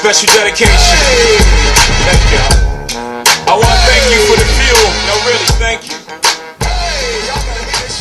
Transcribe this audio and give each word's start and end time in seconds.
special 0.00 0.32
dedication. 0.32 0.96
Thank 2.08 2.24
you. 2.32 2.40
I 3.44 3.52
want 3.52 3.68
to 3.68 3.84
thank 3.84 4.04
you 4.08 4.20
for 4.24 4.36
the 4.40 4.48
fuel. 4.56 4.88
No, 5.04 5.14
really, 5.28 5.48
thank 5.60 5.80
you. 5.90 5.96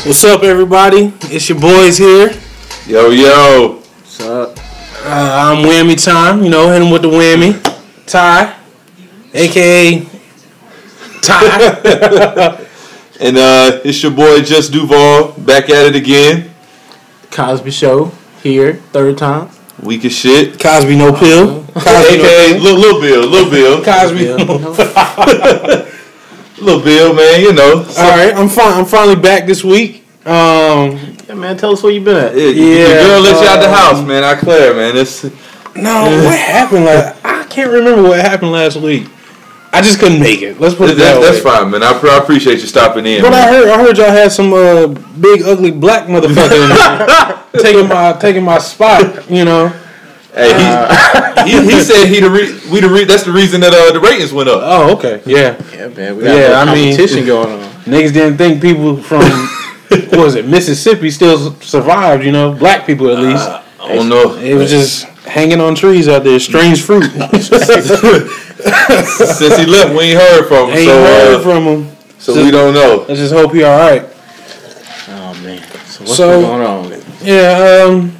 What's 0.07 0.23
up, 0.23 0.43
everybody? 0.43 1.11
It's 1.23 1.49
your 1.49 1.59
boys 1.59 1.97
here. 1.97 2.31
Yo, 2.87 3.09
yo. 3.09 3.81
What's 3.81 4.21
up? 4.21 4.57
Uh, 5.03 5.51
I'm 5.51 5.65
Whammy 5.65 6.01
Time. 6.01 6.41
You 6.41 6.49
know, 6.49 6.71
hitting 6.71 6.89
with 6.89 7.01
the 7.01 7.09
whammy. 7.09 7.59
Ty, 8.07 8.55
aka 9.33 10.07
Ty. 11.21 12.65
And 13.21 13.37
uh, 13.37 13.81
it's 13.83 14.01
your 14.01 14.13
boy 14.13 14.41
Just 14.43 14.71
Duval 14.71 15.33
back 15.39 15.69
at 15.69 15.87
it 15.87 15.95
again. 15.97 16.51
Cosby 17.31 17.69
Show 17.69 18.13
here, 18.41 18.75
third 18.93 19.17
time. 19.17 19.49
Weak 19.83 20.03
as 20.05 20.13
shit. 20.13 20.59
Cosby 20.59 20.95
no 20.95 21.13
pill. 21.13 21.65
Cosby 21.79 22.15
AKA 22.15 22.57
no 22.57 22.63
Lil, 22.63 22.79
Lil 22.79 23.01
Bill, 23.01 23.27
Little 23.29 23.51
Bill, 23.51 23.83
Cosby. 23.83 24.23
Yeah, 24.25 24.37
no- 24.37 24.53
you 24.53 24.59
know. 24.59 25.85
Lil 26.61 26.83
Bill, 26.83 27.13
man. 27.13 27.41
You 27.41 27.53
know. 27.53 27.85
All 27.97 28.09
right, 28.17 28.33
I'm 28.35 28.49
fine. 28.49 28.73
I'm 28.77 28.85
finally 28.85 29.15
back 29.15 29.45
this 29.45 29.63
week. 29.63 30.05
Um, 30.25 30.97
Yeah, 31.27 31.35
man, 31.35 31.57
tell 31.57 31.71
us 31.71 31.81
where 31.81 31.91
you 31.91 32.01
been 32.01 32.17
at. 32.17 32.35
Yeah, 32.35 32.47
Yeah, 32.49 32.87
the 32.87 33.07
girl 33.07 33.21
let 33.21 33.41
you 33.41 33.47
out 33.47 33.59
the 33.61 33.67
um, 33.67 33.73
house, 33.73 34.07
man. 34.07 34.23
I 34.23 34.35
clear, 34.35 34.73
man. 34.73 34.97
It's 34.97 35.23
no, 35.75 36.03
what 36.25 36.37
happened? 36.37 36.85
Like 36.85 37.15
I 37.25 37.45
can't 37.45 37.71
remember 37.71 38.03
what 38.03 38.19
happened 38.19 38.51
last 38.51 38.77
week. 38.77 39.07
I 39.71 39.81
just 39.81 39.99
couldn't 39.99 40.19
make 40.19 40.41
it. 40.41 40.59
Let's 40.59 40.73
put 40.73 40.89
it 40.89 40.97
that, 40.97 41.19
that 41.19 41.21
that's 41.21 41.39
fine, 41.41 41.69
man. 41.69 41.83
I, 41.83 41.91
I 41.91 42.17
appreciate 42.17 42.59
you 42.59 42.65
stopping 42.67 43.05
in. 43.05 43.21
But 43.21 43.33
I 43.33 43.47
heard, 43.47 43.69
I 43.69 43.77
heard 43.77 43.97
y'all 43.97 44.09
had 44.09 44.31
some 44.31 44.51
uh, 44.51 44.87
big 44.87 45.43
ugly 45.43 45.69
black 45.71 46.07
motherfucker 46.07 46.63
in 46.63 46.69
there 46.69 47.43
taking 47.61 47.87
my 47.87 48.13
taking 48.13 48.43
my 48.43 48.57
spot. 48.57 49.29
You 49.29 49.45
know. 49.45 49.71
Hey, 50.33 50.51
Uh, 50.53 51.43
he, 51.45 51.51
he, 51.61 51.71
he 51.71 51.79
said 51.81 52.05
he 52.07 52.19
the 52.19 52.29
re- 52.29 52.59
we 52.71 52.79
the 52.81 52.89
re- 52.89 53.05
that's 53.05 53.23
the 53.23 53.31
reason 53.31 53.61
that 53.61 53.73
uh, 53.73 53.91
the 53.91 53.99
ratings 53.99 54.31
went 54.31 54.49
up. 54.49 54.61
Oh, 54.63 54.95
okay. 54.97 55.21
Yeah. 55.25 55.57
Yeah, 55.73 55.87
man, 55.87 56.15
we 56.17 56.23
got 56.23 56.35
Yeah, 56.35 56.49
yeah, 56.51 56.59
I 56.59 56.65
mean- 56.73 56.95
competition 56.95 57.25
going 57.25 57.49
on. 57.51 57.59
Niggas 57.85 58.13
didn't 58.13 58.37
think 58.37 58.61
people 58.61 58.97
from 58.97 59.21
what 59.89 60.17
was 60.19 60.35
it 60.35 60.45
Mississippi 60.47 61.09
still 61.09 61.53
survived. 61.61 62.23
You 62.23 62.31
know, 62.31 62.53
black 62.53 62.85
people 62.85 63.09
at 63.09 63.17
least. 63.19 63.47
I 63.81 63.95
don't 63.95 64.09
know. 64.09 64.35
it 64.35 64.53
was 64.53 64.69
just 64.69 65.05
hanging 65.25 65.59
on 65.59 65.73
trees 65.73 66.07
out 66.07 66.23
there, 66.23 66.39
strange 66.39 66.83
fruit. 66.83 67.03
Since 67.39 67.49
he 69.57 69.65
left, 69.65 69.95
we 69.95 70.01
ain't 70.11 70.19
heard 70.19 70.47
from 70.47 70.69
him, 70.69 70.75
Ain't 70.77 70.89
so 70.89 71.01
heard 71.01 71.35
uh, 71.35 71.39
from 71.41 71.63
him. 71.63 71.87
so 72.19 72.33
we 72.43 72.51
don't 72.51 72.73
know. 72.73 73.05
Let's 73.07 73.21
just 73.21 73.33
hope 73.33 73.53
he 73.53 73.63
all 73.63 73.77
right. 73.79 74.03
Oh 75.07 75.33
man, 75.43 75.61
so 75.85 76.03
what's 76.03 76.17
So- 76.17 76.41
going 76.41 76.61
on? 76.61 76.91
Yeah. 77.23 77.85
Um. 77.87 78.11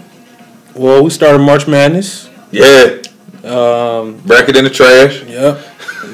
Well, 0.79 1.03
we 1.03 1.09
started 1.09 1.39
March 1.39 1.67
Madness. 1.67 2.29
Yeah, 2.51 3.01
Um. 3.43 4.21
bracket 4.25 4.55
in 4.55 4.63
the 4.63 4.69
trash. 4.69 5.21
Yep. 5.23 5.59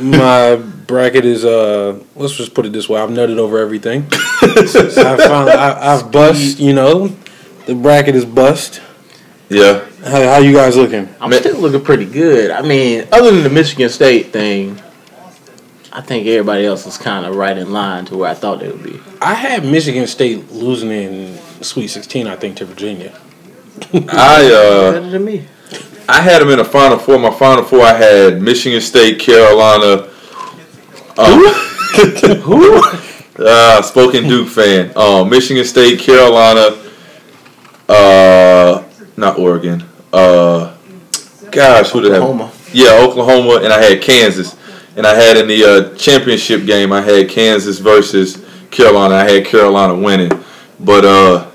My 0.01 0.55
bracket 0.55 1.23
is 1.23 1.45
uh. 1.45 1.99
Let's 2.15 2.33
just 2.35 2.55
put 2.55 2.65
it 2.65 2.73
this 2.73 2.89
way: 2.89 2.99
I've 2.99 3.11
nutted 3.11 3.37
over 3.37 3.59
everything. 3.59 4.07
I 4.11 5.17
found 5.17 5.49
I, 5.51 5.93
I've 5.93 6.11
bust. 6.11 6.59
You 6.59 6.73
know, 6.73 7.09
the 7.67 7.75
bracket 7.75 8.15
is 8.15 8.25
bust. 8.25 8.81
Yeah, 9.49 9.85
How, 10.03 10.23
how 10.23 10.37
you 10.39 10.53
guys 10.53 10.75
looking? 10.75 11.07
I'm 11.21 11.29
Man. 11.29 11.39
still 11.41 11.59
looking 11.59 11.83
pretty 11.85 12.05
good. 12.05 12.49
I 12.49 12.63
mean, 12.63 13.07
other 13.11 13.29
than 13.31 13.43
the 13.43 13.49
Michigan 13.51 13.89
State 13.89 14.33
thing, 14.33 14.81
I 15.93 16.01
think 16.01 16.25
everybody 16.25 16.65
else 16.65 16.87
is 16.87 16.97
kind 16.97 17.27
of 17.27 17.35
right 17.35 17.55
in 17.55 17.71
line 17.71 18.05
to 18.05 18.17
where 18.17 18.31
I 18.31 18.33
thought 18.33 18.59
they 18.61 18.69
would 18.71 18.81
be. 18.81 18.99
I 19.21 19.35
had 19.35 19.63
Michigan 19.63 20.07
State 20.07 20.51
losing 20.51 20.89
in 20.89 21.37
Sweet 21.61 21.89
16, 21.89 22.25
I 22.25 22.35
think, 22.35 22.57
to 22.57 22.65
Virginia. 22.65 23.15
I 24.09 24.45
uh. 24.45 24.91
Better 24.91 25.09
than 25.09 25.25
me. 25.25 25.47
I 26.07 26.21
had 26.21 26.41
them 26.41 26.49
in 26.49 26.57
the 26.59 26.65
final 26.65 26.99
four. 26.99 27.17
My 27.17 27.31
final 27.31 27.63
four, 27.63 27.81
I 27.81 27.93
had 27.93 28.41
Michigan 28.41 28.79
State, 28.79 29.19
Carolina. 29.19 30.07
Um, 31.17 31.39
Who? 32.41 32.83
uh, 33.39 33.81
spoken 33.81 34.27
Duke 34.27 34.49
fan. 34.49 34.91
Um, 34.95 35.29
Michigan 35.29 35.65
State, 35.65 35.99
Carolina. 35.99 36.77
Uh, 37.89 38.83
not 39.17 39.39
Oregon. 39.39 39.83
Uh, 40.13 40.75
gosh, 41.51 41.89
who 41.89 42.01
did 42.01 42.11
I 42.11 42.15
have? 42.15 42.23
Oklahoma. 42.23 42.51
Yeah, 42.71 42.99
Oklahoma, 43.01 43.63
and 43.63 43.73
I 43.73 43.81
had 43.81 44.01
Kansas. 44.01 44.55
And 44.95 45.05
I 45.05 45.15
had 45.15 45.37
in 45.37 45.47
the 45.47 45.63
uh, 45.63 45.95
championship 45.95 46.65
game, 46.65 46.93
I 46.93 47.01
had 47.01 47.29
Kansas 47.29 47.79
versus 47.79 48.45
Carolina. 48.71 49.15
I 49.15 49.29
had 49.29 49.45
Carolina 49.45 49.95
winning, 49.95 50.31
but 50.79 51.03
uh, 51.03 51.49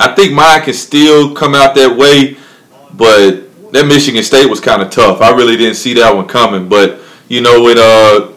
I 0.00 0.14
think 0.14 0.32
mine 0.32 0.62
can 0.62 0.72
still 0.72 1.34
come 1.34 1.54
out 1.54 1.74
that 1.74 1.96
way. 1.96 2.36
But 2.92 3.72
that 3.72 3.86
Michigan 3.86 4.22
State 4.22 4.46
was 4.46 4.58
kind 4.58 4.82
of 4.82 4.90
tough. 4.90 5.20
I 5.20 5.30
really 5.30 5.56
didn't 5.56 5.76
see 5.76 5.94
that 5.94 6.14
one 6.16 6.26
coming. 6.26 6.68
But 6.68 7.00
you 7.28 7.42
know, 7.42 7.62
with 7.62 7.78
uh, 7.78 8.28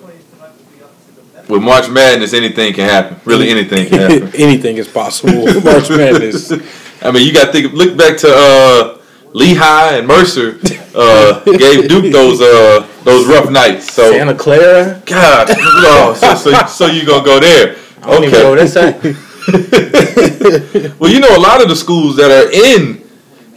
with 1.48 1.64
March 1.64 1.90
Madness, 1.90 2.34
anything 2.34 2.74
can 2.74 2.90
happen. 2.90 3.20
Really, 3.26 3.50
anything 3.50 3.88
can 3.88 4.00
happen. 4.00 4.36
Anything 4.36 4.78
is 4.78 4.88
possible. 4.88 5.46
March 5.62 5.90
Madness. 5.90 6.52
I 7.02 7.12
mean, 7.12 7.26
you 7.26 7.34
got 7.34 7.48
to 7.48 7.52
think. 7.52 7.74
Look 7.74 7.98
back 7.98 8.18
to 8.20 8.28
uh, 8.30 9.02
Lehigh 9.34 9.98
and 9.98 10.08
Mercer. 10.08 10.60
Uh, 10.94 11.44
gave 11.58 11.88
Duke 11.88 12.12
those 12.12 12.42
uh, 12.42 12.88
those 13.04 13.26
rough 13.26 13.50
nights. 13.50 13.92
So 13.92 14.12
Santa 14.12 14.36
Clara. 14.36 15.02
God, 15.06 15.48
oh, 15.50 16.14
so, 16.14 16.36
so, 16.36 16.66
so 16.68 16.86
you 16.88 17.06
gonna 17.06 17.26
go 17.26 17.40
there? 17.40 17.78
I 18.02 18.12
don't 18.12 18.24
even 18.26 18.40
know 18.40 18.50
what 18.52 18.78
Okay. 18.78 19.16
Well, 21.00 21.12
you 21.12 21.20
know, 21.20 21.36
a 21.36 21.40
lot 21.40 21.62
of 21.62 21.70
the 21.70 21.76
schools 21.76 22.16
that 22.18 22.30
are 22.32 22.52
in 22.52 23.02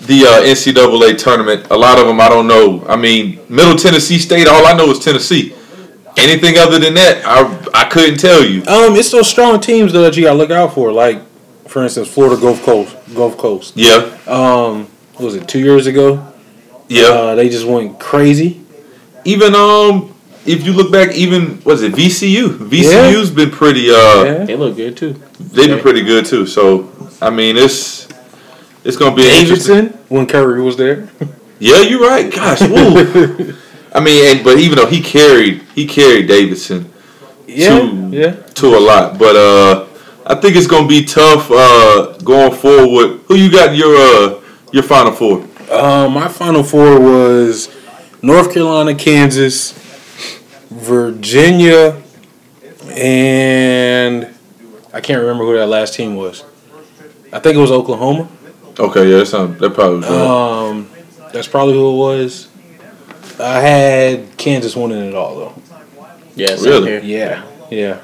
the 0.07 0.25
uh, 0.25 0.43
NCAA 0.43 1.19
tournament, 1.19 1.67
a 1.71 1.77
lot 1.77 1.99
of 1.99 2.07
them 2.07 2.21
I 2.21 2.29
don't 2.29 2.47
know. 2.47 2.85
I 2.89 2.97
mean, 2.97 3.41
Middle 3.49 3.77
Tennessee 3.77 4.19
State, 4.19 4.47
all 4.47 4.67
I 4.67 4.73
know 4.77 4.91
is 4.91 4.99
Tennessee. 4.99 5.53
Anything 6.17 6.57
other 6.59 6.79
than 6.79 6.95
that, 6.95 7.23
I 7.27 7.83
I 7.83 7.85
couldn't 7.89 8.19
tell 8.19 8.43
you. 8.45 8.61
Um, 8.67 8.95
it's 8.97 9.11
those 9.11 9.29
strong 9.29 9.61
teams 9.61 9.93
though 9.93 10.03
that 10.03 10.17
you 10.17 10.23
gotta 10.25 10.39
look 10.39 10.51
out 10.51 10.73
for. 10.75 10.93
Like, 10.93 11.21
for 11.69 11.83
instance, 11.83 12.09
Florida 12.09 12.41
Gulf 12.41 12.63
Coast. 12.65 12.97
Gulf 13.15 13.37
Coast. 13.37 13.77
Yeah, 13.77 14.17
Um, 14.27 14.87
what 15.15 15.25
was 15.27 15.35
it 15.35 15.47
two 15.49 15.59
years 15.61 15.87
ago? 15.87 16.33
yeah. 16.89 17.09
Uh, 17.09 17.35
they 17.35 17.49
just 17.49 17.67
went 17.67 17.99
crazy. 18.01 18.61
even 19.25 19.55
um, 19.55 20.15
if 20.47 20.65
you 20.65 20.73
look 20.73 20.91
back, 20.93 21.15
even 21.15 21.61
was 21.65 21.83
it 21.83 21.93
VCU? 21.93 22.49
VCU's 22.59 23.31
been 23.31 23.51
pretty. 23.51 23.91
Uh, 23.91 24.25
Yeah. 24.25 24.45
They 24.45 24.57
look 24.57 24.77
good 24.77 24.97
too. 24.97 25.15
they've 25.39 25.69
been 25.69 25.81
pretty 25.81 26.03
good 26.03 26.27
too. 26.27 26.47
So 26.47 26.91
I 27.21 27.31
mean, 27.31 27.57
it's 27.57 28.07
it's 28.85 28.97
gonna 28.97 29.15
be. 29.15 29.23
Davidson 29.23 29.89
when 30.09 30.27
Curry 30.27 30.63
was 30.63 30.77
there. 30.77 31.09
Yeah, 31.59 31.81
you're 31.81 32.07
right. 32.07 32.31
Gosh, 32.31 32.61
ooh. 32.61 33.55
I 33.95 34.01
mean, 34.01 34.27
and, 34.37 34.45
but 34.45 34.59
even 34.59 34.77
though 34.77 34.85
he 34.85 35.01
carried, 35.01 35.63
he 35.75 35.87
carried 35.87 36.29
Davidson 36.29 36.93
Yeah. 37.47 37.79
to 37.79 38.09
Yeah. 38.13 38.33
to 38.61 38.77
a 38.77 38.79
lot. 38.91 39.19
But 39.19 39.37
uh, 39.37 39.87
I 40.27 40.35
think 40.35 40.55
it's 40.57 40.67
gonna 40.67 40.87
be 40.87 41.03
tough 41.07 41.51
uh, 41.51 42.13
going 42.23 42.53
forward. 42.53 43.21
Who 43.27 43.37
you 43.37 43.51
got 43.51 43.75
your 43.75 43.97
uh, 43.97 44.41
your 44.71 44.83
final 44.83 45.13
four? 45.13 45.47
Uh, 45.71 46.09
my 46.11 46.29
final 46.29 46.63
four 46.63 47.01
was 47.01 47.71
North 48.21 48.53
Carolina, 48.53 48.95
Kansas, 48.95 49.73
Virginia, 50.71 52.03
and 52.97 54.29
I 54.93 55.01
can't 55.01 55.21
remember 55.21 55.45
who 55.45 55.57
that 55.57 55.67
last 55.67 55.95
team 55.95 56.17
was. 56.17 56.45
I 57.33 57.39
think 57.39 57.57
it 57.57 57.61
was 57.61 57.71
Oklahoma. 57.71 58.29
Okay, 58.79 59.11
yeah, 59.11 59.19
that's 59.19 59.33
not, 59.33 59.59
that 59.59 59.75
probably 59.75 59.99
was 59.99 60.09
right. 60.09 60.69
Um, 60.69 60.91
that's 61.33 61.49
probably 61.49 61.75
who 61.75 61.93
it 61.95 61.97
was. 61.97 62.49
I 63.39 63.61
had 63.61 64.37
Kansas 64.37 64.77
winning 64.77 65.05
it 65.09 65.15
all 65.15 65.35
though. 65.37 65.63
Yeah, 66.35 66.53
Really? 66.61 66.89
here. 66.89 67.01
Yeah, 67.03 67.45
yeah. 67.71 68.01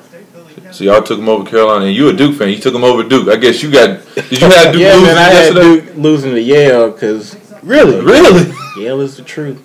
So 0.71 0.85
y'all 0.85 1.03
took 1.03 1.19
them 1.19 1.29
over 1.29 1.49
Carolina, 1.49 1.87
and 1.87 1.95
you 1.95 2.09
a 2.09 2.13
Duke 2.13 2.37
fan. 2.39 2.49
You 2.49 2.57
took 2.59 2.73
them 2.73 2.85
over 2.85 3.03
Duke. 3.03 3.29
I 3.29 3.37
guess 3.37 3.63
you 3.63 3.71
got. 3.71 4.03
Did 4.15 4.41
you 4.41 4.49
have 4.49 4.73
Duke 4.73 4.81
Yeah, 4.83 4.93
losing 4.95 5.05
man, 5.07 5.19
I 5.19 5.23
had 5.23 5.55
yesterday? 5.55 5.87
Duke 5.87 5.97
losing 5.97 6.31
to 6.33 6.41
Yale 6.41 6.91
because 6.91 7.37
Really? 7.63 8.01
Really? 8.03 8.53
Yale 8.79 9.01
is 9.03 9.17
the 9.17 9.23
truth. 9.23 9.61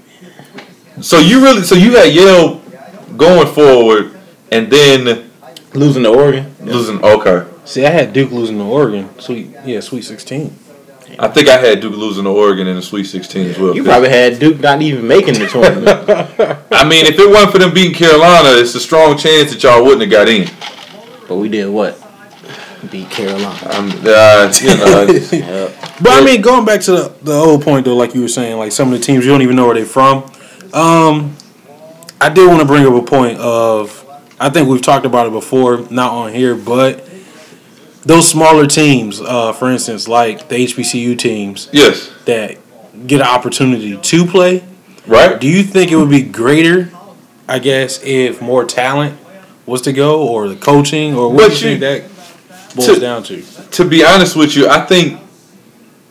So 1.01 1.19
you 1.19 1.41
really? 1.41 1.61
So 1.63 1.75
you 1.75 1.95
had 1.95 2.13
Yale 2.13 2.61
going 3.17 3.47
forward, 3.53 4.17
and 4.51 4.71
then 4.71 5.29
Losing 5.73 6.03
to 6.03 6.09
Oregon. 6.09 6.55
losing. 6.61 7.03
Okay. 7.03 7.45
See, 7.65 7.85
I 7.85 7.89
had 7.89 8.13
Duke 8.13 8.31
losing 8.31 8.57
to 8.57 8.63
Oregon. 8.63 9.09
Sweet, 9.19 9.49
yeah, 9.65 9.79
Sweet 9.81 10.03
Sixteen. 10.03 10.57
I 11.19 11.27
think 11.29 11.47
I 11.47 11.57
had 11.57 11.79
Duke 11.79 11.95
losing 11.95 12.25
to 12.25 12.29
Oregon 12.29 12.67
in 12.67 12.75
the 12.75 12.81
Sweet 12.81 13.05
16 13.05 13.47
as 13.47 13.57
well. 13.57 13.73
You 13.75 13.83
probably 13.83 14.09
had 14.09 14.37
Duke 14.39 14.59
not 14.59 14.81
even 14.81 15.07
making 15.07 15.35
the 15.35 15.47
tournament. 15.47 15.87
I 16.71 16.87
mean, 16.87 17.05
if 17.07 17.17
it 17.17 17.27
wasn't 17.27 17.53
for 17.53 17.59
them 17.59 17.73
beating 17.73 17.93
Carolina, 17.93 18.49
it's 18.59 18.75
a 18.75 18.79
strong 18.79 19.17
chance 19.17 19.51
that 19.51 19.63
y'all 19.63 19.83
wouldn't 19.83 20.01
have 20.01 20.11
got 20.11 20.27
in. 20.27 20.47
but 21.27 21.37
we 21.37 21.49
did 21.49 21.69
what? 21.69 21.97
Beat 22.91 23.09
Carolina. 23.09 23.47
Um, 23.71 23.89
uh, 24.05 24.53
you 24.61 24.77
know, 24.77 25.07
Yep. 25.07 25.75
But 26.03 26.11
I 26.11 26.23
mean, 26.23 26.41
going 26.41 26.65
back 26.65 26.81
to 26.81 26.91
the, 26.91 27.13
the 27.23 27.33
old 27.33 27.63
point 27.63 27.85
though, 27.85 27.95
like 27.95 28.13
you 28.13 28.21
were 28.21 28.27
saying, 28.27 28.57
like 28.57 28.71
some 28.71 28.93
of 28.93 28.99
the 28.99 29.03
teams 29.03 29.25
you 29.25 29.31
don't 29.31 29.41
even 29.41 29.55
know 29.55 29.65
where 29.65 29.75
they're 29.75 29.85
from. 29.85 30.29
Um, 30.73 31.36
I 32.19 32.29
did 32.29 32.47
want 32.47 32.59
to 32.61 32.65
bring 32.65 32.85
up 32.85 32.93
a 32.93 33.05
point 33.05 33.39
of 33.39 34.03
I 34.39 34.49
think 34.49 34.69
we've 34.69 34.81
talked 34.81 35.05
about 35.05 35.27
it 35.27 35.31
before, 35.31 35.79
not 35.89 36.11
on 36.11 36.31
here, 36.33 36.55
but 36.55 37.07
those 38.03 38.29
smaller 38.29 38.67
teams, 38.67 39.19
uh, 39.19 39.51
for 39.53 39.69
instance, 39.71 40.07
like 40.07 40.47
the 40.47 40.55
HBCU 40.55 41.17
teams 41.17 41.69
yes. 41.73 42.11
that 42.25 42.57
get 43.07 43.21
an 43.21 43.27
opportunity 43.27 43.97
to 43.97 44.25
play, 44.25 44.63
Right. 45.07 45.39
Do 45.39 45.47
you 45.47 45.63
think 45.63 45.91
it 45.91 45.95
would 45.95 46.09
be 46.09 46.21
greater, 46.21 46.91
I 47.47 47.59
guess, 47.59 48.01
if 48.03 48.41
more 48.41 48.65
talent 48.65 49.17
was 49.65 49.81
to 49.83 49.93
go, 49.93 50.27
or 50.27 50.49
the 50.49 50.55
coaching, 50.55 51.15
or 51.15 51.29
what 51.31 51.49
But 51.49 51.57
do 51.59 51.65
you 51.65 51.71
you- 51.73 51.79
think 51.79 51.79
that 51.79 52.75
boils 52.75 52.87
to- 52.95 52.99
down 52.99 53.23
to? 53.23 53.41
to 53.71 53.85
be 53.85 54.03
honest 54.03 54.35
with 54.35 54.55
you, 54.55 54.67
I 54.67 54.81
think 54.81 55.19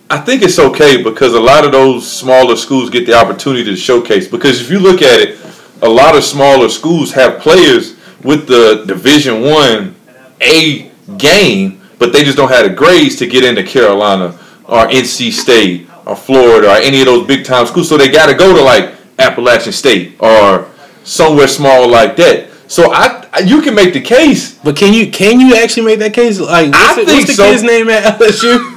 I 0.09 0.19
think 0.19 0.43
it's 0.43 0.59
okay 0.61 1.02
because 1.02 1.35
a 1.35 1.41
lot 1.41 1.64
of 1.64 1.73
those 1.73 2.11
smaller 2.11 2.55
schools 2.55 2.91
get 2.91 3.06
the 3.06 3.14
opportunity 3.14 3.64
to 3.64 3.76
showcase. 3.76 4.29
Because 4.29 4.61
if 4.61 4.70
you 4.70 4.79
look 4.79 5.02
at 5.02 5.19
it, 5.20 5.37
a 5.82 5.88
lot 5.88 6.17
of 6.17 6.25
smaller 6.25 6.69
schools 6.69 7.12
have 7.12 7.40
players 7.40 7.96
with 8.23 8.46
the 8.49 8.84
Division 8.87 9.43
One 9.43 9.94
A 10.40 10.90
game, 11.19 11.81
but 11.99 12.12
they 12.12 12.25
just 12.25 12.37
don't 12.37 12.50
have 12.50 12.69
the 12.69 12.75
grades 12.75 13.17
to 13.17 13.26
get 13.26 13.44
into 13.44 13.62
Carolina 13.62 14.38
or 14.64 14.87
NC 14.87 15.32
State 15.32 15.88
or 16.06 16.17
Florida 16.17 16.69
or 16.70 16.76
any 16.76 17.00
of 17.00 17.06
those 17.06 17.26
big 17.26 17.44
time 17.44 17.67
schools. 17.67 17.88
So 17.88 17.96
they 17.96 18.08
got 18.11 18.26
to 18.26 18.34
go 18.34 18.56
to 18.56 18.62
like 18.62 18.94
Appalachian 19.19 19.73
State 19.73 20.17
or 20.20 20.69
somewhere 21.05 21.46
small 21.49 21.88
like 21.88 22.17
that. 22.17 22.49
So 22.69 22.93
I, 22.93 23.28
I- 23.32 23.40
you 23.40 23.61
can 23.62 23.75
make 23.75 23.93
the 23.93 24.00
case. 24.00 24.55
But 24.58 24.76
can 24.76 24.93
you 24.94 25.11
can 25.11 25.38
you 25.40 25.55
actually 25.56 25.84
make 25.87 25.99
that 26.00 26.14
case? 26.14 26.40
Like, 26.40 26.73
what's, 26.73 26.99
I 26.99 27.00
the, 27.00 27.06
think 27.06 27.19
what's 27.19 27.37
the 27.37 27.43
so. 27.44 27.50
kid's 27.50 27.62
name 27.62 27.88
at 27.90 28.19
LSU? 28.19 28.73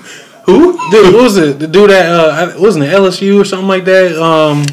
Who? 0.45 0.73
Dude, 0.91 1.13
what 1.13 1.23
was 1.23 1.37
it? 1.37 1.59
The 1.59 1.67
dude 1.67 1.89
that 1.91 2.05
uh, 2.07 2.59
wasn't 2.59 2.85
it 2.85 2.89
LSU 2.89 3.39
or 3.41 3.45
something 3.45 3.67
like 3.67 3.85
that? 3.85 4.15
Um, 4.21 4.65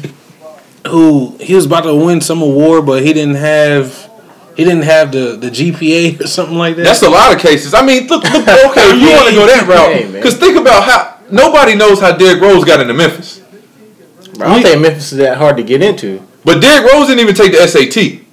who 0.87 1.35
he 1.39 1.53
was 1.55 1.65
about 1.65 1.81
to 1.81 1.95
win 1.95 2.21
some 2.21 2.41
award, 2.41 2.85
but 2.85 3.03
he 3.03 3.13
didn't 3.13 3.35
have 3.35 4.09
he 4.55 4.63
didn't 4.63 4.83
have 4.83 5.11
the, 5.11 5.37
the 5.37 5.49
GPA 5.49 6.19
or 6.23 6.27
something 6.27 6.57
like 6.57 6.75
that. 6.77 6.83
That's 6.83 7.03
a 7.03 7.09
lot 7.09 7.33
of 7.33 7.39
cases. 7.39 7.73
I 7.73 7.85
mean, 7.85 8.07
look, 8.07 8.23
look 8.23 8.33
okay, 8.47 8.97
you 8.99 9.09
want 9.11 9.29
to 9.29 9.35
go 9.35 9.45
that 9.45 9.65
route, 9.67 10.03
man. 10.03 10.11
because 10.13 10.37
think 10.37 10.57
about 10.57 10.83
how 10.83 11.19
nobody 11.29 11.75
knows 11.75 11.99
how 12.01 12.15
Derrick 12.15 12.41
Rose 12.41 12.65
got 12.65 12.79
into 12.81 12.93
Memphis, 12.93 13.39
Bro, 14.35 14.47
I 14.47 14.53
don't 14.53 14.63
think 14.63 14.81
Memphis 14.81 15.11
is 15.11 15.17
that 15.19 15.37
hard 15.37 15.57
to 15.57 15.63
get 15.63 15.81
into. 15.81 16.25
but 16.43 16.61
Derrick 16.61 16.91
Rose 16.91 17.07
didn't 17.07 17.21
even 17.21 17.35
take 17.35 17.51
the 17.51 17.67
SAT. 17.67 18.23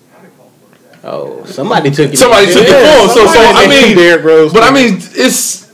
Oh, 1.07 1.45
somebody 1.45 1.91
took 1.91 2.13
it. 2.15 2.17
Somebody 2.17 2.47
took 2.47 2.63
it 2.65 2.69
for 2.69 3.03
him. 3.03 3.09
So, 3.09 3.27
so 3.27 3.39
I 3.39 3.69
mean, 3.69 3.95
Derrick 3.95 4.25
Rose. 4.25 4.53
but 4.55 4.63
I 4.63 4.73
mean, 4.73 4.97
it's 4.97 5.71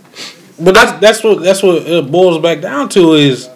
But 0.59 0.75
that's 0.75 1.01
that's 1.01 1.23
what 1.23 1.43
that's 1.43 1.63
what 1.63 1.87
it 1.87 2.11
boils 2.11 2.43
back 2.43 2.61
down 2.61 2.89
to 2.91 3.13
is 3.15 3.49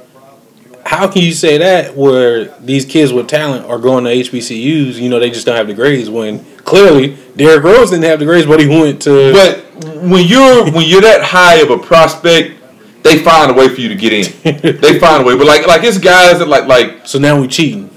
how 0.96 1.11
can 1.11 1.23
you 1.23 1.32
say 1.32 1.58
that 1.58 1.96
where 1.96 2.46
these 2.61 2.85
kids 2.85 3.12
with 3.12 3.29
talent 3.29 3.67
are 3.67 3.79
going 3.79 4.05
to 4.05 4.11
HBCUs? 4.11 4.94
You 4.94 5.08
know, 5.08 5.19
they 5.20 5.31
just 5.31 5.46
don't 5.46 5.56
have 5.56 5.67
the 5.67 5.75
grades. 5.75 6.11
When 6.11 6.44
clearly 6.58 7.17
Derrick 7.37 7.64
Rose 7.64 7.91
didn't 7.91 8.05
have 8.05 8.19
the 8.19 8.25
grades, 8.25 8.46
but 8.46 8.61
he 8.61 8.67
went 8.67 9.02
to. 9.02 9.32
but 9.32 9.61
when 10.02 10.26
you're 10.26 10.64
when 10.70 10.88
you're 10.88 11.00
that 11.02 11.23
high 11.23 11.56
of 11.56 11.70
a 11.70 11.79
prospect, 11.79 12.61
they 13.02 13.19
find 13.23 13.50
a 13.50 13.55
way 13.55 13.69
for 13.69 13.81
you 13.81 13.88
to 13.88 13.94
get 13.94 14.12
in. 14.12 14.25
they 14.81 14.99
find 14.99 15.23
a 15.23 15.26
way, 15.26 15.37
but 15.37 15.46
like 15.46 15.67
like 15.67 15.85
it's 15.85 15.99
guys 15.99 16.38
that 16.38 16.49
like 16.49 16.67
like 16.67 17.06
so 17.06 17.19
now 17.19 17.40
we 17.40 17.49
cheating. 17.49 17.90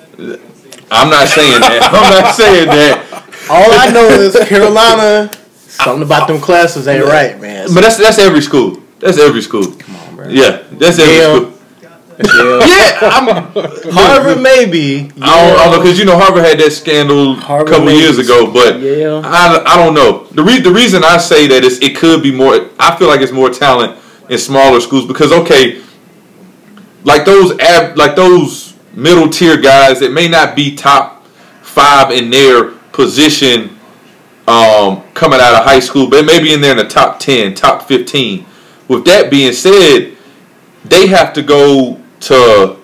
I'm 0.89 1.09
not 1.09 1.27
saying 1.27 1.61
that. 1.61 1.89
I'm 1.93 2.23
not 2.23 2.33
saying 2.35 2.67
that. 2.67 3.47
all 3.49 3.71
I 3.71 3.91
know 3.91 4.07
is 4.07 4.35
Carolina. 4.47 5.31
Something 5.55 6.03
about 6.03 6.27
them 6.27 6.39
classes 6.41 6.87
ain't 6.87 7.05
right, 7.05 7.39
man. 7.39 7.67
But 7.73 7.81
that's 7.81 7.97
that's 7.97 8.19
every 8.19 8.41
school. 8.41 8.81
That's 8.99 9.19
every 9.19 9.41
school. 9.41 9.71
Come 9.73 9.95
on, 9.95 10.15
bro. 10.15 10.27
Yeah, 10.29 10.63
that's 10.71 10.97
every 10.99 11.15
Yeah. 11.15 11.35
school. 11.35 11.56
Yeah. 12.19 12.65
Yeah, 12.65 12.99
I'm, 13.01 13.27
Harvard 13.93 14.41
maybe. 14.41 15.11
I 15.21 15.51
I 15.51 15.63
don't 15.65 15.71
know 15.71 15.79
because 15.81 15.99
you 15.99 16.05
know 16.05 16.17
Harvard 16.17 16.43
had 16.45 16.59
that 16.59 16.71
scandal 16.71 17.37
a 17.37 17.41
couple 17.41 17.85
maybe. 17.85 17.99
years 17.99 18.17
ago, 18.17 18.51
but 18.51 18.79
Yeah. 18.79 19.21
I, 19.23 19.63
I 19.65 19.77
don't 19.77 19.93
know. 19.93 20.23
The 20.31 20.43
re- 20.43 20.59
the 20.59 20.71
reason 20.71 21.03
I 21.03 21.17
say 21.17 21.47
that 21.47 21.63
is 21.63 21.79
it 21.81 21.95
could 21.95 22.23
be 22.23 22.31
more. 22.31 22.69
I 22.79 22.95
feel 22.97 23.07
like 23.07 23.21
it's 23.21 23.31
more 23.31 23.49
talent 23.49 23.99
in 24.29 24.37
smaller 24.39 24.81
schools 24.81 25.05
because 25.05 25.31
okay, 25.31 25.81
like 27.03 27.23
those 27.25 27.57
ab, 27.59 27.97
like 27.97 28.15
those 28.15 28.73
middle 28.93 29.29
tier 29.29 29.57
guys 29.57 29.99
that 29.99 30.11
may 30.11 30.27
not 30.27 30.55
be 30.55 30.75
top 30.75 31.23
five 31.61 32.09
in 32.11 32.31
their 32.31 32.71
position 32.93 33.77
um, 34.47 35.03
coming 35.13 35.39
out 35.39 35.53
of 35.53 35.63
high 35.65 35.79
school, 35.79 36.09
but 36.09 36.25
maybe 36.25 36.51
in 36.51 36.61
there 36.61 36.71
in 36.71 36.77
the 36.77 36.87
top 36.87 37.19
ten, 37.19 37.53
top 37.53 37.83
fifteen. 37.83 38.45
With 38.87 39.05
that 39.05 39.29
being 39.29 39.51
said, 39.53 40.15
they 40.85 41.07
have 41.07 41.33
to 41.33 41.43
go 41.43 42.01
to 42.21 42.77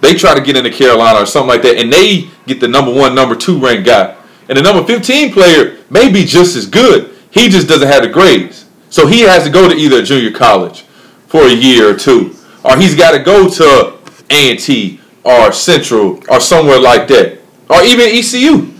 they 0.00 0.14
try 0.14 0.34
to 0.34 0.40
get 0.40 0.56
into 0.56 0.70
Carolina 0.70 1.20
or 1.20 1.26
something 1.26 1.48
like 1.48 1.62
that, 1.62 1.76
and 1.76 1.92
they 1.92 2.28
get 2.46 2.60
the 2.60 2.68
number 2.68 2.92
one, 2.92 3.14
number 3.14 3.36
two 3.36 3.58
ranked 3.58 3.86
guy. 3.86 4.16
And 4.48 4.56
the 4.56 4.62
number 4.62 4.82
15 4.82 5.32
player 5.32 5.78
may 5.90 6.10
be 6.10 6.24
just 6.24 6.56
as 6.56 6.66
good. 6.66 7.14
He 7.30 7.48
just 7.48 7.68
doesn't 7.68 7.86
have 7.86 8.02
the 8.02 8.08
grades. 8.08 8.66
So 8.88 9.06
he 9.06 9.20
has 9.20 9.44
to 9.44 9.50
go 9.50 9.68
to 9.68 9.74
either 9.74 9.98
a 9.98 10.02
junior 10.02 10.32
college 10.32 10.82
for 11.28 11.42
a 11.42 11.52
year 11.52 11.88
or 11.88 11.96
two. 11.96 12.34
Or 12.64 12.76
he's 12.76 12.96
got 12.96 13.12
to 13.12 13.22
go 13.22 13.48
to 13.48 13.98
A&T 14.30 15.00
or 15.22 15.52
Central 15.52 16.20
or 16.28 16.40
somewhere 16.40 16.80
like 16.80 17.06
that. 17.08 17.38
Or 17.68 17.82
even 17.82 18.08
ECU. 18.08 18.72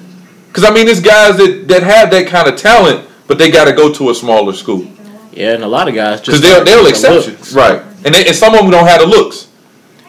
Because, 0.48 0.64
I 0.64 0.74
mean, 0.74 0.86
there's 0.86 1.00
guys 1.00 1.36
that, 1.36 1.66
that 1.68 1.84
have 1.84 2.10
that 2.10 2.26
kind 2.26 2.48
of 2.48 2.58
talent, 2.58 3.08
but 3.28 3.38
they 3.38 3.50
got 3.50 3.66
to 3.66 3.72
go 3.72 3.92
to 3.92 4.10
a 4.10 4.14
smaller 4.14 4.52
school. 4.52 4.84
Yeah, 5.32 5.54
and 5.54 5.62
a 5.62 5.68
lot 5.68 5.86
of 5.86 5.94
guys 5.94 6.20
Because 6.20 6.40
just 6.40 6.42
they'll, 6.42 6.64
they'll 6.64 6.82
the 6.82 6.90
accept 6.90 7.28
you. 7.28 7.56
Right. 7.56 7.80
And, 8.04 8.12
they, 8.12 8.26
and 8.26 8.34
some 8.34 8.54
of 8.54 8.62
them 8.62 8.70
don't 8.70 8.88
have 8.88 9.00
the 9.00 9.06
looks. 9.06 9.46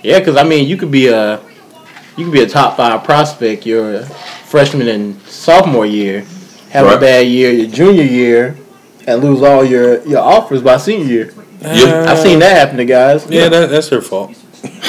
Yeah, 0.03 0.19
because 0.19 0.38
I 0.38 0.44
mean, 0.44 0.68
you 0.68 0.77
could 0.77 0.92
be 0.92 1.07
a 1.07 1.39
you 2.18 2.25
could 2.25 2.33
be 2.33 2.42
a 2.42 2.48
top 2.48 2.77
five 2.77 3.03
prospect 3.03 3.65
your 3.65 4.01
freshman 4.45 4.88
and 4.88 5.19
sophomore 5.24 5.86
year, 5.86 6.21
have 6.71 6.86
Right. 6.86 6.98
a 6.98 7.00
bad 7.00 7.27
year 7.27 7.51
your 7.51 7.68
junior 7.68 8.03
year, 8.03 8.57
and 9.07 9.24
lose 9.24 9.42
all 9.42 9.63
your 9.63 10.01
your 10.07 10.19
offers 10.21 10.62
by 10.62 10.77
senior 10.77 11.06
year. 11.06 11.33
Yeah. 11.62 12.06
I've 12.09 12.19
seen 12.19 12.39
that 12.39 12.57
happen 12.57 12.77
to 12.77 12.86
guys. 12.86 13.25
Yeah, 13.30 13.48
that, 13.50 13.69
that's 13.69 13.89
their 13.89 14.01
fault. 14.01 14.33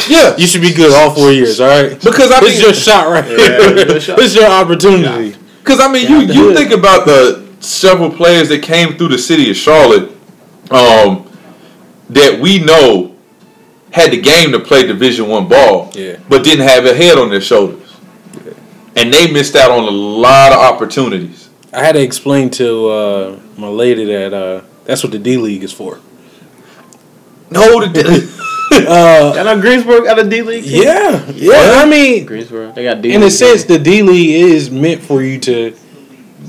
Yeah. 0.08 0.34
You 0.36 0.46
should 0.46 0.62
be 0.62 0.72
good 0.72 0.92
all 0.92 1.14
four 1.14 1.30
years. 1.30 1.60
All 1.60 1.68
right. 1.68 1.90
Because 2.02 2.30
I 2.30 2.40
This 2.40 2.50
mean, 2.50 2.52
is 2.58 2.60
your 2.62 2.74
shot 2.74 3.08
right 3.12 3.24
Yeah, 3.24 3.36
here. 3.36 3.76
it's 3.78 3.90
your 3.90 4.00
shot. 4.00 4.16
This 4.18 4.26
is 4.30 4.34
your 4.36 4.50
opportunity. 4.50 5.36
Because 5.62 5.80
I 5.80 5.92
mean, 5.92 6.04
Yeah, 6.10 6.20
you 6.20 6.48
you 6.50 6.54
think 6.54 6.72
about 6.72 7.04
the 7.06 7.42
several 7.60 8.10
players 8.10 8.48
that 8.48 8.62
came 8.62 8.96
through 8.96 9.08
the 9.08 9.18
city 9.18 9.50
of 9.50 9.56
Charlotte, 9.56 10.10
um, 10.70 11.28
that 12.10 12.40
we 12.40 12.58
know 12.58 13.11
had 13.92 14.10
the 14.10 14.20
game 14.20 14.52
to 14.52 14.58
play 14.60 14.86
Division 14.86 15.28
One 15.28 15.46
ball, 15.48 15.90
Yeah. 15.94 16.16
but 16.28 16.42
didn't 16.44 16.66
have 16.66 16.84
a 16.86 16.94
head 16.94 17.18
on 17.18 17.30
their 17.30 17.40
shoulders, 17.40 17.94
and 18.96 19.12
they 19.12 19.30
missed 19.32 19.54
out 19.54 19.70
on 19.70 19.84
a 19.84 19.90
lot 19.90 20.52
of 20.52 20.58
opportunities. 20.58 21.48
I 21.72 21.82
had 21.84 21.92
to 21.92 22.02
explain 22.02 22.50
to 22.50 22.88
uh, 22.88 23.38
my 23.56 23.68
lady 23.68 24.04
that 24.06 24.32
uh, 24.34 24.62
that's 24.84 25.02
what 25.02 25.12
the 25.12 25.18
D 25.18 25.36
League 25.36 25.62
is 25.62 25.72
for. 25.72 26.00
No, 27.50 27.80
the, 27.86 28.42
Uh, 28.74 29.34
I 29.36 29.42
know 29.42 29.60
Greensboro 29.60 30.00
got 30.02 30.18
a 30.18 30.26
D 30.26 30.40
League. 30.40 30.64
team. 30.64 30.82
yeah, 30.82 31.26
yeah. 31.32 31.82
I 31.82 31.84
mean, 31.84 32.24
Greensboro. 32.24 32.72
They 32.72 32.84
got 32.84 33.02
D. 33.02 33.12
in 33.12 33.20
a 33.20 33.24
League. 33.24 33.32
sense, 33.32 33.64
the 33.64 33.78
D 33.78 34.02
League 34.02 34.30
is 34.30 34.70
meant 34.70 35.02
for 35.02 35.22
you 35.22 35.38
to 35.40 35.76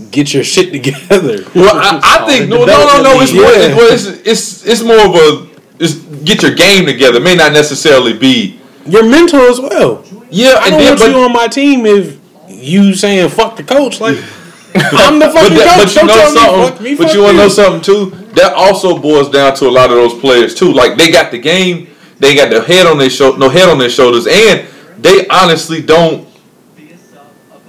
get 0.09 0.33
your 0.33 0.43
shit 0.53 0.71
together. 0.71 1.43
well, 1.53 1.75
I, 1.75 1.99
I 2.01 2.25
think 2.25 2.47
no, 2.49 2.59
no, 2.63 2.65
no, 2.65 3.01
no. 3.03 3.19
It's 3.21 3.33
more. 3.33 3.43
Yeah. 3.43 3.75
Well, 3.75 3.91
it's, 3.93 4.05
it's 4.05 4.65
it's 4.65 4.81
more 4.83 5.05
of 5.05 5.15
a. 5.15 5.52
It's 5.79 5.95
get 6.23 6.41
your 6.41 6.55
game 6.55 6.85
together. 6.85 7.19
May 7.19 7.35
not 7.35 7.51
necessarily 7.53 8.13
be. 8.17 8.59
Your 8.85 9.03
mentor 9.09 9.47
as 9.49 9.59
well. 9.59 10.03
Yeah, 10.29 10.55
I 10.59 10.67
and 10.67 10.71
don't 10.71 10.79
then, 10.79 10.87
want 10.89 10.99
but, 10.99 11.09
you 11.09 11.17
on 11.25 11.33
my 11.33 11.47
team 11.47 11.85
if 11.85 12.19
you 12.49 12.93
saying 12.93 13.29
fuck 13.29 13.55
the 13.55 13.63
coach. 13.63 13.99
Like 14.01 14.17
I'm 14.75 15.19
the 15.19 15.29
fucking 15.29 15.57
that, 15.57 15.79
coach. 15.79 15.95
but 15.95 16.01
you 16.01 16.07
Don't 16.07 16.07
know 16.07 16.13
tell 16.13 16.31
me 16.31 16.35
something. 16.39 16.71
fuck 16.71 16.81
me. 16.81 16.95
but 16.95 17.05
fuck 17.05 17.15
you 17.15 17.21
want 17.23 17.33
to 17.33 17.37
know 17.43 17.49
something 17.49 17.81
too? 17.81 18.09
That 18.33 18.53
also 18.53 18.97
boils 18.99 19.29
down 19.29 19.55
to 19.57 19.67
a 19.67 19.69
lot 19.71 19.89
of 19.91 19.95
those 19.97 20.19
players 20.19 20.55
too. 20.55 20.71
Like 20.73 20.97
they 20.97 21.11
got 21.11 21.31
the 21.31 21.37
game, 21.39 21.87
they 22.19 22.35
got 22.35 22.49
the 22.49 22.61
head 22.61 22.85
on 22.87 22.97
their 22.97 23.09
shoulder, 23.09 23.37
no 23.37 23.49
head 23.49 23.69
on 23.69 23.77
their 23.77 23.89
shoulders, 23.89 24.25
and 24.27 24.67
they 24.97 25.27
honestly 25.27 25.81
don't. 25.81 26.27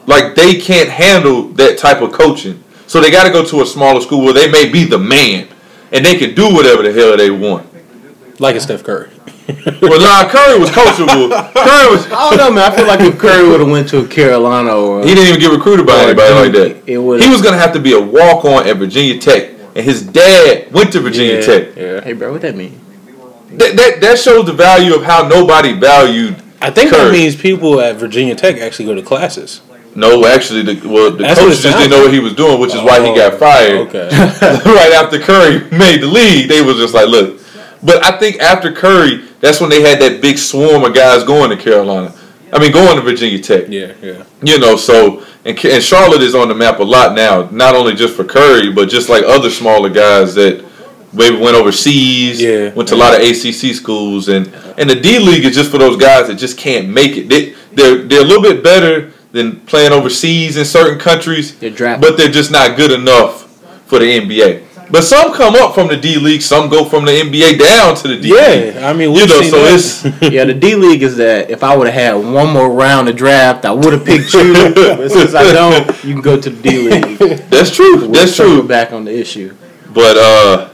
Like 0.06 0.34
they 0.34 0.60
can't 0.60 0.88
handle 0.90 1.44
that 1.54 1.78
type 1.78 2.02
of 2.02 2.12
coaching, 2.12 2.62
so 2.86 3.00
they 3.00 3.10
got 3.10 3.24
to 3.24 3.30
go 3.32 3.44
to 3.44 3.62
a 3.62 3.66
smaller 3.66 4.00
school 4.02 4.22
where 4.22 4.34
they 4.34 4.50
may 4.50 4.68
be 4.70 4.84
the 4.84 4.98
man, 4.98 5.48
and 5.92 6.04
they 6.04 6.16
can 6.18 6.34
do 6.34 6.52
whatever 6.52 6.82
the 6.82 6.92
hell 6.92 7.16
they 7.16 7.30
want. 7.30 7.66
Like 8.44 8.56
a 8.56 8.60
Steph 8.60 8.84
Curry. 8.84 9.10
Well, 9.82 10.00
nah, 10.00 10.28
Curry 10.30 10.58
was 10.58 10.70
coachable. 10.70 11.28
Curry 11.54 11.90
was. 11.94 12.06
I 12.10 12.30
don't 12.30 12.38
know, 12.38 12.50
man. 12.52 12.72
I 12.72 12.74
feel 12.74 12.86
like 12.86 13.00
if 13.00 13.18
Curry 13.18 13.46
would 13.46 13.60
have 13.60 13.68
went 13.68 13.88
to 13.90 14.06
Carolina 14.08 14.74
or 14.74 15.02
He 15.04 15.14
didn't 15.14 15.28
even 15.28 15.40
get 15.40 15.50
recruited 15.50 15.86
by 15.86 15.92
Or 16.04 16.04
anybody 16.08 16.34
like 16.34 16.52
that. 16.52 16.88
it 16.88 16.96
would've- 16.98 17.22
He 17.24 17.30
was 17.30 17.42
gonna 17.42 17.58
have 17.58 17.72
to 17.74 17.80
be 17.80 17.92
a 17.92 18.00
walk 18.00 18.44
on 18.46 18.66
at 18.66 18.76
Virginia 18.78 19.18
Tech, 19.18 19.50
and 19.74 19.84
his 19.84 20.02
dad 20.02 20.72
went 20.72 20.92
to 20.92 21.00
Virginia 21.00 21.34
Yeah, 21.34 21.40
Tech. 21.42 21.76
yeah. 21.76 22.00
hey, 22.02 22.12
bro, 22.14 22.32
what 22.32 22.40
that 22.42 22.56
mean? 22.56 22.80
That, 23.52 23.76
that 23.76 24.00
that 24.00 24.18
shows 24.18 24.46
the 24.46 24.52
value 24.54 24.94
of 24.94 25.04
how 25.04 25.28
nobody 25.28 25.72
valued. 25.72 26.36
I 26.62 26.70
think 26.70 26.90
Curry. 26.90 27.04
that 27.04 27.12
means 27.12 27.36
people 27.36 27.80
at 27.80 27.96
Virginia 27.96 28.34
Tech 28.34 28.56
actually 28.58 28.86
go 28.86 28.94
to 28.94 29.02
classes. 29.02 29.60
No, 29.94 30.24
actually, 30.26 30.62
the 30.62 30.88
well, 30.88 31.10
the 31.10 31.18
That's 31.22 31.38
coach 31.38 31.60
just 31.60 31.76
didn't 31.78 31.90
know 31.90 32.00
what 32.02 32.12
he 32.14 32.18
was 32.20 32.32
doing, 32.34 32.58
which 32.60 32.74
is 32.74 32.80
why 32.82 33.00
he 33.00 33.08
Oh, 33.10 33.14
got 33.14 33.38
fired. 33.38 33.88
Okay. 33.88 34.08
right 34.64 34.92
after 34.92 35.18
Curry 35.20 35.60
made 35.70 36.00
the 36.00 36.06
league, 36.08 36.48
they 36.48 36.62
was 36.62 36.76
just 36.78 36.94
like, 36.94 37.08
look. 37.08 37.40
But 37.84 38.04
I 38.04 38.18
think 38.18 38.40
after 38.40 38.72
Curry, 38.72 39.26
that's 39.40 39.60
when 39.60 39.68
they 39.70 39.82
had 39.82 40.00
that 40.00 40.20
big 40.22 40.38
swarm 40.38 40.84
of 40.84 40.94
guys 40.94 41.22
going 41.24 41.50
to 41.50 41.56
Carolina. 41.56 42.14
I 42.52 42.58
mean, 42.58 42.72
going 42.72 42.96
to 42.96 43.02
Virginia 43.02 43.38
Tech. 43.40 43.64
yeah, 43.68 43.92
yeah. 44.00 44.24
You 44.42 44.58
know, 44.58 44.76
so 44.76 45.24
and, 45.44 45.62
and 45.64 45.82
Charlotte 45.82 46.22
is 46.22 46.34
on 46.34 46.48
the 46.48 46.54
map 46.54 46.78
a 46.78 46.82
lot 46.84 47.14
now, 47.14 47.48
not 47.50 47.74
only 47.74 47.94
just 47.94 48.14
for 48.16 48.24
Curry, 48.24 48.72
but 48.72 48.88
just 48.88 49.08
like 49.08 49.24
other 49.24 49.50
smaller 49.50 49.90
guys 49.90 50.34
that 50.36 50.64
maybe 51.12 51.36
went 51.36 51.56
overseas, 51.56 52.40
Yeah. 52.40 52.72
went 52.74 52.88
to 52.90 52.94
a 52.94 52.96
lot 52.96 53.14
of 53.14 53.20
ACC 53.20 53.74
schools, 53.74 54.28
and 54.28 54.46
and 54.78 54.88
the 54.88 54.94
D 54.94 55.18
League 55.18 55.44
is 55.44 55.54
just 55.54 55.70
for 55.70 55.78
those 55.78 55.96
guys 55.96 56.28
that 56.28 56.36
just 56.36 56.56
can't 56.56 56.88
make 56.88 57.16
it. 57.16 57.28
They 57.28 57.54
they're 57.72 57.98
they're 58.02 58.22
a 58.22 58.24
little 58.24 58.42
bit 58.42 58.62
better 58.62 59.10
than 59.32 59.60
playing 59.66 59.92
overseas 59.92 60.56
in 60.56 60.64
certain 60.64 60.98
countries, 60.98 61.56
They're 61.58 61.70
draft- 61.70 62.00
but 62.00 62.16
they're 62.16 62.30
just 62.30 62.52
not 62.52 62.76
good 62.76 62.92
enough 62.92 63.42
for 63.86 63.98
the 63.98 64.06
NBA. 64.20 64.62
But 64.94 65.02
some 65.02 65.34
come 65.34 65.56
up 65.56 65.74
from 65.74 65.88
the 65.88 65.96
D 65.96 66.18
League, 66.18 66.40
some 66.40 66.68
go 66.68 66.84
from 66.84 67.04
the 67.04 67.10
NBA 67.10 67.58
down 67.58 67.96
to 67.96 68.06
the 68.06 68.16
D 68.16 68.32
League. 68.32 68.74
Yeah, 68.76 68.88
I 68.88 68.92
mean, 68.92 69.10
You 69.10 69.16
we've 69.16 69.28
know, 69.28 69.40
seen 69.40 69.50
so 69.50 69.64
that. 69.64 69.74
it's 70.22 70.22
yeah, 70.32 70.44
the 70.44 70.54
D 70.54 70.76
League 70.76 71.02
is 71.02 71.16
that 71.16 71.50
if 71.50 71.64
I 71.64 71.76
would 71.76 71.88
have 71.88 71.94
had 71.94 72.32
one 72.32 72.52
more 72.52 72.70
round 72.70 73.08
of 73.08 73.16
draft, 73.16 73.64
I 73.64 73.72
would 73.72 73.92
have 73.92 74.04
picked 74.04 74.32
you. 74.32 74.52
but 74.74 75.08
since 75.10 75.34
I 75.34 75.52
don't, 75.52 76.04
you 76.04 76.12
can 76.14 76.22
go 76.22 76.40
to 76.40 76.48
the 76.48 76.62
D 76.62 76.78
League. 76.88 77.18
that's 77.50 77.74
true. 77.74 78.02
We'll 78.02 78.12
That's 78.12 78.36
true. 78.36 78.62
Back 78.68 78.92
on 78.92 79.04
the 79.04 79.10
issue. 79.18 79.56
But 79.92 80.16
uh, 80.16 80.68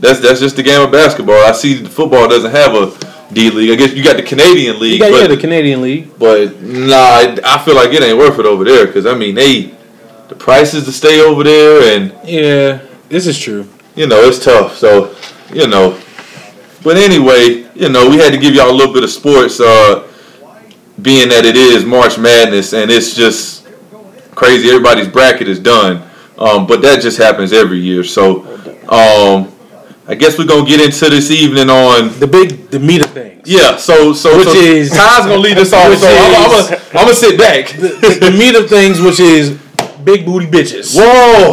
that's 0.00 0.20
that's 0.20 0.38
just 0.40 0.56
the 0.56 0.62
game 0.62 0.82
of 0.82 0.92
basketball. 0.92 1.42
I 1.42 1.52
see 1.52 1.74
the 1.80 1.88
football 1.88 2.28
doesn't 2.28 2.50
have 2.50 2.74
a 2.74 2.92
D 3.32 3.48
League. 3.48 3.70
I 3.70 3.76
guess 3.76 3.94
you 3.94 4.04
got 4.04 4.18
the 4.18 4.22
Canadian 4.22 4.78
League, 4.80 4.92
you 4.92 4.98
got 4.98 5.12
but, 5.12 5.20
yeah, 5.22 5.26
the 5.28 5.36
Canadian 5.38 5.80
League. 5.80 6.18
but 6.18 6.60
nah, 6.60 6.94
I- 7.24 7.38
I 7.42 7.58
feel 7.64 7.74
like 7.74 7.90
it 7.94 8.02
ain't 8.02 8.18
worth 8.18 8.38
it 8.38 8.44
over 8.44 8.64
there 8.64 8.86
because 8.86 9.06
I 9.06 9.14
mean 9.14 9.34
they 9.34 9.74
the 10.28 10.34
prices 10.34 10.84
to 10.84 10.92
stay 10.92 11.22
over 11.22 11.42
there 11.42 11.96
and 11.96 12.12
Yeah, 12.22 12.80
this 13.08 13.26
is 13.26 13.38
true. 13.38 13.68
you 13.94 14.06
know 14.06 14.20
it's 14.22 14.42
tough. 14.44 14.76
So 14.76 15.14
you 15.52 15.66
know, 15.66 16.00
but 16.82 16.96
anyway, 16.96 17.68
you 17.74 17.88
know 17.88 18.08
we 18.08 18.16
had 18.18 18.32
to 18.32 18.38
give 18.38 18.54
y'all 18.54 18.70
a 18.70 18.76
little 18.76 18.92
bit 18.92 19.04
of 19.04 19.10
sports, 19.10 19.60
uh, 19.60 20.06
being 21.00 21.28
that 21.28 21.44
it 21.44 21.56
is 21.56 21.84
March 21.84 22.18
Madness 22.18 22.72
and 22.72 22.90
it's 22.90 23.14
just 23.14 23.66
crazy. 24.34 24.68
Everybody's 24.68 25.08
bracket 25.08 25.48
is 25.48 25.58
done, 25.60 26.02
um, 26.38 26.66
but 26.66 26.82
that 26.82 27.00
just 27.02 27.18
happens 27.18 27.52
every 27.52 27.78
year. 27.78 28.02
So 28.04 28.42
um, 28.88 29.52
I 30.08 30.14
guess 30.14 30.38
we're 30.38 30.46
gonna 30.46 30.66
get 30.66 30.80
into 30.80 31.08
this 31.10 31.30
evening 31.30 31.68
on 31.70 32.18
The 32.18 32.26
big, 32.26 32.70
the 32.70 32.78
meat 32.80 33.02
of 33.04 33.10
things. 33.10 33.42
yeah. 33.48 33.76
So 33.76 34.12
so 34.12 34.36
Which 34.38 34.48
so 34.48 34.54
is- 34.54 34.90
Ty's 34.90 35.26
gonna 35.26 35.36
lead 35.38 35.58
us 35.58 35.72
off. 35.74 35.96
So 35.98 36.06
I'm, 36.08 36.50
gonna, 36.50 36.76
I'm 36.94 37.04
gonna 37.06 37.14
sit 37.14 37.38
back. 37.38 37.68
The, 37.76 38.18
the 38.20 38.30
meat 38.30 38.54
of 38.56 38.68
things, 38.68 39.00
which 39.00 39.20
is 39.20 39.58
big 40.06 40.24
booty 40.24 40.46
bitches. 40.46 40.94
Whoa. 40.96 41.52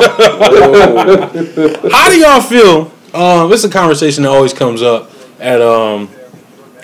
How 1.90 2.10
do 2.10 2.20
y'all 2.20 2.40
feel? 2.40 2.92
Um, 3.14 3.50
this 3.50 3.64
is 3.64 3.70
a 3.70 3.74
conversation 3.74 4.24
that 4.24 4.30
always 4.30 4.54
comes 4.54 4.82
up 4.82 5.12
at 5.40 5.62
um, 5.62 6.10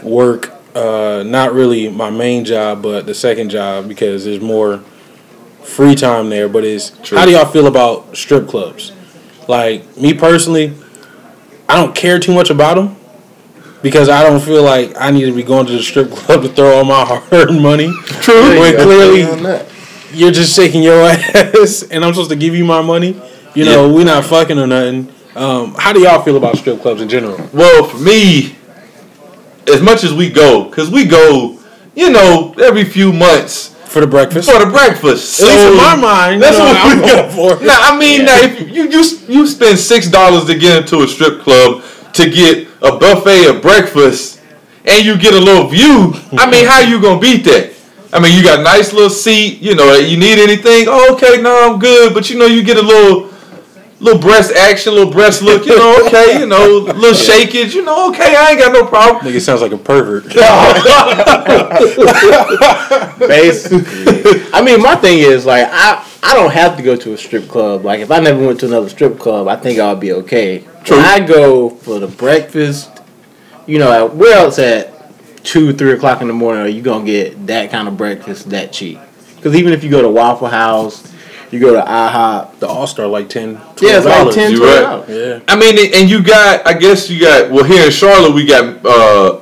work. 0.03 0.51
Uh, 0.75 1.23
not 1.25 1.53
really 1.53 1.87
my 1.89 2.09
main 2.09 2.43
job, 2.43 2.81
but 2.81 3.05
the 3.05 3.13
second 3.13 3.49
job 3.49 3.87
because 3.87 4.25
there's 4.25 4.41
more 4.41 4.79
free 5.63 5.95
time 5.95 6.29
there. 6.29 6.49
But 6.49 6.63
True. 7.03 7.17
how 7.17 7.25
do 7.25 7.31
y'all 7.31 7.45
feel 7.45 7.67
about 7.67 8.17
strip 8.17 8.47
clubs? 8.47 8.91
Like 9.47 9.95
me 9.97 10.13
personally, 10.13 10.73
I 11.67 11.75
don't 11.75 11.95
care 11.95 12.19
too 12.19 12.33
much 12.33 12.49
about 12.49 12.75
them 12.75 12.95
because 13.81 14.09
I 14.09 14.23
don't 14.23 14.41
feel 14.41 14.63
like 14.63 14.93
I 14.99 15.11
need 15.11 15.25
to 15.25 15.35
be 15.35 15.43
going 15.43 15.67
to 15.67 15.73
the 15.73 15.83
strip 15.83 16.09
club 16.11 16.41
to 16.43 16.49
throw 16.49 16.77
all 16.77 16.83
my 16.83 17.05
hard-earned 17.07 17.61
money. 17.61 17.93
True. 18.21 18.59
When 18.59 18.75
clearly. 18.75 19.65
You're 20.13 20.31
just 20.31 20.55
shaking 20.55 20.83
your 20.83 21.01
ass 21.03 21.83
and 21.91 22.03
I'm 22.03 22.13
supposed 22.13 22.29
to 22.31 22.35
give 22.35 22.55
you 22.55 22.65
my 22.65 22.81
money. 22.81 23.19
You 23.55 23.65
know, 23.65 23.87
Yeah. 23.87 23.93
we're 23.93 24.05
not 24.05 24.25
fucking 24.25 24.57
or 24.59 24.67
nothing. 24.67 25.11
Um, 25.35 25.75
how 25.77 25.93
do 25.93 26.01
y'all 26.01 26.21
feel 26.21 26.37
about 26.37 26.57
strip 26.57 26.81
clubs 26.81 27.01
in 27.01 27.09
general? 27.09 27.37
Well, 27.53 27.83
for 27.85 27.97
me, 27.97 28.55
as 29.67 29.81
much 29.81 30.03
as 30.03 30.13
we 30.13 30.29
go, 30.29 30.65
because 30.65 30.89
we 30.89 31.05
go, 31.05 31.57
you 31.95 32.09
know, 32.11 32.53
every 32.59 32.83
few 32.83 33.11
months 33.13 33.75
For 33.85 33.99
the 34.01 34.07
breakfast? 34.07 34.49
for 34.51 34.59
the 34.63 34.71
breakfast. 34.71 35.41
At 35.41 35.47
least 35.47 35.65
in 35.67 35.77
my 35.77 35.95
mind, 35.95 36.41
that's 36.41 36.57
you 36.57 36.63
know, 36.63 36.73
what 36.73 36.95
we 36.95 37.35
go 37.35 37.57
for. 37.57 37.63
Now, 37.65 37.77
I 37.79 37.97
mean, 37.97 38.25
now, 38.25 38.37
if 38.39 38.59
you 38.69 38.83
you 38.89 39.03
you 39.27 39.47
spend 39.47 39.77
six 39.79 40.07
dollars 40.09 40.45
to 40.45 40.57
get 40.57 40.77
into 40.83 41.01
a 41.03 41.07
strip 41.07 41.41
club 41.41 41.83
to 42.13 42.29
get 42.29 42.67
a 42.81 42.97
buffet 42.97 43.45
of 43.47 43.61
breakfast, 43.61 44.41
and 44.85 45.05
you 45.05 45.17
get 45.17 45.33
a 45.33 45.39
little 45.39 45.67
view. 45.67 46.13
I 46.33 46.49
mean, 46.49 46.65
how 46.65 46.79
you 46.81 47.01
gonna 47.01 47.19
beat 47.19 47.43
that? 47.45 47.73
I 48.11 48.19
mean, 48.19 48.37
you 48.37 48.43
got 48.43 48.59
a 48.59 48.63
nice 48.63 48.93
little 48.93 49.09
seat. 49.09 49.61
You 49.61 49.75
know, 49.75 49.95
you 49.95 50.17
need 50.17 50.39
anything? 50.39 50.85
Oh, 50.87 51.13
okay, 51.13 51.41
no, 51.41 51.71
I'm 51.71 51.79
good. 51.79 52.13
But 52.13 52.29
you 52.29 52.39
know, 52.39 52.45
you 52.45 52.63
get 52.63 52.77
a 52.77 52.81
little. 52.81 53.29
Little 54.01 54.21
breast 54.21 54.53
action, 54.53 54.93
a 54.93 54.95
little 54.95 55.11
breast 55.11 55.41
look, 55.41 55.65
you 55.65 55.75
know, 55.75 56.05
okay, 56.05 56.39
you 56.39 56.45
know, 56.45 56.77
little 56.85 57.13
shakage, 57.13 57.75
you 57.75 57.83
know, 57.83 58.09
okay, 58.09 58.33
I 58.33 58.51
ain't 58.51 58.59
got 58.59 58.71
no 58.71 58.85
problem. 58.85 59.25
Nigga 59.25 59.41
sounds 59.41 59.61
like 59.61 59.73
a 59.73 59.77
pervert. 59.77 60.23
Basically. 63.19 64.45
I 64.53 64.61
mean, 64.63 64.81
my 64.81 64.95
thing 64.95 65.19
is 65.19 65.45
like 65.45 65.67
I 65.69 66.07
I 66.23 66.33
don't 66.33 66.51
have 66.51 66.77
to 66.77 66.83
go 66.83 66.95
to 66.95 67.13
a 67.13 67.17
strip 67.17 67.49
club. 67.49 67.83
Like 67.83 67.99
if 67.99 68.09
I 68.09 68.19
never 68.19 68.45
went 68.45 68.61
to 68.61 68.67
another 68.67 68.87
strip 68.87 69.19
club, 69.19 69.49
I 69.49 69.57
think 69.57 69.79
I'll 69.79 69.97
be 69.97 70.13
okay. 70.13 70.59
True. 70.85 70.95
When 70.95 71.05
I 71.05 71.19
go 71.19 71.69
for 71.69 71.99
the 71.99 72.07
breakfast, 72.07 72.89
you 73.67 73.79
know, 73.79 74.07
where 74.07 74.37
else 74.37 74.59
at 74.59 74.98
two, 75.49 75.73
three 75.73 75.93
o'clock 75.93 76.21
in 76.21 76.27
the 76.27 76.33
morning 76.33 76.61
are 76.61 76.67
you 76.67 76.83
gonna 76.83 77.03
get 77.03 77.47
that 77.47 77.71
kind 77.71 77.87
of 77.87 77.97
breakfast 77.97 78.51
that 78.51 78.71
cheap? 78.71 78.99
Because 79.35 79.55
even 79.55 79.73
if 79.73 79.83
you 79.83 79.89
go 79.89 79.99
to 79.99 80.07
Waffle 80.07 80.47
House, 80.47 81.11
you 81.49 81.59
go 81.59 81.73
to 81.73 81.81
IHOP, 81.81 82.59
The 82.59 82.67
All 82.67 82.85
Star 82.85 83.07
like 83.07 83.29
10 83.29 83.53
yeah, 83.81 83.97
it's 83.97 84.05
like 84.05 84.27
$12. 84.27 84.33
10 84.33 84.51
You 84.51 84.63
right. 84.63 85.09
Yeah. 85.09 85.39
I 85.47 85.55
mean, 85.55 85.91
and 85.95 86.07
you 86.07 86.21
got, 86.21 86.67
I 86.67 86.73
guess 86.73 87.09
you 87.09 87.19
got, 87.19 87.49
well, 87.49 87.63
here 87.63 87.83
in 87.83 87.91
Charlotte, 87.91 88.35
we 88.35 88.45
got, 88.45 88.85
uh, 88.85 89.39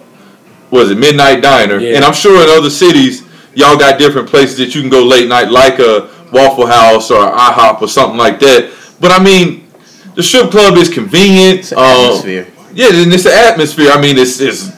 was 0.71 0.91
it 0.91 0.97
Midnight 0.97 1.41
Diner? 1.41 1.77
Yeah. 1.77 1.97
And 1.97 2.05
I'm 2.05 2.13
sure 2.13 2.41
in 2.41 2.57
other 2.57 2.69
cities, 2.69 3.23
y'all 3.53 3.77
got 3.77 3.99
different 3.99 4.29
places 4.29 4.57
that 4.59 4.75
you 4.75 4.79
can 4.79 4.89
go 4.89 5.03
late 5.03 5.27
night, 5.27 5.49
like 5.49 5.79
a 5.79 6.09
Waffle 6.31 6.67
House 6.67 7.11
or 7.11 7.19
IHOP 7.19 7.81
or 7.81 7.89
something 7.89 8.17
like 8.17 8.39
that. 8.39 8.73
But 9.01 9.11
I 9.11 9.21
mean, 9.21 9.67
the 10.15 10.23
strip 10.23 10.51
club 10.51 10.77
is 10.77 10.87
convenient. 10.87 11.59
It's 11.59 11.71
an 11.73 11.79
um, 11.79 11.83
atmosphere. 11.83 12.47
Yeah, 12.73 12.93
and 12.93 13.13
it's 13.13 13.25
an 13.25 13.33
atmosphere. 13.33 13.89
I 13.91 13.99
mean, 13.99 14.17
it's 14.17 14.39
it's 14.39 14.76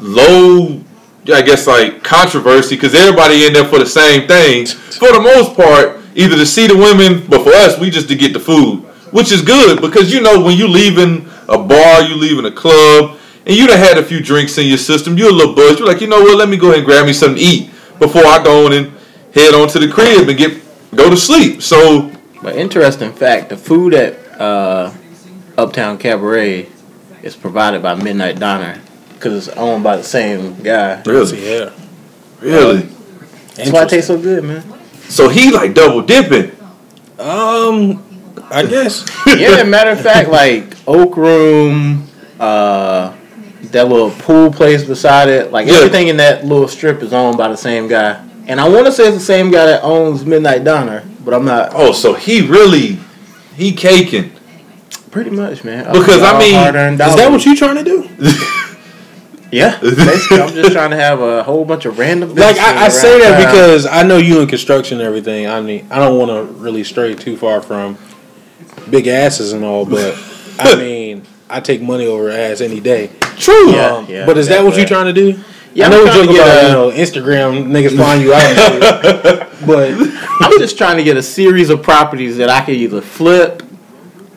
low, 0.00 0.80
I 1.32 1.42
guess, 1.42 1.66
like 1.66 2.02
controversy 2.02 2.76
because 2.76 2.94
everybody 2.94 3.46
in 3.46 3.52
there 3.52 3.64
for 3.64 3.78
the 3.78 3.86
same 3.86 4.26
thing. 4.26 4.66
For 4.66 5.12
the 5.12 5.20
most 5.20 5.54
part, 5.54 6.00
either 6.14 6.36
to 6.36 6.46
see 6.46 6.66
the 6.66 6.76
women, 6.76 7.26
but 7.28 7.44
for 7.44 7.50
us, 7.50 7.78
we 7.78 7.90
just 7.90 8.08
to 8.08 8.16
get 8.16 8.32
the 8.32 8.40
food, 8.40 8.80
which 9.12 9.32
is 9.32 9.42
good 9.42 9.80
because 9.80 10.12
you 10.12 10.20
know 10.20 10.42
when 10.42 10.56
you 10.56 10.68
leaving 10.68 11.28
a 11.48 11.58
bar, 11.58 12.02
you 12.02 12.16
leaving 12.16 12.44
a 12.44 12.50
club, 12.50 13.18
and 13.46 13.56
you 13.56 13.66
done 13.66 13.78
had 13.78 13.96
a 13.98 14.02
few 14.02 14.20
drinks 14.20 14.58
in 14.58 14.66
your 14.66 14.78
system, 14.78 15.16
you're 15.16 15.30
a 15.30 15.32
little 15.32 15.54
buzzed. 15.54 15.78
You're 15.78 15.88
like, 15.88 16.00
you 16.00 16.06
know 16.06 16.20
what? 16.20 16.36
Let 16.36 16.48
me 16.48 16.56
go 16.56 16.66
ahead 16.66 16.78
and 16.78 16.86
grab 16.86 17.06
me 17.06 17.12
something 17.12 17.38
to 17.38 17.42
eat 17.42 17.70
before 17.98 18.24
I 18.26 18.42
go 18.42 18.66
on 18.66 18.72
and 18.72 18.92
head 19.34 19.54
on 19.54 19.68
to 19.68 19.78
the 19.78 19.88
crib 19.88 20.28
and 20.28 20.36
get 20.38 20.62
go 20.94 21.08
to 21.08 21.16
sleep. 21.16 21.62
So 21.62 22.12
But 22.42 22.56
interesting 22.56 23.12
fact, 23.12 23.48
the 23.48 23.56
food 23.56 23.94
at 23.94 24.18
uh, 24.40 24.92
Uptown 25.56 25.98
Cabaret 25.98 26.68
is 27.22 27.36
provided 27.36 27.82
by 27.82 27.94
Midnight 27.94 28.38
Diner 28.38 28.80
because 29.18 29.48
it's 29.48 29.56
owned 29.56 29.82
by 29.82 29.96
the 29.96 30.04
same 30.04 30.54
guy. 30.62 31.02
really, 31.04 31.44
Yeah. 31.50 31.70
really, 32.40 32.88
That's 33.56 33.70
why 33.70 33.82
it 33.82 33.88
tastes 33.88 34.06
so 34.08 34.18
good, 34.18 34.44
man. 34.44 34.62
so 35.08 35.28
he 35.28 35.50
like 35.50 35.74
double 35.74 36.02
dipping. 36.02 36.52
Um, 37.18 38.04
I 38.50 38.64
guess. 38.64 39.04
yeah, 39.26 39.62
matter 39.64 39.90
of 39.90 40.00
fact, 40.00 40.28
like 40.30 40.64
Oak 40.86 41.16
Room, 41.16 42.06
uh, 42.38 43.12
that 43.72 43.88
little 43.88 44.10
pool 44.10 44.52
place 44.52 44.84
beside 44.84 45.28
it, 45.28 45.50
like 45.52 45.66
Yeah. 45.66 45.74
everything 45.74 46.08
in 46.08 46.16
that 46.18 46.44
little 46.46 46.68
strip 46.68 47.02
is 47.02 47.12
owned 47.12 47.36
by 47.36 47.48
the 47.48 47.56
same 47.56 47.88
guy. 47.88 48.24
And 48.46 48.60
I 48.60 48.68
want 48.68 48.86
to 48.86 48.92
say 48.92 49.08
it's 49.08 49.18
the 49.18 49.22
same 49.22 49.50
guy 49.50 49.66
that 49.66 49.82
owns 49.82 50.24
Midnight 50.24 50.64
Diner, 50.64 51.02
but 51.24 51.34
I'm 51.34 51.44
not. 51.44 51.72
Oh, 51.74 51.92
so 51.92 52.14
he 52.14 52.40
really 52.46 52.98
he 53.56 53.72
caking. 53.72 54.32
Pretty 55.10 55.30
much, 55.30 55.64
man. 55.64 55.84
Because, 55.92 56.22
I 56.22 56.38
mean, 56.38 56.54
Is 56.54 57.16
that 57.16 57.30
what 57.30 57.44
you 57.44 57.56
trying 57.56 57.76
to 57.76 57.84
do? 57.84 58.08
Yeah, 59.50 59.78
basically, 59.80 60.40
I'm 60.40 60.52
just 60.52 60.72
trying 60.72 60.90
to 60.90 60.96
have 60.96 61.20
a 61.20 61.42
whole 61.42 61.64
bunch 61.64 61.84
of 61.86 61.98
random. 61.98 62.34
Like 62.34 62.58
I, 62.58 62.84
I 62.86 62.88
say 62.88 63.18
that 63.20 63.42
town. 63.42 63.52
because 63.52 63.86
I 63.86 64.02
know 64.02 64.18
you 64.18 64.40
in 64.40 64.46
construction 64.48 64.98
and 65.00 65.06
everything. 65.06 65.46
I 65.46 65.60
mean, 65.60 65.86
I 65.90 65.98
don't 65.98 66.18
want 66.18 66.30
to 66.30 66.52
really 66.60 66.84
stray 66.84 67.14
too 67.14 67.36
far 67.36 67.62
from 67.62 67.96
big 68.90 69.06
asses 69.06 69.52
and 69.52 69.64
all, 69.64 69.86
but 69.86 70.14
I 70.58 70.76
mean, 70.78 71.22
I 71.48 71.60
take 71.60 71.80
money 71.80 72.06
over 72.06 72.30
ass 72.30 72.60
any 72.60 72.80
day. 72.80 73.10
True. 73.36 73.72
Yeah, 73.72 73.94
Um, 73.94 74.06
yeah, 74.06 74.26
but 74.26 74.36
is 74.36 74.48
that 74.48 74.62
what 74.64 74.76
you're 74.76 74.86
trying 74.86 75.06
to 75.06 75.12
do? 75.14 75.40
Yeah, 75.74 75.86
I 75.86 75.90
know 75.90 76.04
we 76.04 76.10
joke 76.10 76.24
about 76.24 76.34
get 76.34 76.62
you 76.64 76.72
know 76.72 76.90
Instagram 76.90 77.66
niggas 77.68 77.96
find 77.96 78.22
you 78.22 78.34
out, 78.34 79.48
but 79.66 79.92
I'm 80.40 80.58
just 80.58 80.76
trying 80.76 80.96
to 80.96 81.04
get 81.04 81.16
a 81.16 81.22
series 81.22 81.70
of 81.70 81.82
properties 81.82 82.36
that 82.38 82.48
I 82.50 82.62
could 82.64 82.74
either 82.74 83.00
flip 83.00 83.62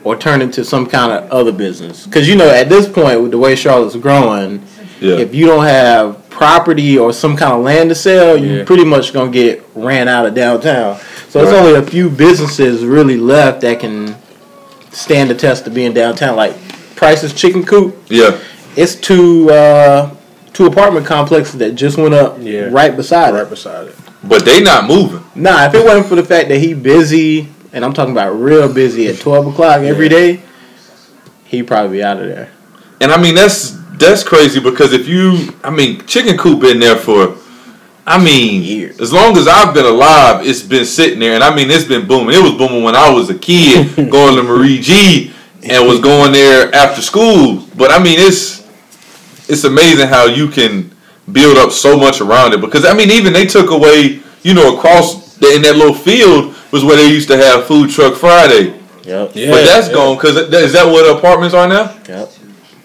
or 0.03 0.15
turn 0.15 0.41
into 0.41 0.63
some 0.65 0.85
kind 0.87 1.11
of 1.11 1.29
other 1.31 1.51
business. 1.51 2.05
Because 2.05 2.27
you 2.29 2.35
know, 2.35 2.49
at 2.49 2.69
this 2.69 2.87
point, 2.87 3.21
with 3.21 3.31
the 3.31 3.37
way 3.37 3.55
Charlotte's 3.55 3.95
growing, 3.95 4.63
Yeah. 5.01 5.15
if 5.17 5.34
you 5.36 5.48
don't 5.48 5.65
have 5.65 6.29
property 6.29 6.98
or 6.98 7.12
some 7.12 7.36
kind 7.36 7.51
of 7.53 7.62
land 7.62 7.89
to 7.89 7.96
sell, 7.96 8.38
you're 8.38 8.65
pretty 8.65 8.86
much 8.86 9.12
gonna 9.13 9.31
get 9.31 9.63
ran 9.75 10.08
out 10.08 10.25
of 10.25 10.34
downtown. 10.36 10.98
So 11.29 11.41
it's 11.41 11.51
Right. 11.51 11.60
only 11.60 11.75
a 11.75 11.81
few 11.81 12.10
businesses 12.10 12.84
really 12.86 13.17
left 13.17 13.62
that 13.62 13.79
can 13.79 14.15
stand 14.91 15.29
the 15.29 15.36
test 15.36 15.65
of 15.67 15.74
being 15.74 15.93
downtown. 15.93 16.36
Like 16.36 16.53
Price's 16.96 17.34
Chicken 17.34 17.63
Coop, 17.65 17.96
Yeah. 18.10 18.36
it's 18.75 18.96
two 18.96 19.50
uh, 19.50 20.10
two 20.53 20.65
apartment 20.67 21.05
complexes 21.05 21.55
that 21.60 21.75
just 21.75 21.98
went 21.98 22.13
up 22.13 22.38
Yeah. 22.39 22.67
right 22.72 22.96
beside 22.96 23.34
right 23.34 23.43
it. 23.43 23.50
beside 23.50 23.88
it. 23.88 23.96
But 24.24 24.46
they 24.46 24.62
not 24.62 24.86
moving. 24.88 25.24
Nah, 25.34 25.65
if 25.65 25.74
it 25.74 25.84
wasn't 25.84 26.05
for 26.08 26.15
the 26.15 26.24
fact 26.24 26.50
that 26.50 26.60
he 26.60 26.74
busy, 26.75 27.48
and 27.74 27.84
I'm 27.84 27.93
talking 27.93 28.12
about 28.12 28.39
real 28.39 28.67
busy 28.72 29.08
at 29.08 29.20
12 29.20 29.48
o'clock 29.48 29.81
every 29.81 30.10
day, 30.10 30.41
he'd 31.46 31.63
probably 31.67 31.98
be 31.98 32.03
out 32.03 32.20
of 32.22 32.27
there. 32.27 32.50
And 33.00 33.12
I 33.12 33.20
mean 33.20 33.34
that's 33.36 33.77
that's 34.01 34.24
crazy 34.24 34.60
because 34.60 34.93
if 34.93 35.08
you 35.08 35.53
I 35.63 35.70
mean 35.70 36.05
Chicken 36.05 36.38
Coop 36.38 36.62
been 36.62 36.79
there 36.79 36.98
for 36.98 37.38
I 38.05 38.24
mean, 38.24 38.63
Years. 38.63 39.00
as 39.00 39.13
long 39.13 39.38
as 39.38 39.48
I've 39.48 39.74
been 39.74 39.86
alive, 39.86 40.46
it's 40.46 40.63
been 40.63 40.86
sitting 40.86 41.20
there, 41.20 41.36
and 41.36 41.43
I 41.43 41.55
mean, 41.55 41.70
it's 41.70 41.86
been 41.86 42.08
booming. 42.08 42.36
It 42.36 42.41
was 42.41 42.53
booming 42.53 42.84
when 42.84 42.96
I 42.96 43.12
was 43.12 43.29
a 43.29 43.38
kid, 43.38 43.96
going 44.12 44.36
to 44.36 44.43
Marie 44.43 44.81
G, 44.81 45.31
and 45.63 45.88
was 45.88 46.00
going 46.00 46.31
there 46.31 46.74
after 46.74 47.01
school. 47.01 47.63
But 47.77 47.91
I 47.91 48.01
mean, 48.03 48.17
it's 48.20 48.67
it's 49.48 49.63
amazing 49.65 50.08
how 50.08 50.25
you 50.25 50.48
can 50.48 50.91
build 51.31 51.58
up 51.58 51.72
so 51.72 51.98
much 51.98 52.22
around 52.22 52.53
it. 52.53 52.62
Because 52.62 52.86
I 52.86 52.93
mean, 52.93 53.12
even 53.12 53.34
they 53.34 53.46
took 53.46 53.70
away, 53.70 54.20
you 54.41 54.53
know, 54.53 54.75
across 54.75 55.36
the, 55.38 55.55
in 55.55 55.62
that 55.62 55.75
little 55.75 55.93
field 55.93 56.55
was 56.72 56.84
where 56.84 56.98
they 56.98 57.08
used 57.08 57.27
to 57.29 57.38
have 57.38 57.65
Food 57.65 57.91
Truck 57.91 58.15
Friday. 58.15 58.79
Yep. 59.03 59.31
Yeah. 59.36 59.51
but 59.51 59.63
that's 59.65 59.89
gone 59.89 60.15
because 60.15 60.36
is 60.38 60.74
that 60.74 60.86
what 60.86 61.17
apartments 61.17 61.53
are 61.53 61.67
now? 61.67 61.96
Yep. 62.08 62.31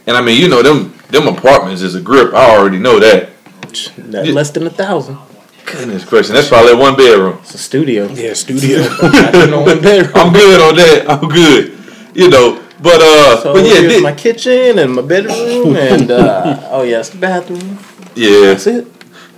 And 0.06 0.16
I 0.16 0.20
mean, 0.20 0.40
you 0.40 0.48
know, 0.48 0.62
them 0.62 0.95
them 1.10 1.28
apartments 1.28 1.82
is 1.82 1.94
a 1.94 2.00
grip. 2.00 2.34
I 2.34 2.56
already 2.56 2.78
know 2.78 2.98
that. 3.00 3.30
That- 3.98 4.26
Less 4.28 4.50
than 4.50 4.66
a 4.66 4.70
thousand. 4.70 5.18
Goodness 5.64 6.04
gracious, 6.04 6.30
that's 6.30 6.48
probably 6.48 6.74
one 6.76 6.94
bedroom. 6.96 7.38
It's 7.42 7.54
a 7.54 7.58
studio. 7.58 8.06
Yeah, 8.06 8.34
studio. 8.34 8.78
Not 9.02 9.34
even 9.34 9.50
one 9.60 9.80
bedroom. 9.82 10.12
I'm 10.14 10.32
good 10.32 10.60
on 10.60 10.76
that. 10.76 11.10
I'm 11.10 11.28
good. 11.28 11.76
You 12.14 12.30
know, 12.30 12.62
but 12.80 13.00
uh, 13.00 13.42
So 13.42 13.52
but 13.52 13.64
yeah, 13.64 13.80
here's 13.80 13.94
thi- 13.96 14.00
my 14.00 14.12
kitchen 14.14 14.78
and 14.78 14.94
my 14.94 15.02
bedroom 15.02 15.74
and 15.90 16.08
uh, 16.12 16.68
oh 16.70 16.82
yes, 16.82 17.10
the 17.10 17.18
bathroom. 17.18 17.78
yeah. 18.14 18.40
That's 18.52 18.66
it. 18.68 18.86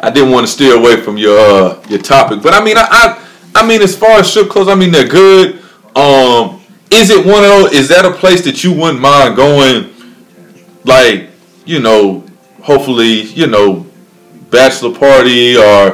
I 0.00 0.10
didn't 0.10 0.30
want 0.30 0.46
to 0.46 0.52
steer 0.52 0.76
away 0.76 1.00
from 1.00 1.16
your 1.16 1.38
uh, 1.38 1.82
your 1.88 1.98
topic, 2.00 2.42
but 2.42 2.52
I 2.52 2.62
mean, 2.62 2.76
I, 2.76 2.86
I 2.90 3.26
I 3.62 3.66
mean, 3.66 3.80
as 3.80 3.96
far 3.96 4.20
as 4.20 4.30
strip 4.30 4.50
clubs, 4.50 4.68
I 4.68 4.74
mean, 4.74 4.92
they're 4.92 5.08
good. 5.08 5.60
Um, 5.96 6.60
is 6.90 7.08
it 7.10 7.24
one 7.24 7.42
of 7.42 7.48
those? 7.50 7.72
Is 7.72 7.88
that 7.88 8.04
a 8.04 8.12
place 8.12 8.44
that 8.44 8.62
you 8.62 8.74
wouldn't 8.74 9.00
mind 9.00 9.34
going? 9.34 9.88
Like, 10.84 11.27
you 11.68 11.80
know, 11.80 12.24
hopefully, 12.62 13.22
you 13.22 13.46
know, 13.46 13.86
bachelor 14.50 14.98
party 14.98 15.54
or 15.54 15.90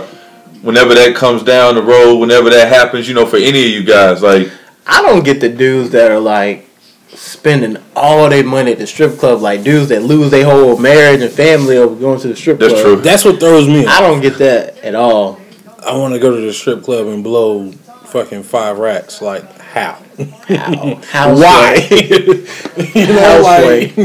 whenever 0.62 0.94
that 0.94 1.16
comes 1.16 1.42
down 1.42 1.74
the 1.74 1.82
road, 1.82 2.16
whenever 2.18 2.48
that 2.48 2.68
happens, 2.68 3.08
you 3.08 3.14
know, 3.14 3.26
for 3.26 3.36
any 3.36 3.64
of 3.64 3.70
you 3.70 3.82
guys, 3.82 4.22
like, 4.22 4.48
I 4.86 5.02
don't 5.02 5.24
get 5.24 5.40
the 5.40 5.48
dudes 5.48 5.90
that 5.90 6.12
are 6.12 6.20
like 6.20 6.68
spending 7.08 7.76
all 7.96 8.28
their 8.28 8.44
money 8.44 8.72
at 8.72 8.78
the 8.78 8.86
strip 8.86 9.18
club, 9.18 9.40
like 9.40 9.64
dudes 9.64 9.88
that 9.88 10.02
lose 10.04 10.30
their 10.30 10.44
whole 10.44 10.78
marriage 10.78 11.22
and 11.22 11.32
family 11.32 11.76
over 11.76 11.96
going 11.96 12.20
to 12.20 12.28
the 12.28 12.36
strip 12.36 12.60
That's 12.60 12.74
club. 12.74 12.84
true. 12.84 12.96
That's 12.96 13.24
what 13.24 13.40
throws 13.40 13.66
me. 13.66 13.84
I 13.84 14.00
don't 14.00 14.20
get 14.20 14.38
that 14.38 14.78
at 14.78 14.94
all. 14.94 15.40
I 15.84 15.96
want 15.96 16.14
to 16.14 16.20
go 16.20 16.34
to 16.34 16.40
the 16.40 16.52
strip 16.52 16.84
club 16.84 17.08
and 17.08 17.24
blow 17.24 17.72
fucking 17.72 18.44
five 18.44 18.78
racks. 18.78 19.20
Like 19.20 19.44
how? 19.74 20.00
How? 20.46 20.94
How? 21.02 21.34
Why? 21.34 21.74
you 21.90 23.06
know, 23.08 23.40
like 23.42 23.96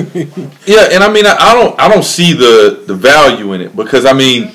Yeah, 0.66 0.90
and 0.92 1.04
I 1.04 1.12
mean, 1.14 1.28
I, 1.28 1.36
I 1.40 1.54
don't, 1.54 1.80
I 1.80 1.88
don't 1.88 2.04
see 2.04 2.34
the 2.34 2.84
the 2.88 2.96
value 2.96 3.54
in 3.54 3.62
it 3.62 3.76
because 3.76 4.04
I 4.04 4.14
mean, 4.14 4.52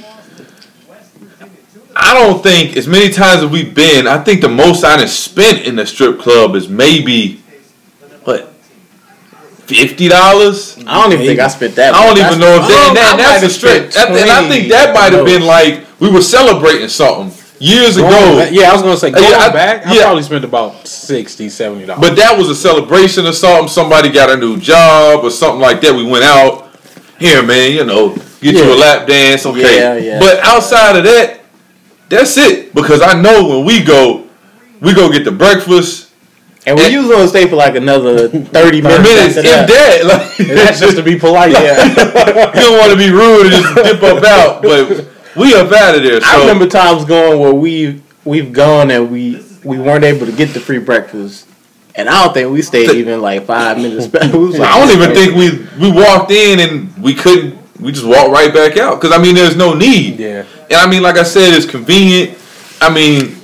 I 1.94 2.14
don't 2.14 2.42
think 2.42 2.76
as 2.76 2.88
many 2.88 3.12
times 3.12 3.44
as 3.44 3.50
we've 3.50 3.73
been, 3.73 4.09
I 4.09 4.25
think 4.25 4.40
the 4.40 4.49
most 4.49 4.83
I 4.83 4.97
done 4.97 5.06
spent 5.06 5.61
in 5.61 5.76
the 5.76 5.87
strip 5.87 6.18
club 6.18 6.56
is 6.56 6.68
maybe 6.68 7.37
what 8.25 8.49
fifty 9.68 10.09
dollars. 10.09 10.76
I 10.85 11.00
don't 11.00 11.12
even 11.12 11.26
think 11.26 11.38
I 11.38 11.47
spent 11.47 11.76
that. 11.76 11.94
I 11.94 12.06
don't 12.06 12.18
much. 12.18 12.26
even 12.26 12.40
know 12.40 12.56
if 12.56 12.66
that, 12.66 12.88
and 12.88 12.97
that 12.97 13.16
might 13.16 13.23
that's 13.23 13.40
have 13.40 13.42
the 13.42 13.50
strip. 13.50 13.92
That, 13.92 14.09
and 14.09 14.30
I 14.30 14.49
think 14.49 14.68
that 14.71 14.92
might 14.92 15.12
have 15.12 15.25
been 15.25 15.42
like 15.42 15.87
we 16.00 16.11
were 16.11 16.23
celebrating 16.23 16.88
something 16.88 17.43
years 17.64 17.97
ago. 17.97 18.09
Back- 18.09 18.52
yeah, 18.52 18.71
I 18.71 18.73
was 18.73 18.83
gonna 18.83 18.97
say 18.97 19.09
uh, 19.09 19.18
going 19.18 19.30
Yeah, 19.30 19.38
I- 19.38 19.49
back. 19.52 19.87
I 19.87 19.94
yeah. 19.94 20.02
probably 20.02 20.23
spent 20.23 20.44
about 20.44 20.87
60 20.87 21.49
70 21.49 21.87
dollars. 21.87 22.09
But 22.09 22.16
that 22.16 22.37
was 22.37 22.49
a 22.49 22.54
celebration 22.54 23.26
or 23.26 23.33
something. 23.33 23.68
Somebody 23.68 24.11
got 24.11 24.30
a 24.30 24.37
new 24.37 24.56
job 24.59 25.25
or 25.25 25.30
something 25.30 25.61
like 25.61 25.80
that. 25.83 25.94
We 25.94 26.04
went 26.04 26.25
out. 26.25 26.62
Here, 27.18 27.42
man, 27.44 27.73
you 27.73 27.85
know, 27.85 28.14
get 28.40 28.56
you 28.56 28.65
a 28.65 28.75
lap 28.75 29.06
dance, 29.06 29.47
okay. 29.47 29.76
Yeah, 29.78 29.95
yeah. 29.97 30.19
But 30.19 30.41
outside 30.41 30.97
of 30.97 31.04
that, 31.04 31.41
that's 32.08 32.36
it. 32.36 32.75
Because 32.75 33.00
I 33.00 33.15
know 33.21 33.47
when 33.49 33.65
we 33.65 33.84
go, 33.84 34.26
we 34.80 34.93
go 34.95 35.10
get 35.10 35.25
the 35.25 35.30
breakfast. 35.30 36.10
And 36.67 36.76
we 36.76 36.86
usually 36.88 37.15
gonna 37.15 37.28
stay 37.28 37.47
for 37.49 37.54
like 37.56 37.76
another 37.76 38.28
thirty 38.28 38.80
minutes. 38.88 39.02
Minutes, 39.08 39.36
if 39.36 39.45
that. 39.45 39.69
that, 39.69 40.04
like, 40.06 40.36
that's 40.49 40.80
just 40.80 40.97
to 40.97 41.02
be 41.04 41.17
polite. 41.19 41.52
Yeah. 41.62 41.84
you 41.86 42.60
don't 42.60 42.78
want 42.78 42.91
to 42.93 42.99
be 42.99 43.10
rude 43.12 43.52
and 43.52 43.62
just 43.62 43.75
dip 43.76 44.02
up 44.02 44.25
out. 44.25 44.62
But 44.62 45.06
we 45.36 45.54
up 45.54 45.73
out 45.73 45.94
of 45.97 46.02
there. 46.02 46.20
So 46.20 46.26
I 46.26 46.40
remember 46.40 46.66
times 46.66 47.04
going 47.04 47.40
where 47.40 47.54
we 47.54 48.02
we've 48.25 48.52
gone 48.52 48.90
and 48.90 49.10
we 49.10 49.44
we 49.64 49.78
weren't 49.78 50.04
able 50.04 50.26
to 50.26 50.32
get 50.32 50.54
the 50.54 50.60
free 50.60 50.78
breakfast, 50.78 51.49
and 51.94 52.08
I 52.08 52.25
don't 52.25 52.34
think 52.34 52.52
we 52.52 52.62
stayed 52.62 52.90
even 52.90 53.20
like 53.20 53.44
five 53.44 53.78
minutes. 53.78 54.06
back. 54.06 54.23
Like, 54.34 54.60
I 54.60 54.78
don't 54.78 54.97
even 54.97 55.14
think 55.14 55.34
we 55.34 55.66
we 55.80 55.92
walked 55.92 56.30
in 56.30 56.60
and 56.60 56.97
we 57.02 57.14
couldn't. 57.14 57.58
We 57.80 57.92
just 57.92 58.06
walked 58.06 58.30
right 58.30 58.52
back 58.52 58.76
out 58.76 59.00
because 59.00 59.16
I 59.16 59.20
mean, 59.20 59.34
there's 59.34 59.56
no 59.56 59.75
need. 59.75 60.18
Yeah. 60.18 60.44
And 60.70 60.75
I 60.75 60.88
mean, 60.88 61.02
like 61.02 61.16
I 61.16 61.25
said, 61.25 61.52
it's 61.52 61.66
convenient. 61.66 62.38
I 62.80 62.92
mean, 62.92 63.36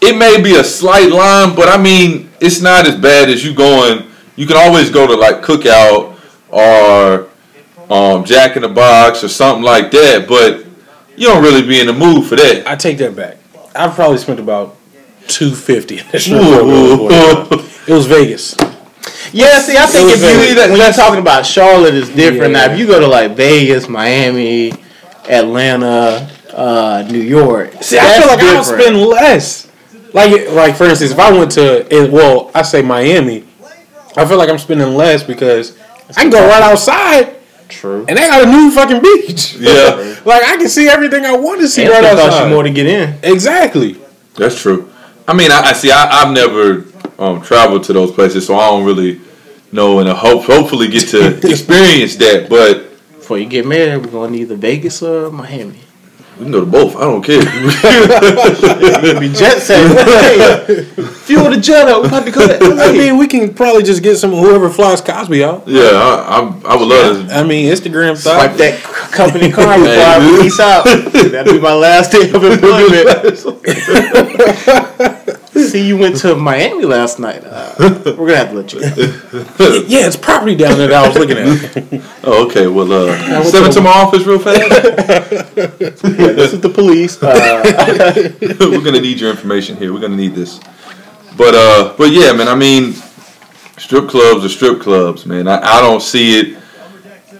it 0.00 0.16
may 0.16 0.42
be 0.42 0.56
a 0.56 0.64
slight 0.64 1.10
line, 1.10 1.54
but 1.54 1.68
I 1.68 1.80
mean, 1.80 2.30
it's 2.40 2.60
not 2.60 2.86
as 2.86 2.96
bad 2.96 3.30
as 3.30 3.44
you 3.44 3.54
going. 3.54 4.08
You 4.36 4.46
can 4.46 4.56
always 4.56 4.90
go 4.90 5.06
to 5.06 5.14
like 5.14 5.42
Cookout 5.42 6.18
or 6.50 7.28
um, 7.90 8.24
Jack 8.24 8.56
in 8.56 8.62
the 8.62 8.68
Box 8.68 9.22
or 9.22 9.28
something 9.28 9.62
like 9.62 9.90
that, 9.92 10.26
but 10.26 10.66
you 11.22 11.28
don't 11.28 11.40
really 11.44 11.62
be 11.62 11.78
in 11.80 11.86
the 11.86 11.92
mood 11.92 12.26
for 12.26 12.34
that. 12.34 12.66
I 12.66 12.74
take 12.74 12.98
that 12.98 13.14
back. 13.14 13.36
I 13.76 13.86
probably 13.88 14.18
spent 14.18 14.40
about 14.40 14.76
250 15.28 15.98
in 16.00 16.06
the 16.10 16.18
strip 16.18 16.42
Ooh, 16.42 16.96
club. 17.06 17.52
ooh, 17.52 17.56
ooh. 17.56 17.68
It 17.86 17.92
was 17.92 18.06
Vegas. 18.06 18.56
Yeah, 19.32 19.60
see, 19.60 19.76
I 19.78 19.86
think 19.86 20.10
if 20.10 20.16
you 20.20 20.54
very- 20.54 20.70
when 20.72 20.80
you're 20.80 20.92
talking 20.92 21.20
about 21.20 21.46
Charlotte, 21.46 21.94
it's 21.94 22.08
different. 22.08 22.54
Now, 22.54 22.72
if 22.72 22.78
you 22.78 22.88
go 22.88 22.98
to 22.98 23.06
like 23.06 23.36
Vegas, 23.36 23.88
Miami, 23.88 24.72
Atlanta, 25.28 26.28
uh, 26.52 27.06
New 27.08 27.20
York, 27.20 27.72
See, 27.82 27.98
I 28.00 28.18
feel 28.18 28.26
like 28.26 28.40
I 28.40 28.56
would 28.56 28.64
spend 28.64 29.00
less. 29.00 29.68
Like, 30.12 30.50
like 30.50 30.76
for 30.76 30.86
instance, 30.86 31.12
if 31.12 31.18
I 31.20 31.30
went 31.30 31.52
to, 31.52 31.86
eh, 31.92 32.08
well, 32.08 32.50
I 32.52 32.62
say 32.62 32.82
Miami, 32.82 33.44
I 34.16 34.26
feel 34.26 34.38
like 34.38 34.50
I'm 34.50 34.58
spending 34.58 34.94
less 34.96 35.22
because 35.22 35.76
I 36.16 36.22
can 36.22 36.30
go 36.30 36.46
right 36.48 36.62
outside 36.62 37.36
True. 37.68 38.04
and 38.08 38.16
they 38.18 38.22
got 38.26 38.42
a 38.42 38.50
new 38.50 38.70
fucking 38.70 39.00
beach. 39.02 39.54
Yeah. 39.54 40.20
like 40.24 40.42
I 40.42 40.56
can 40.56 40.68
see 40.68 40.88
everything 40.88 41.24
I 41.24 41.36
want 41.36 41.60
to 41.60 41.68
see 41.68 41.82
It 41.84 41.90
right 41.90 42.02
cost 42.02 42.18
outside. 42.22 42.44
you 42.48 42.54
more 42.54 42.62
to 42.62 42.70
get 42.70 42.86
in. 42.86 43.18
exactly. 43.22 43.96
That's 44.36 44.60
true. 44.60 44.90
I 45.28 45.34
mean, 45.34 45.50
I, 45.50 45.60
I 45.60 45.72
see. 45.72 45.90
I, 45.90 46.04
I've 46.22 46.32
never 46.34 46.84
um, 47.18 47.40
traveled 47.42 47.84
to 47.84 47.92
those 47.92 48.10
places, 48.12 48.46
so 48.46 48.56
I 48.56 48.68
don't 48.70 48.84
really 48.84 49.20
know, 49.70 50.00
and 50.00 50.08
I 50.08 50.14
hope 50.14 50.44
hopefully 50.44 50.88
get 50.88 51.08
to 51.08 51.36
experience 51.50 52.16
that. 52.16 52.48
But 52.48 52.90
Before 53.18 53.38
you 53.38 53.46
get 53.46 53.66
married, 53.66 54.04
we're 54.04 54.10
going 54.10 54.32
to 54.32 54.36
need 54.36 54.42
either 54.42 54.56
Vegas 54.56 55.02
or 55.02 55.30
Miami. 55.30 55.78
We 56.38 56.44
can 56.44 56.52
go 56.52 56.60
to 56.60 56.66
both. 56.66 56.96
I 56.96 57.00
don't 57.02 57.22
care. 57.22 57.42
You'll 59.04 59.20
be 59.20 59.28
jet 59.28 59.60
set. 59.60 59.82
Hey, 60.22 60.84
fuel 61.24 61.50
the 61.50 61.56
jet 61.58 61.88
up. 61.88 62.02
We're 62.02 62.08
about 62.08 62.24
to 62.24 62.30
go 62.30 62.46
to 62.46 62.82
I 62.82 62.92
mean, 62.92 63.16
we 63.18 63.26
can 63.26 63.52
probably 63.54 63.82
just 63.82 64.02
get 64.02 64.16
some 64.16 64.30
whoever 64.32 64.68
flies 64.70 65.00
Cosby 65.00 65.42
out. 65.44 65.66
yeah, 65.68 65.82
I, 65.82 66.40
I, 66.40 66.40
I 66.72 66.76
would 66.76 66.88
love 66.88 67.28
to. 67.28 67.34
I 67.34 67.42
mean, 67.44 67.70
Instagram 67.72 68.16
Swipe 68.16 68.50
thought. 68.50 68.58
that 68.58 68.80
company 69.12 69.50
card 69.56 69.80
before 69.80 70.04
I 70.04 70.18
release 70.30 70.58
out. 70.60 70.84
That'll 70.84 71.54
be 71.54 71.60
my 71.60 71.74
last 71.74 72.12
day 72.12 72.30
of 72.30 72.42
employment. 72.42 73.38
See, 75.54 75.86
you 75.86 75.98
went 75.98 76.16
to 76.18 76.34
Miami 76.34 76.84
last 76.84 77.18
night. 77.18 77.42
Uh, 77.44 77.74
we're 78.16 78.28
gonna 78.28 78.36
have 78.36 78.50
to 78.50 78.54
let 78.54 78.72
you. 78.72 78.80
go. 78.80 79.84
Yeah, 79.86 80.06
it's 80.06 80.16
property 80.16 80.54
down 80.54 80.78
there 80.78 80.88
that 80.88 81.04
I 81.04 81.08
was 81.08 81.16
looking 81.18 81.36
at. 81.36 82.02
Oh, 82.24 82.46
okay. 82.46 82.66
Well, 82.68 82.90
uh, 82.90 83.42
step 83.44 83.66
into 83.66 83.80
my 83.82 83.90
office 83.90 84.24
real 84.24 84.38
fast. 84.38 84.60
This 85.54 86.52
is 86.52 86.60
the 86.60 86.70
police. 86.70 87.22
Uh, 87.22 87.62
We're 88.60 88.80
gonna 88.82 89.00
need 89.00 89.20
your 89.20 89.30
information 89.30 89.76
here. 89.76 89.92
We're 89.92 90.00
gonna 90.00 90.16
need 90.16 90.34
this. 90.34 90.58
But 91.36 91.54
uh, 91.54 91.94
but 91.98 92.12
yeah, 92.12 92.32
man. 92.32 92.48
I 92.48 92.54
mean, 92.54 92.94
strip 93.76 94.08
clubs 94.08 94.44
are 94.44 94.48
strip 94.48 94.80
clubs, 94.80 95.26
man. 95.26 95.48
I, 95.48 95.60
I 95.60 95.80
don't 95.80 96.00
see 96.02 96.38
it. 96.40 96.61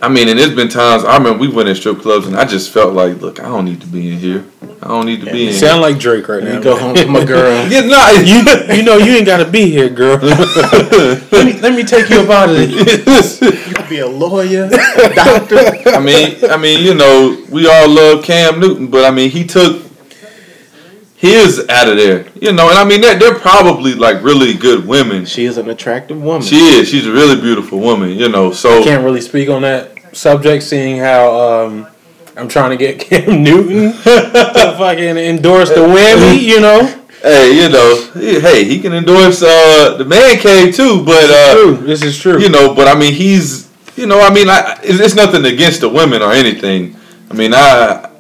I 0.03 0.09
mean, 0.09 0.29
and 0.29 0.37
there's 0.37 0.53
been 0.53 0.69
times 0.69 1.05
I 1.05 1.17
remember 1.17 1.39
we 1.39 1.47
went 1.47 1.69
in 1.69 1.77
strip 1.77 2.01
clubs 2.01 2.27
and 2.27 2.37
I 2.37 2.45
just 2.45 2.73
felt 2.73 2.93
like, 2.93 3.21
look, 3.21 3.39
I 3.39 3.45
don't 3.45 3.65
need 3.65 3.81
to 3.83 3.87
be 3.87 4.11
in 4.13 4.19
here. 4.19 4.45
I 4.83 4.89
don't 4.89 5.07
need 5.07 5.21
to 5.21 5.31
be 5.31 5.45
You 5.45 5.49
in. 5.51 5.55
sound 5.55 5.81
like 5.81 5.97
Drake 6.01 6.27
right 6.27 6.43
now. 6.43 6.55
you 6.55 6.61
go 6.61 6.77
home 6.77 6.97
to 6.97 7.07
my 7.07 7.25
girl. 7.25 7.69
here. 7.69 7.83
Yeah, 7.85 7.89
nah, 7.89 8.11
you, 8.11 8.77
you 8.77 8.83
know 8.83 8.97
you 8.97 9.13
ain't 9.13 9.27
gotta 9.27 9.49
be 9.49 9.71
here, 9.71 9.89
girl. 9.89 10.17
let 10.21 11.47
me 11.47 11.53
let 11.61 11.73
me 11.77 11.85
take 11.85 12.11
you 12.11 12.19
up 12.19 12.31
out 12.31 12.51
of 12.51 12.57
could 12.57 13.89
Be 13.89 14.01
a 14.01 14.09
lawyer, 14.09 14.65
a 14.65 15.15
doctor. 15.15 15.59
I 15.91 16.01
mean, 16.01 16.37
I 16.51 16.57
mean, 16.57 16.85
you 16.85 16.95
know, 16.95 17.41
we 17.49 17.69
all 17.69 17.89
love 17.89 18.25
Cam 18.25 18.59
Newton, 18.59 18.89
but 18.89 19.05
I 19.05 19.13
mean, 19.13 19.31
he 19.31 19.45
took 19.45 19.87
his 21.15 21.65
out 21.69 21.89
of 21.89 21.97
there, 21.97 22.27
you 22.41 22.53
know, 22.53 22.69
and 22.69 22.77
I 22.77 22.83
mean, 22.85 23.01
they're, 23.01 23.17
they're 23.17 23.39
probably 23.39 23.95
like 23.95 24.21
really 24.25 24.55
good 24.55 24.85
women. 24.85 25.25
She 25.27 25.45
is 25.45 25.57
an 25.57 25.71
attractive 25.71 26.21
woman. 26.21 26.43
She 26.43 26.57
is. 26.57 26.89
She's 26.89 27.07
a 27.07 27.13
really 27.13 27.41
beautiful 27.41 27.79
woman, 27.79 28.11
you 28.11 28.29
know. 28.29 28.51
So 28.51 28.81
I 28.81 28.83
Can't 28.83 29.05
really 29.05 29.21
speak 29.21 29.49
on 29.49 29.63
that 29.63 29.92
subject, 30.13 30.63
seeing 30.63 30.99
how 30.99 31.65
um, 31.67 31.87
I'm 32.37 32.49
trying 32.49 32.71
to 32.71 32.77
get 32.77 32.99
Cam 33.09 33.43
Newton 33.43 33.93
to 33.93 33.99
fucking 34.79 35.17
endorse 35.17 35.71
the 35.71 35.77
whammy. 35.77 36.41
You 36.41 36.61
know, 36.61 37.03
hey, 37.23 37.63
you 37.63 37.69
know, 37.69 38.11
hey, 38.15 38.65
he 38.65 38.81
can 38.81 38.93
endorse 38.93 39.43
uh, 39.43 39.97
the 39.99 40.05
man 40.05 40.39
cave 40.39 40.75
too, 40.75 41.05
but 41.05 41.31
uh, 41.31 41.55
true. 41.55 41.77
This 41.77 42.03
is 42.03 42.19
true. 42.19 42.41
you 42.41 42.49
know, 42.49 42.75
but 42.75 42.89
I 42.89 42.99
mean, 42.99 43.15
he's, 43.15 43.71
you 43.97 44.07
know, 44.07 44.21
I 44.21 44.33
mean, 44.33 44.49
I, 44.49 44.79
it's, 44.83 45.01
it's 45.01 45.15
nothing 45.15 45.45
against 45.45 45.81
the 45.81 45.89
women 45.89 46.23
or 46.23 46.33
anything. 46.33 46.97
I 47.31 47.35
mean, 47.35 47.53
I, 47.55 48.11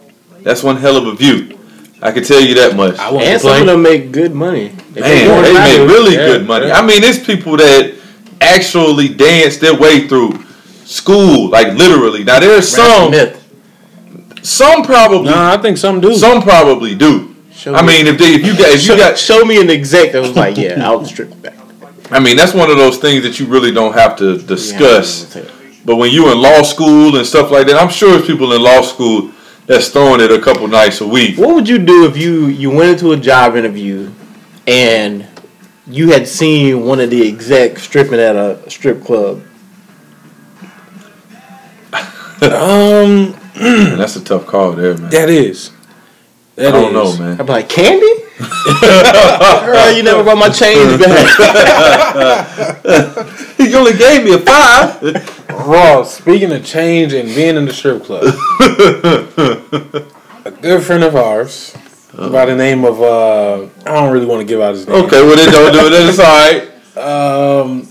That's 0.40 0.62
one 0.62 0.76
hell 0.76 0.96
of 0.96 1.07
a 1.07 1.14
view. 1.14 1.59
I 2.00 2.11
can 2.11 2.24
tell 2.24 2.40
you 2.40 2.55
that 2.57 2.74
much. 2.74 2.98
I 2.98 3.11
won't 3.12 3.22
And 3.24 3.40
some 3.40 3.61
of 3.61 3.66
them 3.66 3.83
make 3.83 4.11
good 4.11 4.35
money. 4.35 4.68
They 4.92 5.00
Man, 5.02 5.42
they 5.44 5.52
make 5.52 5.88
really 5.88 6.14
Yeah. 6.16 6.26
good 6.26 6.46
money. 6.48 6.72
I 6.72 6.85
mean, 6.85 7.05
it's 7.05 7.24
people 7.24 7.57
that 7.59 7.94
actually 8.40 9.09
dance 9.09 9.59
their 9.59 9.74
way 9.78 10.09
through 10.09 10.33
school, 10.85 11.49
like 11.51 11.68
literally. 11.75 12.25
Now 12.25 12.40
there's 12.40 12.68
some, 12.68 13.11
myth. 13.11 13.38
some 14.42 14.83
probably, 14.83 15.31
Nah, 15.31 15.53
I 15.55 15.57
think 15.59 15.77
some 15.79 16.01
do. 16.01 16.14
some 16.14 16.42
probably 16.42 16.95
do. 16.95 17.35
Show 17.53 17.75
I 17.75 17.83
me- 17.83 17.88
mean, 18.05 18.07
if 18.09 18.18
they, 18.18 18.35
if 18.35 18.45
you 18.47 18.57
got, 18.57 18.71
if 18.75 18.81
show, 18.81 18.95
you 18.95 18.99
got, 18.99 19.18
show 19.18 19.45
me 19.45 19.61
an 19.61 19.71
exec 19.71 20.12
that 20.12 20.21
was 20.21 20.35
like, 20.37 20.57
yeah, 20.57 20.85
I'll 20.85 21.05
strip 21.05 21.40
back. 21.42 21.55
I 22.11 22.18
mean, 22.21 22.37
that's 22.37 22.53
one 22.55 22.71
of 22.71 22.77
those 22.77 22.99
things 22.99 23.23
that 23.23 23.38
you 23.40 23.47
really 23.47 23.73
don't 23.73 23.95
have 23.95 24.16
to 24.18 24.38
discuss. 24.42 25.35
Yeah. 25.35 25.45
But 25.85 25.97
when 25.97 26.12
you're 26.12 26.31
in 26.33 26.40
law 26.42 26.62
school 26.62 27.16
and 27.16 27.27
stuff 27.27 27.51
like 27.51 27.66
that, 27.68 27.77
I'm 27.77 27.88
sure 27.90 28.11
there's 28.12 28.27
people 28.27 28.53
in 28.53 28.62
law 28.62 28.83
school 28.83 29.31
that's 29.66 29.88
throwing 29.88 30.21
it 30.21 30.31
a 30.31 30.40
couple 30.40 30.66
nights 30.68 31.01
a 31.01 31.07
week. 31.07 31.38
What 31.38 31.55
would 31.55 31.68
you 31.68 31.79
do 31.79 32.07
if 32.07 32.16
you 32.16 32.47
you 32.47 32.71
went 32.71 32.90
into 32.90 33.12
a 33.12 33.16
job 33.16 33.57
interview 33.57 34.11
and 34.66 35.27
you 35.87 36.11
had 36.11 36.29
seen 36.29 36.85
one 36.85 37.01
of 37.01 37.11
the 37.11 37.27
execs 37.27 37.83
stripping 37.83 38.21
at 38.21 38.37
a 38.37 38.68
strip 38.71 39.03
club? 39.05 39.42
Um, 42.42 43.35
that's 43.55 44.16
a 44.16 44.24
tough 44.24 44.46
call 44.46 44.72
there, 44.72 44.96
man. 44.96 45.11
that 45.11 45.28
is. 45.31 45.70
I 46.57 46.62
That 46.62 46.70
don't 46.72 46.94
is. 46.96 47.18
know, 47.18 47.24
man. 47.24 47.40
I'd 47.40 47.46
be 47.46 47.52
like, 47.52 47.68
Candy? 47.68 48.12
Girl, 48.81 49.92
you 49.92 50.02
never 50.02 50.22
brought 50.24 50.38
my 50.38 50.48
change 50.48 50.98
back. 51.00 51.26
He 53.59 53.74
only 53.76 53.92
gave 53.96 54.24
me 54.24 54.35
a 54.35 54.38
five. 54.38 55.48
Ross, 55.50 56.16
speaking 56.18 56.50
of 56.52 56.64
change 56.64 57.12
and 57.12 57.28
being 57.35 57.57
in 57.57 57.64
the 57.66 57.72
strip 57.72 58.02
club, 58.02 58.24
a 60.44 60.50
good 60.50 60.83
friend 60.83 61.05
of 61.05 61.14
ours 61.14 61.72
by 62.16 62.44
the 62.46 62.57
name 62.57 62.85
of 62.85 63.00
uh, 63.00 63.66
I 63.87 63.92
don't 63.94 64.12
really 64.12 64.26
want 64.26 64.40
to 64.40 64.46
give 64.46 64.61
out 64.61 64.74
his 64.74 64.87
name. 64.88 65.05
Okay, 65.05 65.22
well 65.22 65.37
then 65.37 65.52
don't 65.52 65.72
do 65.72 65.87
it. 65.87 65.90
Then 65.90 66.09
it's 66.09 66.18
all 66.18 66.26
right. 66.26 66.68
Um, 66.98 67.83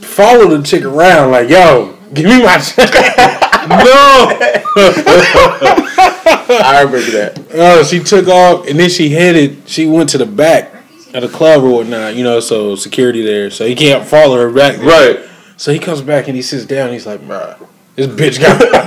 follow 0.00 0.46
the 0.56 0.62
chick 0.62 0.84
around 0.84 1.32
like, 1.32 1.48
yo, 1.48 1.93
give 2.14 2.26
me 2.26 2.42
my 2.42 2.58
check. 2.58 2.90
No. 3.64 3.78
I 4.76 4.80
remember 6.84 7.00
that. 7.12 7.46
Oh, 7.54 7.82
she 7.82 7.98
took 8.00 8.28
off 8.28 8.68
and 8.68 8.78
then 8.78 8.90
she 8.90 9.08
headed. 9.08 9.66
She 9.66 9.86
went 9.86 10.10
to 10.10 10.18
the 10.18 10.26
back 10.26 10.70
of 11.14 11.22
the 11.22 11.28
club 11.28 11.64
or 11.64 11.70
whatnot. 11.70 12.14
You 12.14 12.24
know, 12.24 12.40
so 12.40 12.76
security 12.76 13.22
there, 13.24 13.50
so 13.50 13.64
he 13.66 13.74
can't 13.74 14.06
follow 14.06 14.36
her 14.36 14.52
back. 14.52 14.76
there. 14.76 15.14
Right. 15.14 15.20
So 15.56 15.72
he 15.72 15.78
comes 15.78 16.02
back 16.02 16.26
and 16.28 16.36
he 16.36 16.42
sits 16.42 16.66
down. 16.66 16.88
And 16.88 16.92
he's 16.92 17.06
like, 17.06 17.22
"Bruh, 17.22 17.56
this 17.96 18.06
bitch 18.06 18.38
got 18.38 18.60
my 18.70 18.86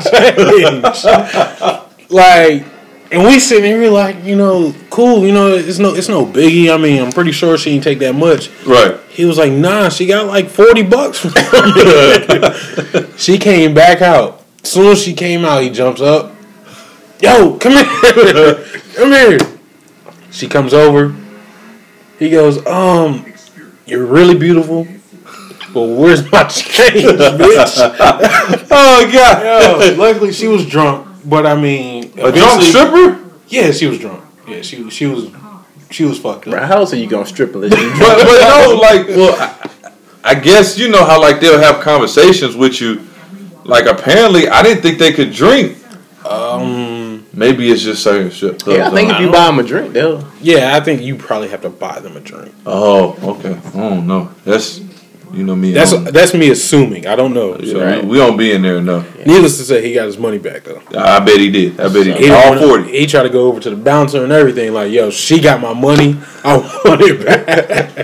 change." 1.82 2.12
like, 2.12 2.64
and 3.12 3.24
we 3.24 3.40
sitting 3.40 3.64
here 3.64 3.80
we're 3.80 3.90
like, 3.90 4.24
you 4.24 4.36
know, 4.36 4.74
cool. 4.90 5.26
You 5.26 5.32
know, 5.32 5.56
it's 5.56 5.80
no, 5.80 5.94
it's 5.96 6.10
no 6.10 6.26
biggie. 6.26 6.74
I 6.74 6.78
mean, 6.78 7.02
I'm 7.02 7.12
pretty 7.12 7.32
sure 7.32 7.58
she 7.58 7.72
didn't 7.72 7.84
take 7.84 8.00
that 8.00 8.14
much. 8.14 8.50
Right. 8.66 9.00
He 9.10 9.26
was 9.26 9.38
like, 9.38 9.52
nah, 9.52 9.90
she 9.90 10.06
got 10.06 10.28
like 10.28 10.50
40 10.50 10.84
bucks 10.84 11.20
from 11.20 11.32
me. 11.34 13.08
she 13.18 13.38
came 13.38 13.74
back 13.74 14.02
out. 14.02 14.44
As 14.64 14.72
soon 14.72 14.92
as 14.92 15.02
she 15.02 15.14
came 15.14 15.46
out, 15.46 15.64
he 15.64 15.70
jumps 15.70 16.02
up. 16.02 16.36
Yo, 17.22 17.58
come 17.58 17.74
here. 17.74 17.86
come 18.96 19.12
here. 19.12 19.40
She 20.32 20.48
comes 20.48 20.74
over. 20.74 21.16
He 22.20 22.30
goes, 22.30 22.66
um, 22.68 23.34
you're 23.86 24.06
really 24.06 24.38
beautiful. 24.38 24.88
But 25.74 25.84
where's 25.84 26.30
my 26.32 26.44
change, 26.48 27.06
bitch? 27.06 27.96
Oh 28.70 29.10
God. 29.14 29.82
Yo, 29.82 29.96
luckily 29.96 30.34
she 30.34 30.48
was 30.48 30.66
drunk. 30.66 31.07
But 31.28 31.46
I 31.46 31.56
mean, 31.60 32.06
A 32.20 32.32
drunk 32.32 32.62
stripper? 32.64 33.20
Yeah, 33.48 33.72
she 33.72 33.88
was 33.88 34.00
drunk. 34.00 34.24
Yeah, 34.48 34.62
she 34.62 34.90
she 34.90 35.06
was 35.08 35.30
she 35.92 36.04
was 36.06 36.18
fucked 36.20 36.48
up. 36.48 36.52
Bro, 36.54 36.66
how 36.66 36.78
else 36.78 36.94
are 36.94 36.98
you 36.98 37.08
gonna 37.08 37.26
strip 37.26 37.54
unless 37.56 37.72
you 37.80 37.90
But 38.00 38.18
but 38.26 38.40
no, 38.42 38.80
like 38.82 39.08
well, 39.10 39.36
I, 39.40 39.92
I 40.24 40.36
guess 40.36 40.78
you 40.78 40.90
know 40.90 41.04
how 41.06 41.20
like 41.22 41.40
they'll 41.42 41.60
have 41.60 41.82
conversations 41.84 42.56
with 42.56 42.80
you. 42.82 43.02
Like 43.66 43.86
apparently, 43.86 44.48
I 44.48 44.64
didn't 44.64 44.82
think 44.82 45.00
they 45.00 45.12
could 45.12 45.32
drink. 45.34 45.78
Um, 46.26 47.26
Maybe 47.34 47.70
it's 47.72 47.82
just 47.84 48.04
certain 48.04 48.32
shit. 48.32 48.62
clubs. 48.64 48.78
Yeah, 48.80 48.88
I 48.88 48.92
think 48.92 49.10
don't- 49.10 49.22
if 49.22 49.26
you 49.28 49.32
buy 49.32 49.46
them 49.48 49.60
a 49.60 49.64
drink, 49.64 49.94
they'll. 49.94 50.24
yeah, 50.42 50.76
I 50.76 50.80
think 50.80 51.02
you 51.02 51.16
probably 51.16 51.50
have 51.50 51.62
to 51.62 51.70
buy 51.70 52.00
them 52.00 52.18
a 52.18 52.20
drink. 52.20 52.54
Oh, 52.66 53.16
okay. 53.38 53.58
I 53.76 53.90
don't 53.90 54.08
know. 54.08 54.32
That's 54.44 54.80
you 55.34 55.44
know 55.44 55.56
me. 55.56 55.72
That's 55.72 55.94
I 55.94 55.96
don't- 56.04 56.14
that's 56.14 56.34
me 56.34 56.50
assuming. 56.50 57.08
I 57.08 57.16
don't 57.16 57.34
know. 57.34 57.58
So, 57.62 57.84
right. 57.84 58.04
we, 58.04 58.12
we 58.12 58.18
don't 58.18 58.38
be 58.38 58.52
in 58.52 58.62
there 58.62 58.78
enough. 58.78 59.06
needless 59.26 59.58
to 59.58 59.64
say, 59.64 59.82
he 59.88 59.94
got 59.94 60.06
his 60.06 60.18
money 60.18 60.38
back 60.38 60.64
though. 60.64 60.82
I 60.98 61.20
bet 61.20 61.40
he 61.40 61.50
did. 61.52 61.80
I 61.80 61.88
bet 61.92 62.06
he 62.06 62.14
He 62.14 62.20
did. 62.20 62.32
All 62.32 62.50
wanna- 62.52 62.68
forty. 62.68 62.92
He 63.00 63.06
tried 63.06 63.24
to 63.24 63.30
go 63.30 63.48
over 63.48 63.60
to 63.60 63.70
the 63.70 63.76
bouncer 63.76 64.24
and 64.24 64.32
everything. 64.32 64.74
Like, 64.74 64.92
yo, 64.92 65.10
she 65.10 65.40
got 65.40 65.60
my 65.62 65.74
money. 65.74 66.18
I 66.44 66.58
want 66.86 67.02
it 67.02 67.26
back. 67.26 67.98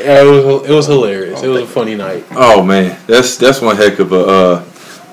yeah, 0.00 0.22
it 0.22 0.24
was 0.24 0.68
it 0.68 0.72
was 0.72 0.86
hilarious. 0.86 1.42
It 1.42 1.48
was 1.48 1.62
a 1.62 1.66
funny 1.66 1.94
night. 1.94 2.24
Oh 2.32 2.62
man, 2.62 2.98
that's 3.06 3.36
that's 3.36 3.60
one 3.60 3.76
heck 3.76 3.98
of 3.98 4.12
a 4.12 4.24
uh, 4.24 4.64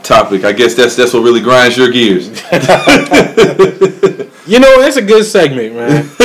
topic. 0.04 0.44
I 0.46 0.52
guess 0.54 0.74
that's 0.76 0.96
that's 0.96 1.14
what 1.14 1.22
really 1.24 1.42
grinds 1.42 1.78
your 1.78 1.92
gears. 1.92 2.30
You 4.50 4.60
know, 4.60 4.82
it's 4.82 4.98
a 4.98 5.04
good 5.04 5.26
segment, 5.26 5.76
man. 5.76 6.10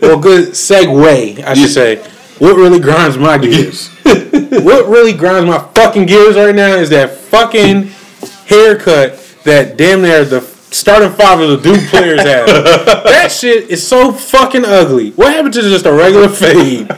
well, 0.00 0.18
good 0.18 0.48
segue, 0.54 1.44
I 1.44 1.52
should 1.52 1.68
say. 1.68 1.96
What 2.38 2.56
really 2.56 2.80
grinds 2.80 3.16
my 3.16 3.38
gears? 3.38 3.88
what 4.04 4.86
really 4.88 5.14
grinds 5.14 5.48
my 5.48 5.58
fucking 5.74 6.06
gears 6.06 6.36
right 6.36 6.54
now 6.54 6.74
is 6.74 6.90
that 6.90 7.12
fucking 7.12 7.84
haircut 8.46 9.18
that 9.44 9.76
damn 9.76 10.02
near 10.02 10.24
the 10.24 10.40
starting 10.70 11.10
five 11.10 11.40
of 11.40 11.48
the 11.48 11.56
Duke 11.56 11.88
players 11.88 12.20
have. 12.20 12.46
that 13.04 13.32
shit 13.32 13.70
is 13.70 13.86
so 13.86 14.12
fucking 14.12 14.64
ugly. 14.64 15.12
What 15.12 15.32
happened 15.32 15.54
to 15.54 15.62
just 15.62 15.86
a 15.86 15.92
regular 15.92 16.28
fade? 16.28 16.88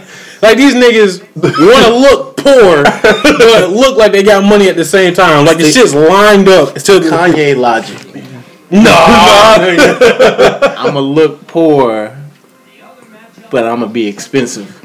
Like 0.42 0.56
these 0.56 0.74
niggas 0.74 1.20
want 1.36 1.86
to 1.86 1.94
look 1.94 2.36
poor, 2.36 2.82
but 2.82 3.70
look 3.70 3.96
like 3.96 4.12
they 4.12 4.22
got 4.22 4.44
money 4.44 4.68
at 4.68 4.76
the 4.76 4.84
same 4.84 5.14
time. 5.14 5.44
Like 5.44 5.58
the 5.58 5.70
shit's 5.70 5.94
lined 5.94 6.48
up 6.48 6.76
It's 6.76 6.86
to 6.86 7.00
Kanye 7.00 7.56
logic. 7.56 8.14
Man. 8.14 8.44
No. 8.70 8.94
I'm 10.76 10.94
gonna 10.94 11.00
look 11.00 11.46
poor, 11.46 12.16
but 13.50 13.64
I'm 13.64 13.80
gonna 13.80 13.92
be 13.92 14.06
expensive. 14.06 14.77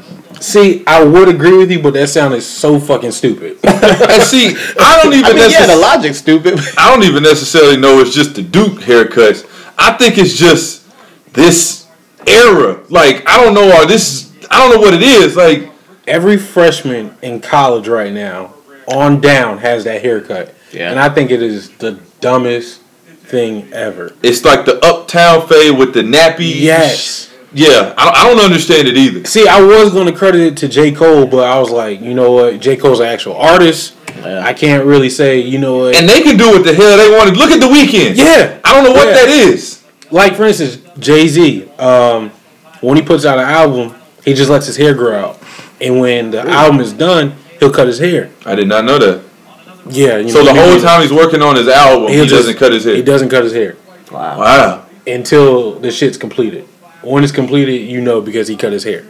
See, 0.44 0.84
I 0.86 1.02
would 1.02 1.28
agree 1.28 1.56
with 1.56 1.70
you, 1.70 1.80
but 1.80 1.94
that 1.94 2.08
sounded 2.08 2.42
so 2.42 2.78
fucking 2.78 3.12
stupid. 3.12 3.58
and 3.64 4.22
see, 4.22 4.54
I 4.78 5.00
don't 5.02 5.12
even 5.14 5.24
I 5.24 5.28
mean, 5.34 5.50
yeah, 5.50 5.66
the 5.66 5.72
necess- 5.72 5.80
logic's 5.80 6.18
stupid. 6.18 6.58
I 6.78 6.90
don't 6.90 7.02
even 7.04 7.22
necessarily 7.22 7.78
know 7.78 7.98
it's 8.00 8.14
just 8.14 8.34
the 8.34 8.42
Duke 8.42 8.80
haircuts. 8.80 9.48
I 9.78 9.92
think 9.96 10.18
it's 10.18 10.34
just 10.34 10.86
this 11.32 11.86
era. 12.26 12.82
Like 12.90 13.28
I 13.28 13.42
don't 13.42 13.54
know. 13.54 13.74
Or 13.74 13.86
this 13.86 14.32
I 14.50 14.58
don't 14.58 14.74
know 14.74 14.80
what 14.80 14.94
it 14.94 15.02
is. 15.02 15.34
Like 15.36 15.70
Every 16.06 16.36
freshman 16.36 17.16
in 17.22 17.40
college 17.40 17.88
right 17.88 18.12
now, 18.12 18.52
on 18.86 19.22
down, 19.22 19.58
has 19.58 19.84
that 19.84 20.02
haircut. 20.02 20.54
Yeah. 20.70 20.90
And 20.90 21.00
I 21.00 21.08
think 21.08 21.30
it 21.30 21.42
is 21.42 21.70
the 21.78 21.92
dumbest 22.20 22.82
thing 23.06 23.72
ever. 23.72 24.12
it's 24.22 24.44
like 24.44 24.66
the 24.66 24.78
uptown 24.84 25.48
fade 25.48 25.78
with 25.78 25.94
the 25.94 26.02
nappy. 26.02 26.60
Yes. 26.60 27.33
Yeah, 27.54 27.94
I 27.96 28.04
don't, 28.04 28.16
I 28.16 28.24
don't 28.34 28.44
understand 28.44 28.88
it 28.88 28.96
either. 28.96 29.24
See, 29.26 29.46
I 29.46 29.62
was 29.62 29.92
going 29.92 30.06
to 30.06 30.12
credit 30.12 30.40
it 30.40 30.56
to 30.58 30.68
J. 30.68 30.90
Cole, 30.92 31.26
but 31.26 31.44
I 31.44 31.58
was 31.60 31.70
like, 31.70 32.00
you 32.00 32.12
know 32.12 32.32
what? 32.32 32.60
J. 32.60 32.76
Cole's 32.76 32.98
an 33.00 33.06
actual 33.06 33.36
artist. 33.36 33.94
Yeah. 34.16 34.44
I 34.44 34.52
can't 34.52 34.84
really 34.84 35.08
say, 35.10 35.38
you 35.40 35.58
know 35.58 35.78
what? 35.78 35.96
And 35.96 36.08
they 36.08 36.20
can 36.22 36.36
do 36.36 36.50
what 36.50 36.64
the 36.64 36.74
hell 36.74 36.96
they 36.96 37.10
want. 37.16 37.30
to. 37.30 37.36
Look 37.36 37.50
at 37.50 37.60
the 37.60 37.66
Weeknd. 37.66 38.16
yeah. 38.16 38.58
I 38.64 38.74
don't 38.74 38.84
know 38.84 38.92
what 38.92 39.06
Yeah. 39.06 39.14
that 39.14 39.28
is. 39.28 39.84
Like, 40.10 40.34
for 40.36 40.44
instance, 40.44 40.78
Jay 40.98 41.26
Z, 41.28 41.68
um, 41.78 42.30
when 42.80 42.96
he 42.96 43.02
puts 43.02 43.24
out 43.24 43.38
an 43.38 43.44
album, 43.48 43.94
he 44.24 44.34
just 44.34 44.50
lets 44.50 44.66
his 44.66 44.76
hair 44.76 44.94
grow 44.94 45.16
out. 45.18 45.38
And 45.80 46.00
when 46.00 46.30
the 46.32 46.40
album 46.48 46.80
is 46.80 46.92
done, 46.92 47.34
he'll 47.60 47.70
cut 47.72 47.86
his 47.86 47.98
hair. 47.98 48.30
I 48.44 48.54
did 48.54 48.68
not 48.68 48.84
know 48.84 48.98
that. 48.98 49.22
Yeah. 49.90 50.16
You 50.18 50.30
So 50.30 50.42
know, 50.42 50.52
the 50.54 50.60
whole 50.60 50.80
time 50.80 51.02
he's 51.02 51.12
working 51.12 51.42
on 51.42 51.56
his 51.56 51.68
album, 51.68 52.08
he 52.08 52.16
just- 52.18 52.30
doesn't 52.30 52.56
cut 52.56 52.72
his 52.72 52.84
hair. 52.84 52.94
He 52.96 53.02
doesn't 53.02 53.28
cut 53.28 53.44
his 53.44 53.52
hair 53.52 53.76
Wow. 54.10 54.38
Wow. 54.40 54.82
until 55.06 55.72
the 55.78 55.90
shit's 55.90 56.16
completed. 56.16 56.66
When 57.04 57.22
it's 57.22 57.32
completed, 57.32 57.90
you 57.90 58.00
know 58.00 58.20
because 58.20 58.48
he 58.48 58.56
cut 58.56 58.72
his 58.72 58.84
hair. 58.84 59.04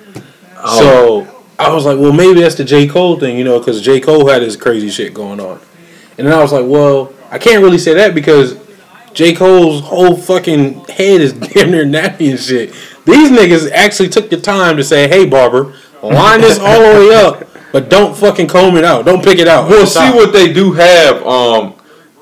Oh. 0.56 1.26
So 1.26 1.44
I 1.58 1.72
was 1.72 1.84
like, 1.84 1.98
well, 1.98 2.12
maybe 2.12 2.40
that's 2.40 2.56
the 2.56 2.64
J. 2.64 2.86
Cole 2.86 3.18
thing, 3.18 3.38
you 3.38 3.44
know, 3.44 3.58
because 3.58 3.80
J. 3.80 4.00
Cole 4.00 4.28
had 4.28 4.42
his 4.42 4.56
crazy 4.56 4.90
shit 4.90 5.14
going 5.14 5.40
on. 5.40 5.60
And 6.18 6.26
then 6.26 6.34
I 6.34 6.40
was 6.42 6.52
like, 6.52 6.66
well, 6.66 7.12
I 7.30 7.38
can't 7.38 7.62
really 7.62 7.78
say 7.78 7.94
that 7.94 8.14
because 8.14 8.58
J. 9.12 9.34
Cole's 9.34 9.82
whole 9.82 10.16
fucking 10.16 10.84
head 10.86 11.20
is 11.20 11.32
damn 11.52 11.70
near 11.70 11.84
nappy 11.84 12.30
and 12.30 12.38
shit. 12.38 12.70
These 13.04 13.30
niggas 13.30 13.70
actually 13.70 14.08
took 14.08 14.30
the 14.30 14.40
time 14.40 14.76
to 14.76 14.84
say, 14.84 15.08
hey, 15.08 15.26
barber, 15.26 15.74
line 16.02 16.40
this 16.40 16.58
all 16.58 16.80
the 16.80 16.98
way 16.98 17.14
up, 17.14 17.46
but 17.72 17.88
don't 17.88 18.16
fucking 18.16 18.48
comb 18.48 18.76
it 18.76 18.84
out. 18.84 19.04
Don't 19.04 19.22
pick 19.22 19.38
it 19.38 19.48
out. 19.48 19.68
Well, 19.68 19.86
see 19.86 20.10
what 20.10 20.32
they 20.32 20.52
do 20.52 20.72
have, 20.72 21.22
um, 21.26 21.73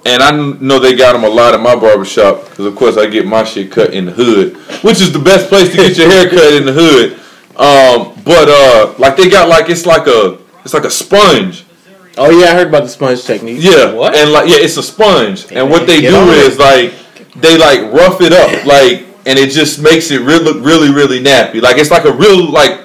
and 0.04 0.22
I 0.22 0.30
know 0.60 0.78
they 0.78 0.94
got 0.96 1.12
them 1.12 1.24
a 1.24 1.28
lot 1.28 1.54
at 1.54 1.60
my 1.60 1.76
barbershop 1.76 2.48
because, 2.50 2.66
of 2.66 2.74
course, 2.76 2.96
I 2.96 3.06
get 3.06 3.26
my 3.26 3.44
shit 3.44 3.70
cut 3.70 3.92
in 3.94 4.06
the 4.06 4.12
hood, 4.12 4.56
which 4.82 5.00
is 5.00 5.12
the 5.12 5.18
best 5.18 5.48
place 5.48 5.70
to 5.70 5.76
get 5.76 5.96
your 5.96 6.08
hair 6.08 6.28
cut 6.28 6.52
in 6.54 6.66
the 6.66 6.72
hood. 6.72 7.12
Um, 7.56 8.14
but 8.24 8.48
uh, 8.48 8.94
like 8.98 9.16
they 9.16 9.28
got 9.28 9.48
like 9.48 9.68
it's 9.68 9.86
like 9.86 10.06
a 10.06 10.38
it's 10.64 10.74
like 10.74 10.84
a 10.84 10.90
sponge. 10.90 11.64
Oh 12.18 12.30
yeah, 12.30 12.46
I 12.50 12.54
heard 12.54 12.68
about 12.68 12.82
the 12.82 12.88
sponge 12.88 13.24
technique. 13.24 13.58
Yeah, 13.60 13.92
What? 13.92 14.14
And 14.16 14.32
like 14.32 14.48
yeah, 14.48 14.56
it's 14.58 14.76
a 14.76 14.82
sponge, 14.82 15.50
and 15.52 15.70
what 15.70 15.86
they 15.86 16.00
do 16.00 16.16
is 16.30 16.46
it. 16.46 16.52
is 16.52 16.58
like 16.58 17.34
they 17.34 17.56
like 17.58 17.92
rough 17.92 18.20
it 18.20 18.32
up, 18.32 18.66
like, 18.66 19.06
and 19.26 19.38
it 19.38 19.50
just 19.50 19.80
makes 19.82 20.10
it 20.10 20.20
really 20.22 20.44
look 20.44 20.64
really 20.64 20.92
really 20.92 21.22
nappy. 21.22 21.62
Like 21.62 21.78
it's 21.78 21.90
like 21.90 22.04
a 22.04 22.12
real 22.12 22.50
like 22.50 22.80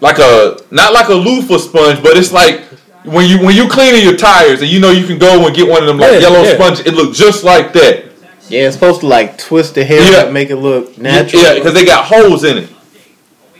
like 0.00 0.18
a 0.18 0.58
not 0.70 0.92
like 0.92 1.08
a 1.08 1.14
loofah 1.14 1.58
sponge, 1.58 2.02
but 2.02 2.16
it's 2.16 2.32
like 2.32 2.62
when 3.06 3.28
you 3.28 3.38
when 3.44 3.54
you 3.56 3.68
cleaning 3.68 4.02
your 4.02 4.16
tires 4.16 4.60
and 4.62 4.70
you 4.70 4.80
know 4.80 4.90
you 4.90 5.06
can 5.06 5.18
go 5.18 5.46
and 5.46 5.54
get 5.56 5.68
one 5.68 5.80
of 5.82 5.86
them 5.86 5.98
like 5.98 6.12
Yeah, 6.12 6.18
yellow 6.18 6.42
yeah. 6.42 6.54
sponges. 6.54 6.86
It 6.86 6.94
looks 6.94 7.16
just 7.18 7.44
like 7.44 7.72
that. 7.72 8.04
Yeah, 8.48 8.66
it's 8.66 8.74
supposed 8.74 9.00
to 9.00 9.06
like 9.06 9.38
twist 9.38 9.74
the 9.74 9.84
hair 9.84 10.00
Yeah. 10.12 10.18
up, 10.26 10.32
make 10.32 10.50
it 10.50 10.56
look 10.56 10.96
natural. 10.98 11.42
Yeah, 11.42 11.54
because 11.54 11.74
they 11.74 11.84
got 11.84 12.04
holes 12.04 12.44
in 12.44 12.58
it, 12.58 12.68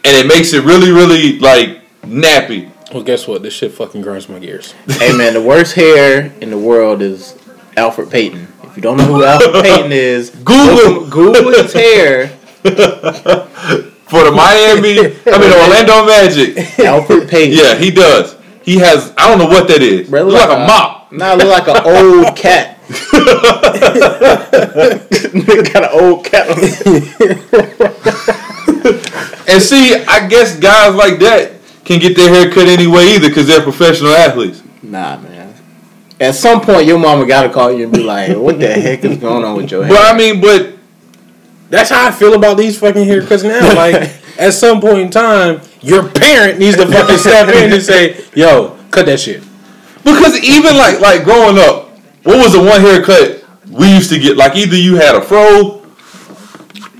and 0.04 0.16
it 0.16 0.26
makes 0.26 0.52
it 0.52 0.64
really 0.64 0.90
really 0.90 1.38
like 1.38 1.80
nappy. 2.02 2.70
Well, 2.92 3.02
guess 3.02 3.26
what? 3.26 3.42
This 3.42 3.52
shit 3.54 3.72
fucking 3.72 4.02
grinds 4.02 4.28
my 4.28 4.38
gears. 4.38 4.72
hey 4.88 5.12
man, 5.16 5.34
the 5.34 5.42
worst 5.42 5.74
hair 5.74 6.32
in 6.40 6.50
the 6.50 6.58
world 6.58 7.02
is 7.02 7.34
Elfrid 7.76 8.10
Payton. 8.10 8.46
If 8.64 8.76
you 8.76 8.82
don't 8.82 8.96
know 8.96 9.04
who 9.06 9.22
Elfrid 9.22 9.62
Payton 9.64 9.92
is, 9.92 10.30
Google. 10.30 10.74
look- 11.02 11.10
Google 11.10 11.50
his 11.62 11.72
hair. 11.72 12.28
For 14.06 14.22
the 14.22 14.30
Miami, 14.30 15.00
I 15.00 15.38
mean 15.38 15.50
the 15.50 15.60
Orlando 15.64 16.06
Magic. 16.06 16.54
Elfrid 16.78 17.28
Payton. 17.28 17.58
Yeah, 17.58 17.74
he 17.74 17.90
does. 17.90 18.35
He 18.66 18.78
has. 18.80 19.14
I 19.16 19.28
don't 19.28 19.38
know 19.38 19.46
what 19.46 19.66
that 19.68 19.80
is. 19.80 20.10
Bro, 20.10 20.24
Look 20.24 20.34
like 20.34 20.50
a 20.50 20.66
mop. 20.66 21.12
Nah, 21.12 21.34
look 21.34 21.46
like 21.48 21.68
an 21.68 21.76
old 21.86 22.36
cat. 22.36 22.76
Nigga 25.32 25.72
got 25.72 25.84
an 25.84 25.90
old 26.00 26.24
cat. 26.24 26.46
And 29.48 29.62
see, 29.62 29.94
I 29.94 30.26
guess 30.28 30.58
guys 30.58 30.94
like 30.94 31.18
that 31.20 31.52
can 31.84 32.00
get 32.00 32.16
their 32.16 32.28
hair 32.28 32.50
cut 32.50 32.66
anyway 32.66 33.14
either 33.14 33.28
because 33.28 33.46
they're 33.46 33.62
professional 33.62 34.12
athletes. 34.12 34.60
Nah, 34.82 35.18
man. 35.18 35.54
At 36.20 36.34
some 36.34 36.60
point, 36.60 36.86
your 36.86 36.98
mama 36.98 37.24
gotta 37.26 37.48
call 37.48 37.70
you 37.72 37.84
and 37.84 37.92
be 37.92 38.02
like, 38.02 38.36
"What 38.36 38.58
the 38.58 38.68
heck 38.68 39.04
is 39.04 39.18
going 39.18 39.44
on 39.44 39.56
with 39.56 39.70
your 39.70 39.84
hair?" 39.84 39.94
But 39.94 40.04
I 40.14 40.16
mean, 40.18 40.40
but 40.40 40.72
That's 41.70 41.90
how 41.90 42.06
I 42.06 42.10
feel 42.12 42.34
about 42.34 42.56
these 42.58 42.78
fucking 42.78 43.04
haircuts 43.04 43.42
now. 43.44 43.74
Like, 43.74 44.10
at 44.38 44.52
some 44.54 44.80
point 44.80 44.98
in 45.00 45.10
time, 45.10 45.60
your 45.80 46.08
parent 46.08 46.58
needs 46.58 46.76
to 46.76 46.86
fucking 46.86 47.18
step 47.18 47.48
in 47.48 47.72
and 47.72 47.82
say, 47.82 48.24
"Yo, 48.34 48.76
cut 48.90 49.06
that 49.06 49.20
shit." 49.20 49.42
because 50.04 50.38
even 50.44 50.76
like 50.76 51.00
like 51.00 51.24
growing 51.24 51.58
up, 51.58 51.90
what 52.22 52.38
was 52.38 52.52
the 52.52 52.60
one 52.60 52.80
haircut 52.80 53.44
we 53.70 53.92
used 53.92 54.10
to 54.10 54.18
get? 54.18 54.36
Like 54.36 54.54
either 54.56 54.76
you 54.76 54.94
had 54.96 55.14
a 55.16 55.20
fro, 55.20 55.82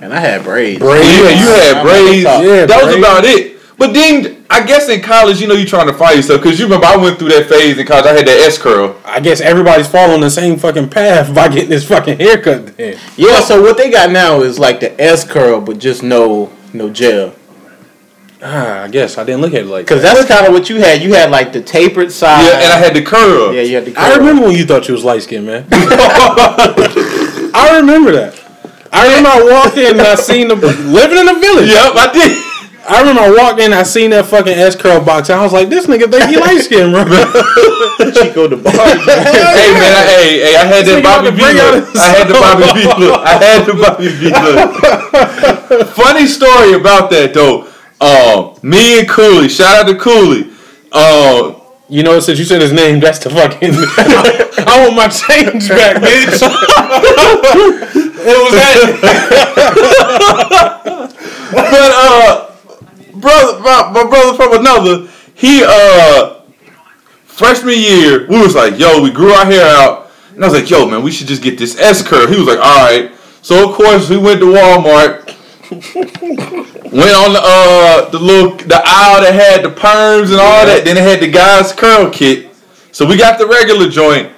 And 0.03 0.13
I 0.13 0.21
had 0.21 0.43
braids. 0.45 0.81
Braids. 0.81 1.07
yeah, 1.07 1.29
you 1.31 1.49
had 1.49 1.77
I'm 1.79 1.87
braids. 1.87 2.25
Yeah, 2.25 2.67
that 2.67 2.85
was 2.85 2.97
about 2.97 3.25
it. 3.25 3.57
But 3.79 3.93
then 3.93 4.45
I 4.49 4.65
guess 4.65 4.89
in 4.89 5.03
college, 5.03 5.41
you 5.41 5.47
know, 5.49 5.55
you're 5.55 5.67
trying 5.67 5.87
to 5.87 5.93
find 5.93 6.17
yourself 6.17 6.43
because 6.43 6.59
you 6.59 6.65
remember 6.67 6.87
I 6.87 6.97
went 6.97 7.19
through 7.19 7.29
that 7.29 7.47
phase 7.47 7.77
in 7.79 7.87
college. 7.87 8.07
I 8.07 8.15
had 8.15 8.27
that 8.27 8.41
S 8.47 8.59
curl. 8.59 8.97
I 9.05 9.21
guess 9.21 9.41
everybody's 9.41 9.89
following 9.89 10.21
the 10.21 10.31
same 10.31 10.59
fucking 10.59 10.89
path 10.89 11.35
by 11.35 11.49
getting 11.49 11.71
this 11.71 11.87
fucking 11.87 12.19
haircut. 12.19 12.77
Then 12.77 12.99
Yeah, 13.17 13.41
so 13.41 13.61
what 13.63 13.77
they 13.77 13.91
got 13.91 14.11
now 14.11 14.41
is 14.43 14.59
like 14.59 14.81
the 14.81 14.99
S 15.01 15.25
curl, 15.31 15.61
but 15.61 15.79
just 15.79 16.03
no 16.03 16.47
no 16.73 16.91
gel. 16.91 17.35
ah, 18.43 18.83
I 18.83 18.89
guess 18.89 19.17
I 19.19 19.25
didn't 19.25 19.41
look 19.41 19.55
at 19.55 19.63
it 19.63 19.67
like 19.67 19.87
Because 19.87 20.03
that. 20.03 20.15
that's 20.15 20.29
kind 20.29 20.47
of 20.47 20.53
what 20.53 20.69
you 20.69 20.77
had. 20.77 21.01
You 21.03 21.15
had 21.15 21.31
like 21.31 21.53
the 21.53 21.63
tapered 21.63 22.13
side. 22.13 22.43
Yeah, 22.45 22.61
and 22.65 22.73
I 22.73 22.79
had 22.79 22.95
the 22.95 23.03
curl. 23.03 23.53
yeah, 23.55 23.63
you 23.63 23.75
had 23.77 23.85
the. 23.87 23.93
Curl. 23.93 24.05
I 24.05 24.17
remember 24.17 24.43
when 24.47 24.55
you 24.57 24.65
thought 24.65 24.87
you 24.89 24.95
was 24.95 25.05
light 25.05 25.23
skinned, 25.23 25.47
man. 25.47 25.67
I 25.73 27.79
remember 27.81 28.13
that. 28.13 28.35
I 28.93 29.07
remember 29.09 29.31
I 29.31 29.43
walked 29.65 29.77
in 29.79 29.99
and 29.99 30.07
I 30.07 30.15
seen 30.15 30.49
the 30.49 30.55
living 30.57 31.19
in 31.19 31.27
the 31.27 31.35
village. 31.35 31.69
Yep, 31.71 31.93
I 31.97 32.13
did. 32.13 32.43
I 32.89 33.01
remember 33.01 33.23
I 33.23 33.31
walked 33.35 33.59
in, 33.61 33.73
I 33.73 33.83
seen 33.83 34.11
that 34.11 34.27
fucking 34.27 34.53
S 34.55 34.77
curl 34.77 35.01
box, 35.05 35.29
and 35.29 35.41
I 35.41 35.43
was 35.43 35.53
like, 35.53 35.69
"This 35.69 35.87
nigga 35.87 36.09
think 36.09 36.31
he 36.31 36.37
light 36.39 36.61
skinned, 36.63 36.93
bro." 36.95 37.03
Chico 38.15 38.47
the 38.47 38.55
bar. 38.63 38.71
hey 38.73 39.73
man, 39.75 39.91
I, 39.91 40.07
hey, 40.07 40.39
hey, 40.47 40.55
I 40.55 40.63
had 40.71 40.87
that 40.87 40.95
This 40.95 41.03
Bobby 41.03 41.35
V 41.35 41.43
look. 41.51 41.83
I 41.99 42.15
had 42.15 42.31
the 42.31 42.39
Bobby 42.39 42.71
V 42.71 42.87
look. 43.03 43.19
I 43.27 43.43
had 43.43 43.67
the 43.67 43.75
Bobby 43.75 44.07
V 44.07 44.31
look. 44.31 44.71
Funny 45.95 46.27
story 46.27 46.73
about 46.75 47.11
that 47.11 47.33
though. 47.35 47.69
Um, 48.01 48.59
me 48.63 49.01
and 49.01 49.09
Cooley, 49.09 49.49
shout 49.49 49.75
out 49.77 49.87
to 49.91 49.97
Cooley. 49.99 50.51
Um, 50.93 51.63
You 51.89 52.03
know, 52.03 52.19
since 52.19 52.39
you 52.41 52.45
said 52.45 52.61
his 52.61 52.73
name, 52.73 52.99
that's 52.99 53.21
the 53.21 53.31
fucking. 53.31 53.71
I 54.67 54.83
want 54.83 54.97
my 54.97 55.07
change 55.07 55.69
back, 55.69 56.03
bitch. 56.03 56.43
it 58.27 58.37
was 58.43 58.53
that. 58.59 58.83
but 61.53 61.93
uh, 61.95 62.51
brother, 63.21 63.61
my, 63.61 63.91
my 63.93 64.03
brother 64.11 64.35
from 64.37 64.53
another, 64.59 65.07
he 65.35 65.63
uh, 65.65 66.41
freshman 67.25 67.79
year, 67.79 68.27
we 68.29 68.41
was 68.43 68.57
like, 68.57 68.79
yo, 68.81 69.01
we 69.01 69.13
grew 69.13 69.31
our 69.31 69.47
hair 69.47 69.65
out, 69.65 70.11
and 70.35 70.43
I 70.43 70.49
was 70.49 70.61
like, 70.61 70.69
yo, 70.69 70.87
man, 70.91 71.05
we 71.05 71.13
should 71.13 71.29
just 71.29 71.43
get 71.43 71.57
this 71.57 71.79
S 71.79 72.03
curve. 72.03 72.31
He 72.31 72.37
was 72.37 72.49
like, 72.49 72.59
all 72.59 72.85
right. 72.91 73.13
So 73.43 73.69
of 73.71 73.77
course 73.77 74.11
we 74.11 74.17
went 74.17 74.41
to 74.41 74.47
Walmart. 74.47 75.36
Went 75.71 77.15
on 77.17 77.33
the 77.33 77.41
uh 77.43 78.11
the 78.11 78.19
little 78.19 78.57
the 78.57 78.81
aisle 78.85 79.21
that 79.23 79.35
had 79.35 79.65
the 79.65 79.71
perms 79.71 80.31
and 80.31 80.41
all 80.41 80.65
that. 80.67 80.83
Then 80.85 80.97
it 80.97 81.03
had 81.03 81.21
the 81.21 81.31
guys 81.31 81.73
curl 81.73 82.11
kit. 82.11 82.55
So 82.93 83.07
we 83.07 83.17
got 83.17 83.39
the 83.39 83.47
regular 83.47 83.89
joint. 83.89 84.33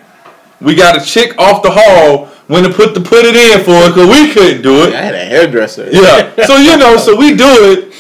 We 0.61 0.75
got 0.75 1.01
a 1.01 1.05
chick 1.05 1.39
off 1.39 1.63
the 1.63 1.71
hall 1.71 2.27
when 2.49 2.65
to 2.65 2.71
put 2.71 2.95
the 2.95 3.01
put 3.01 3.25
it 3.25 3.37
in 3.37 3.65
for 3.65 3.73
it 3.85 3.89
because 3.89 4.09
we 4.09 4.33
couldn't 4.33 4.63
do 4.63 4.85
it. 4.85 4.95
I 4.95 5.03
had 5.03 5.15
a 5.15 5.25
hairdresser. 5.25 5.91
Yeah. 5.91 6.33
So 6.47 6.57
you 6.57 6.77
know, 6.77 6.97
so 6.97 7.15
we 7.15 7.37
do 7.37 7.45
it. 7.73 7.95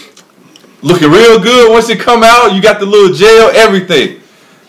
Looking 0.83 1.11
real 1.11 1.39
good. 1.39 1.71
Once 1.71 1.89
it 1.91 2.01
come 2.01 2.23
out, 2.23 2.55
you 2.55 2.63
got 2.63 2.81
the 2.81 2.87
little 2.87 3.15
gel, 3.15 3.51
everything. 3.51 4.21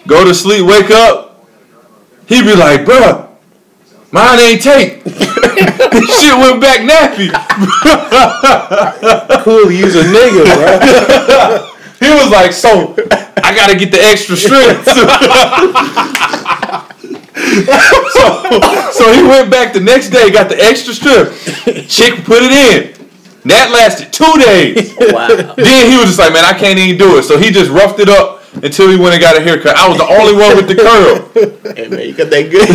Go 0.08 0.26
to 0.26 0.34
sleep, 0.34 0.66
wake 0.66 0.90
up. 0.92 1.48
He 2.28 2.42
be 2.42 2.56
like, 2.56 2.82
bruh, 2.82 3.29
mine 4.12 4.40
ain't 4.40 4.62
tape. 4.62 5.02
Shit 5.04 6.38
went 6.38 6.62
back 6.62 6.82
nappy. 6.82 7.30
cool, 9.44 9.72
use 9.72 9.96
a 9.96 10.04
nigga, 10.04 10.46
bro. 10.46 11.66
He 12.00 12.10
was 12.10 12.30
like, 12.32 12.54
so 12.54 12.96
I 13.44 13.54
gotta 13.54 13.76
get 13.76 13.92
the 13.92 14.02
extra 14.02 14.38
strips. 14.38 14.86
so, 18.14 18.44
so 18.94 19.12
he 19.14 19.22
went 19.22 19.52
back 19.52 19.74
the 19.74 19.82
next 19.82 20.10
day, 20.10 20.32
got 20.32 20.48
the 20.48 20.58
extra 20.58 20.94
strip. 20.94 21.34
Chick 21.90 22.24
put 22.24 22.42
it 22.42 22.54
in. 22.54 22.94
That 23.50 23.72
lasted 23.72 24.14
two 24.14 24.32
days. 24.38 24.96
Wow. 24.98 25.28
Then 25.56 25.92
he 25.92 25.98
was 25.98 26.08
just 26.08 26.20
like, 26.20 26.32
man, 26.32 26.46
I 26.46 26.54
can't 26.58 26.80
even 26.80 26.98
do 26.98 27.18
it. 27.18 27.24
So 27.24 27.38
he 27.38 27.52
just 27.52 27.70
roughed 27.70 28.00
it 28.00 28.08
up 28.08 28.39
until 28.56 28.90
he 28.90 28.98
went 28.98 29.14
and 29.14 29.22
got 29.22 29.38
a 29.38 29.42
haircut. 29.42 29.76
I 29.76 29.88
was 29.88 29.98
the 29.98 30.08
only 30.08 30.34
one 30.34 30.56
with 30.58 30.68
the 30.68 30.76
curl. 30.76 31.74
hey 31.76 31.88
man, 31.88 32.08
you 32.08 32.14
got 32.14 32.30
that 32.30 32.50
good. 32.50 32.68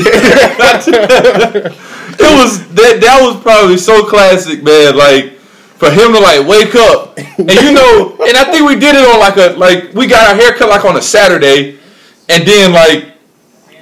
It 2.14 2.30
was 2.38 2.66
that 2.74 3.00
that 3.00 3.18
was 3.20 3.40
probably 3.42 3.76
so 3.76 4.04
classic, 4.04 4.62
man. 4.62 4.96
Like 4.96 5.32
for 5.78 5.90
him 5.90 6.12
to 6.12 6.20
like 6.20 6.46
wake 6.46 6.74
up 6.74 7.18
and 7.18 7.50
you 7.50 7.72
know, 7.72 8.16
and 8.22 8.36
I 8.36 8.50
think 8.50 8.66
we 8.66 8.76
did 8.76 8.94
it 8.94 9.04
on 9.04 9.18
like 9.18 9.36
a 9.36 9.58
like 9.58 9.92
we 9.94 10.06
got 10.06 10.30
our 10.30 10.36
haircut 10.36 10.68
like 10.68 10.84
on 10.84 10.96
a 10.96 11.02
Saturday, 11.02 11.78
and 12.28 12.46
then 12.46 12.72
like 12.72 13.14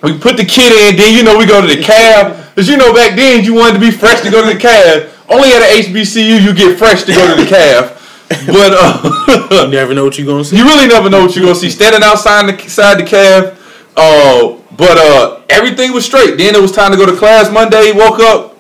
we 0.02 0.18
put 0.18 0.37
the 0.37 0.44
kid 0.44 0.72
in. 0.72 0.96
Then 0.96 1.14
you 1.14 1.22
know 1.22 1.37
we 1.37 1.46
go 1.46 1.61
to 1.61 1.66
the 1.66 1.83
cab 1.83 2.55
because 2.55 2.68
you 2.68 2.76
know 2.76 2.92
back 2.94 3.16
then 3.16 3.44
you 3.44 3.55
wanted 3.55 3.74
to 3.74 3.81
be 3.81 3.90
fresh 3.90 4.22
to 4.22 4.31
go 4.31 4.46
to 4.46 4.55
the 4.55 4.61
cab. 4.61 5.11
Only 5.28 5.52
at 5.52 5.62
a 5.62 5.88
HBCU 5.88 6.42
you 6.42 6.55
get 6.55 6.78
fresh 6.78 7.05
to 7.05 7.12
go 7.12 7.37
to 7.37 7.42
the 7.42 7.48
cab. 7.48 7.98
But 8.47 8.73
uh, 8.75 9.64
You 9.66 9.68
never 9.71 9.95
know 9.95 10.05
what 10.05 10.18
you're 10.18 10.27
gonna 10.27 10.45
see. 10.45 10.57
you 10.57 10.64
really 10.64 10.87
never 10.88 11.09
know 11.11 11.23
what 11.25 11.35
you're 11.37 11.45
gonna 11.45 11.55
see 11.55 11.71
standing 11.71 12.03
outside 12.03 12.47
the 12.49 12.68
side 12.68 12.99
the 12.99 13.05
cab. 13.05 13.57
Uh, 13.97 14.57
but 14.77 14.97
uh, 14.99 15.40
everything 15.51 15.92
was 15.92 16.05
straight. 16.05 16.37
Then 16.38 16.55
it 16.55 16.61
was 16.62 16.73
time 16.73 16.90
to 16.92 16.97
go 16.97 17.05
to 17.07 17.16
class 17.16 17.51
Monday. 17.53 17.92
Woke 17.92 18.21
up, 18.21 18.57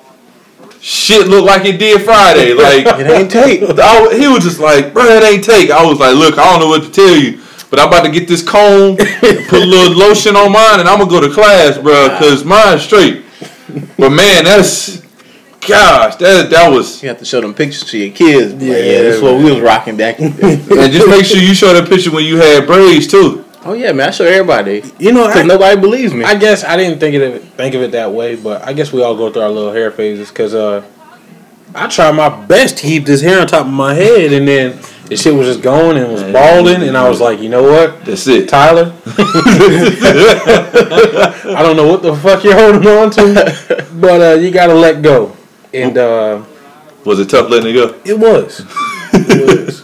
shit 0.80 1.26
looked 1.28 1.46
like 1.46 1.64
it 1.64 1.78
did 1.78 2.02
Friday. 2.02 2.54
Like 2.66 2.86
It 3.00 3.06
ain't 3.10 3.30
tape. 3.30 3.62
I 3.78 4.14
he 4.14 4.28
was 4.28 4.44
just 4.44 4.58
like, 4.60 4.92
bro, 4.92 5.04
it 5.04 5.22
ain't 5.22 5.44
take. 5.44 5.70
I 5.70 5.84
was 5.84 5.98
like, 5.98 6.14
look, 6.14 6.38
I 6.38 6.44
don't 6.50 6.60
know 6.60 6.68
what 6.68 6.82
to 6.84 6.90
tell 6.90 7.16
you, 7.16 7.40
but 7.70 7.80
I'm 7.80 7.88
about 7.88 8.04
to 8.04 8.10
get 8.10 8.28
this 8.28 8.42
comb, 8.42 8.96
put 8.96 9.62
a 9.62 9.64
little 9.64 9.96
lotion 9.96 10.36
on 10.36 10.52
mine, 10.52 10.80
and 10.80 10.88
I'm 10.88 10.98
gonna 10.98 11.10
go 11.10 11.20
to 11.26 11.32
class, 11.32 11.78
bro, 11.78 12.08
cause 12.18 12.44
mine's 12.44 12.82
straight. 12.82 13.24
But 13.96 14.10
man, 14.10 14.44
that's 14.44 15.01
gosh, 15.66 16.16
that 16.16 16.50
that 16.50 16.68
was. 16.70 17.02
You 17.02 17.08
have 17.08 17.18
to 17.18 17.24
show 17.24 17.40
them 17.40 17.54
pictures 17.54 17.84
to 17.90 17.98
your 17.98 18.14
kids. 18.14 18.54
Yeah, 18.62 18.74
Yeah, 18.74 18.82
yeah 18.82 19.02
that's 19.02 19.22
what 19.22 19.38
we 19.38 19.44
was 19.44 19.60
rocking 19.60 19.96
back 19.96 20.20
in 20.20 20.32
the. 20.36 20.78
And 20.80 20.92
just 20.92 21.08
make 21.08 21.24
sure 21.24 21.38
you 21.38 21.54
show 21.54 21.72
that 21.72 21.88
picture 21.88 22.10
when 22.10 22.24
you 22.24 22.36
had 22.36 22.66
braids 22.66 23.06
too. 23.06 23.44
Oh 23.64 23.74
yeah, 23.74 23.92
man, 23.92 24.08
I 24.08 24.10
show 24.10 24.24
everybody. 24.24 24.82
You 24.98 25.12
know, 25.12 25.28
Because 25.28 25.46
nobody 25.46 25.80
believes 25.80 26.12
me. 26.12 26.24
I 26.24 26.34
guess 26.34 26.64
I 26.64 26.76
didn't 26.76 26.98
think 26.98 27.14
of 27.14 27.22
it 27.22 27.42
think 27.42 27.74
of 27.74 27.82
it 27.82 27.92
that 27.92 28.10
way, 28.12 28.34
but 28.34 28.62
I 28.62 28.72
guess 28.72 28.92
we 28.92 29.02
all 29.02 29.16
go 29.16 29.32
through 29.32 29.42
our 29.42 29.50
little 29.50 29.72
hair 29.72 29.92
phases 29.92 30.30
because 30.30 30.52
uh, 30.52 30.82
I 31.74 31.86
tried 31.88 32.12
my 32.12 32.28
best 32.46 32.78
to 32.78 32.82
keep 32.82 33.04
this 33.04 33.22
hair 33.22 33.40
on 33.40 33.46
top 33.46 33.66
of 33.66 33.72
my 33.72 33.94
head, 33.94 34.32
and 34.32 34.48
then 34.48 34.78
the 35.06 35.16
shit 35.16 35.32
was 35.34 35.46
just 35.46 35.62
going 35.62 35.96
and 35.96 36.10
was 36.12 36.22
balding, 36.24 36.82
and 36.82 36.96
I 36.96 37.08
was 37.08 37.20
like, 37.20 37.38
you 37.40 37.48
know 37.48 37.62
what, 37.62 38.04
That's 38.04 38.26
it. 38.26 38.48
Tyler, 38.48 38.92
I 41.46 41.62
don't 41.62 41.76
know 41.76 41.86
what 41.86 42.02
the 42.02 42.16
fuck 42.16 42.42
you're 42.42 42.58
holding 42.58 42.88
on 42.88 43.10
to, 43.12 43.88
but 43.94 44.20
uh, 44.20 44.34
you 44.40 44.50
gotta 44.50 44.74
let 44.74 45.02
go, 45.02 45.36
and 45.74 45.96
uh, 45.98 46.42
Was 47.04 47.18
it 47.18 47.30
tough 47.30 47.50
letting 47.50 47.70
it 47.70 47.74
go? 47.74 47.94
it 48.04 48.18
was 48.18 48.60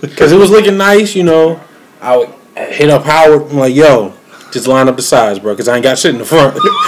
because 0.01 0.33
it 0.33 0.39
was 0.39 0.51
looking 0.51 0.77
nice, 0.77 1.15
you 1.15 1.25
know. 1.25 1.61
I 2.01 2.17
would 2.17 2.31
hit 2.57 2.91
up 2.91 3.05
Howard, 3.05 3.51
I'm 3.51 3.57
like, 3.59 3.75
yo, 3.75 4.15
Just 4.51 4.67
line 4.67 4.89
up 4.89 4.97
the 4.97 5.03
sides, 5.03 5.39
bro, 5.39 5.53
because 5.53 5.69
I 5.69 5.75
ain't 5.77 5.83
got 5.85 5.99
shit 5.99 6.13
in 6.15 6.19
the 6.19 6.25
front. 6.25 6.55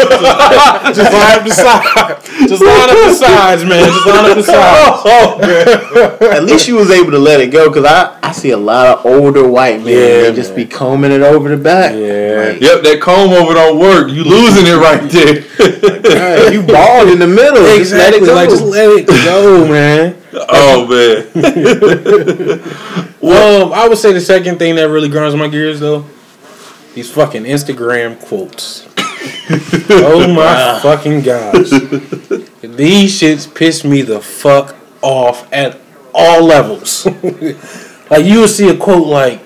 just 0.96 1.12
line 1.12 1.36
up 1.38 1.44
the 1.44 1.50
sides. 1.52 2.28
Just 2.48 2.62
line 2.62 2.88
up 2.88 2.96
the 2.96 3.12
sides, 3.14 3.64
man. 3.66 3.84
Just 3.84 4.06
line 4.06 4.30
up 4.30 4.36
the 4.36 4.42
sides. 4.42 5.02
Oh, 5.04 5.38
man. 5.40 6.32
At 6.32 6.44
least 6.44 6.66
you 6.68 6.76
was 6.76 6.90
able 6.90 7.10
to 7.10 7.18
let 7.18 7.38
it 7.40 7.48
go 7.48 7.68
because 7.68 7.84
I, 7.84 8.18
I 8.22 8.32
see 8.32 8.50
a 8.52 8.56
lot 8.56 8.86
of 8.86 9.04
older 9.04 9.46
white 9.46 9.78
men 9.84 9.88
Yeah, 9.88 10.22
they 10.30 10.32
just 10.34 10.50
man. 10.52 10.56
be 10.56 10.64
combing 10.66 11.12
it 11.12 11.20
over 11.20 11.50
the 11.54 11.58
back. 11.62 11.92
Yeah. 11.92 12.52
Like, 12.52 12.60
Yep, 12.62 12.82
that 12.82 12.98
comb 13.02 13.30
over 13.32 13.52
don't 13.52 13.78
work. 13.78 14.08
You 14.10 14.24
losing 14.24 14.66
it 14.66 14.76
right 14.76 15.02
there. 15.10 15.44
"Alright, 16.40 16.52
you 16.54 16.62
bald 16.62 17.08
in 17.10 17.18
the 17.18 17.26
middle. 17.26 17.62
Just 17.76 17.92
let 17.92 18.14
it 18.14 18.22
Exactly. 18.22 18.26
go. 18.26 18.34
Like, 18.34 18.48
just 18.48 18.64
let 18.64 18.88
it 18.90 19.06
go, 19.06 19.68
man. 19.68 20.16
oh 20.32 20.86
man. 20.86 21.26
Um, 23.30 23.72
I 23.72 23.86
would 23.88 23.98
say 23.98 24.12
the 24.12 24.20
second 24.20 24.58
thing 24.58 24.74
that 24.76 24.88
really 24.88 25.08
grinds 25.08 25.36
my 25.36 25.46
gears 25.48 25.78
though, 25.78 26.04
these 26.94 27.10
fucking 27.10 27.44
Instagram 27.44 28.20
quotes. 28.20 28.86
oh 29.90 30.26
my 30.32 30.80
fucking 30.80 31.22
gosh, 31.22 31.70
these 32.62 33.20
shits 33.20 33.52
piss 33.54 33.84
me 33.84 34.02
the 34.02 34.20
fuck 34.20 34.74
off 35.02 35.50
at 35.52 35.78
all 36.14 36.44
levels. 36.44 37.06
like 38.10 38.24
you 38.24 38.40
will 38.40 38.48
see 38.48 38.68
a 38.68 38.76
quote 38.76 39.06
like, 39.06 39.40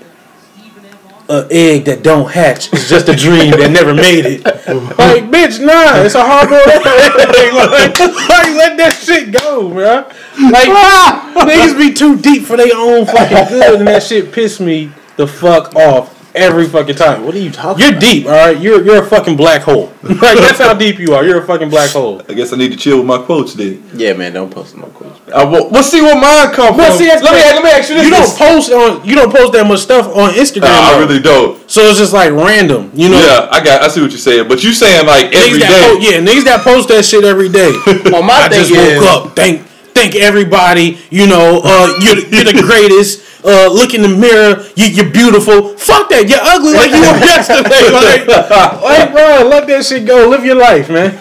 "A 1.28 1.46
egg 1.50 1.84
that 1.86 2.02
don't 2.02 2.30
hatch 2.30 2.72
is 2.72 2.88
just 2.88 3.08
a 3.08 3.16
dream 3.16 3.50
that 3.52 3.70
never 3.70 3.94
made 3.94 4.24
it." 4.26 4.44
like, 4.98 5.24
bitch, 5.24 5.64
nah, 5.64 6.02
it's 6.02 6.14
a 6.14 6.24
hard 6.24 6.48
boiled 6.48 6.66
egg. 6.66 7.52
Like, 7.52 7.98
like, 7.98 8.56
let 8.56 8.76
that 8.76 9.00
shit 9.02 9.32
go, 9.32 9.68
bro. 9.68 10.08
Like, 10.50 11.48
niggas 11.48 11.76
be 11.76 11.92
too 11.92 12.16
deep 12.18 12.44
for 12.44 12.56
their 12.56 12.74
own 12.74 13.06
fucking 13.06 13.48
good, 13.48 13.78
and 13.80 13.88
that 13.88 14.02
shit 14.02 14.32
piss 14.32 14.60
me 14.60 14.92
the 15.16 15.26
fuck 15.26 15.74
off 15.74 16.13
every 16.34 16.66
fucking 16.66 16.96
time. 16.96 17.24
What 17.24 17.34
are 17.34 17.38
you 17.38 17.50
talking 17.50 17.80
You're 17.82 17.90
about? 17.90 18.00
deep, 18.00 18.26
all 18.26 18.32
right. 18.32 18.58
You're 18.60 18.84
you're 18.84 19.02
a 19.02 19.06
fucking 19.06 19.36
black 19.36 19.62
hole. 19.62 19.92
like 20.02 20.18
that's 20.38 20.58
how 20.58 20.74
deep 20.74 20.98
you 20.98 21.14
are. 21.14 21.24
You're 21.24 21.42
a 21.42 21.46
fucking 21.46 21.70
black 21.70 21.90
hole. 21.90 22.20
I 22.28 22.34
guess 22.34 22.52
I 22.52 22.56
need 22.56 22.72
to 22.72 22.76
chill 22.76 22.98
with 22.98 23.06
my 23.06 23.18
quotes 23.18 23.54
then. 23.54 23.82
Yeah, 23.94 24.12
man, 24.14 24.32
don't 24.32 24.50
post 24.50 24.76
no 24.76 24.86
quotes. 24.86 25.20
I 25.34 25.42
will, 25.44 25.70
we'll 25.70 25.82
see 25.82 26.02
what 26.02 26.20
mine 26.20 26.54
come 26.54 26.76
Well, 26.76 26.90
from. 26.90 26.98
see, 26.98 27.06
let 27.08 27.22
me 27.22 27.28
let 27.30 27.62
me 27.64 27.70
ask 27.70 27.88
you 27.88 27.96
this. 27.96 28.04
You 28.04 28.10
don't 28.10 28.36
post 28.36 28.70
on 28.72 29.04
you 29.04 29.14
don't 29.14 29.32
post 29.32 29.52
that 29.54 29.66
much 29.66 29.80
stuff 29.80 30.06
on 30.08 30.30
Instagram. 30.34 30.62
Nah, 30.62 30.68
I 30.68 30.92
though. 30.92 31.06
really 31.06 31.20
don't. 31.20 31.70
So 31.70 31.82
it's 31.82 31.98
just 31.98 32.12
like 32.12 32.30
random, 32.32 32.90
you 32.94 33.08
know. 33.08 33.18
Yeah, 33.18 33.48
I 33.50 33.62
got. 33.64 33.82
I 33.82 33.88
see 33.88 34.02
what 34.02 34.10
you're 34.10 34.18
saying, 34.18 34.48
but 34.48 34.62
you 34.62 34.72
saying 34.72 35.06
like 35.06 35.26
every 35.34 35.58
Niggas 35.58 35.60
that 35.60 35.70
day. 35.70 35.94
po- 35.94 36.00
yeah, 36.10 36.20
niggas 36.20 36.44
that 36.44 36.60
post 36.62 36.88
that 36.88 37.04
shit 37.04 37.24
every 37.24 37.48
day. 37.48 37.72
Well, 38.14 38.22
my 38.22 38.44
I 38.44 38.48
thing 38.48 38.58
just 38.60 38.70
is, 38.70 39.00
woke 39.00 39.26
up. 39.30 39.34
Thank 39.36 39.62
thank 39.94 40.14
everybody. 40.14 40.98
You 41.10 41.26
know, 41.26 41.60
uh, 41.64 41.88
you're 42.00 42.18
you're 42.28 42.44
the 42.44 42.60
greatest. 42.62 43.22
Uh, 43.44 43.68
look 43.70 43.92
in 43.92 44.00
the 44.00 44.08
mirror. 44.08 44.64
You, 44.74 44.86
you're 44.86 45.10
beautiful. 45.10 45.76
Fuck 45.76 46.08
that. 46.08 46.26
You're 46.28 46.40
ugly 46.40 46.72
like 46.72 46.90
you 46.90 47.00
were 47.00 47.20
yesterday. 47.20 47.90
Like, 47.92 48.26
like, 48.82 49.12
bro, 49.12 49.46
let 49.48 49.66
that 49.66 49.84
shit 49.84 50.06
go. 50.06 50.28
Live 50.28 50.44
your 50.44 50.54
life, 50.56 50.88
man. 50.88 51.10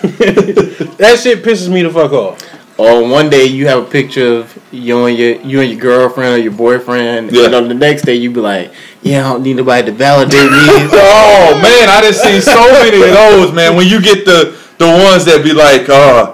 that 0.97 1.19
shit 1.21 1.43
pisses 1.43 1.69
me 1.71 1.81
the 1.83 1.89
fuck 1.89 2.11
off. 2.13 2.39
or 2.77 3.07
one 3.07 3.29
day 3.29 3.45
you 3.45 3.67
have 3.67 3.83
a 3.83 3.85
picture 3.85 4.37
of 4.39 4.57
you 4.71 5.05
and 5.05 5.17
your 5.17 5.35
you 5.41 5.59
and 5.61 5.69
your 5.71 5.79
girlfriend 5.79 6.33
or 6.35 6.37
your 6.39 6.53
boyfriend, 6.53 7.31
Yeah. 7.31 7.45
and 7.45 7.55
on 7.55 7.67
the 7.67 7.75
next 7.75 8.03
day 8.03 8.15
you 8.15 8.31
be 8.31 8.39
like, 8.39 8.71
"Yeah, 9.03 9.19
I 9.29 9.33
don't 9.33 9.43
need 9.43 9.57
nobody 9.57 9.85
to 9.87 9.91
validate 9.91 10.49
me." 10.49 10.65
Oh 10.95 11.59
man, 11.61 11.89
I 11.89 12.01
just 12.01 12.23
seen 12.23 12.41
so 12.41 12.63
many 12.71 12.97
of 13.03 13.11
those, 13.13 13.51
man. 13.53 13.75
When 13.75 13.87
you 13.87 14.01
get 14.01 14.25
the 14.25 14.57
the 14.79 14.87
ones 14.87 15.25
that 15.25 15.43
be 15.43 15.53
like, 15.53 15.87
uh, 15.89 16.33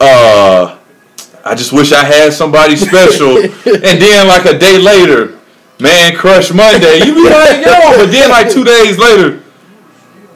uh, 0.00 0.78
I 1.44 1.54
just 1.54 1.72
wish 1.72 1.92
I 1.92 2.04
had 2.04 2.32
somebody 2.32 2.74
special, 2.76 3.36
and 3.38 4.00
then 4.00 4.26
like 4.26 4.46
a 4.46 4.58
day 4.58 4.78
later, 4.78 5.38
man, 5.78 6.16
crush 6.16 6.52
Monday. 6.52 7.04
You 7.04 7.14
be 7.14 7.24
like, 7.24 7.64
yo, 7.64 7.96
but 7.98 8.06
then 8.06 8.30
like 8.30 8.50
two 8.50 8.64
days 8.64 8.98
later, 8.98 9.42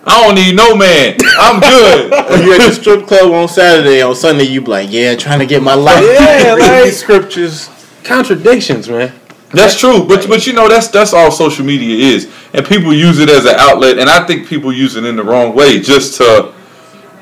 I 0.05 0.23
don't 0.23 0.35
need 0.35 0.55
no 0.55 0.77
man. 0.77 1.19
I'm 1.39 1.61
good. 1.61 2.11
When 2.29 2.45
you're 2.45 2.55
at 2.61 2.69
the 2.69 2.73
strip 2.73 3.07
club 3.07 3.33
on 3.33 3.49
Saturday, 3.49 4.03
on 4.03 4.15
Sunday 4.15 4.45
you 4.45 4.61
be 4.61 4.67
like, 4.69 4.91
"Yeah, 4.91 5.15
trying 5.17 5.39
to 5.39 5.47
get 5.47 5.63
my 5.63 5.75
life." 5.75 6.05
Yeah, 6.05 6.55
like- 6.59 6.93
scriptures. 6.93 7.71
Contradictions, 8.05 8.89
man. 8.89 9.13
That's 9.51 9.79
true, 9.79 10.05
but 10.05 10.29
but 10.29 10.47
you 10.47 10.53
know 10.53 10.69
that's 10.69 10.89
that's 10.89 11.15
all 11.15 11.31
social 11.31 11.65
media 11.65 12.15
is, 12.15 12.31
and 12.53 12.67
people 12.67 12.93
use 12.93 13.19
it 13.19 13.31
as 13.31 13.47
an 13.47 13.55
outlet, 13.57 13.99
and 13.99 14.11
I 14.11 14.27
think 14.27 14.47
people 14.47 14.73
use 14.73 14.95
it 14.97 15.05
in 15.05 15.17
the 15.17 15.25
wrong 15.25 15.55
way, 15.55 15.81
just 15.81 16.19
to 16.19 16.53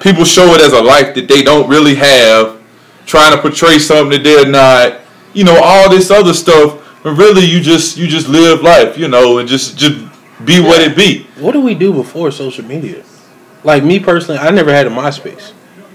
people 0.01 0.25
show 0.25 0.53
it 0.55 0.61
as 0.61 0.73
a 0.73 0.83
life 0.83 1.15
that 1.15 1.29
they 1.29 1.43
don't 1.45 1.69
really 1.69 1.95
have, 1.95 2.56
trying 3.07 3.35
to 3.35 3.41
portray 3.41 3.79
something 3.79 4.11
that 4.11 4.25
they're 4.25 4.49
not, 4.51 5.01
you 5.33 5.45
know, 5.45 5.59
all 5.63 5.89
this 5.89 6.11
other 6.11 6.35
stuff. 6.35 6.83
But 7.03 7.13
really, 7.13 7.45
you 7.45 7.61
just 7.61 7.97
you 7.97 8.07
just 8.09 8.29
live 8.29 8.63
life, 8.63 8.99
you 8.99 9.09
know, 9.09 9.39
and 9.39 9.49
just 9.49 9.79
just 9.79 9.99
be 10.45 10.61
what 10.61 10.81
it 10.81 10.97
be. 10.97 11.25
What 11.39 11.53
do 11.53 11.61
we 11.61 11.75
do 11.75 11.93
before 11.93 12.31
social 12.31 12.65
media? 12.65 13.05
Like 13.65 13.85
me 13.85 13.99
personally, 14.01 14.39
I 14.39 14.51
never 14.51 14.73
had 14.73 14.87
a 14.87 14.91
MySpace. 14.91 15.53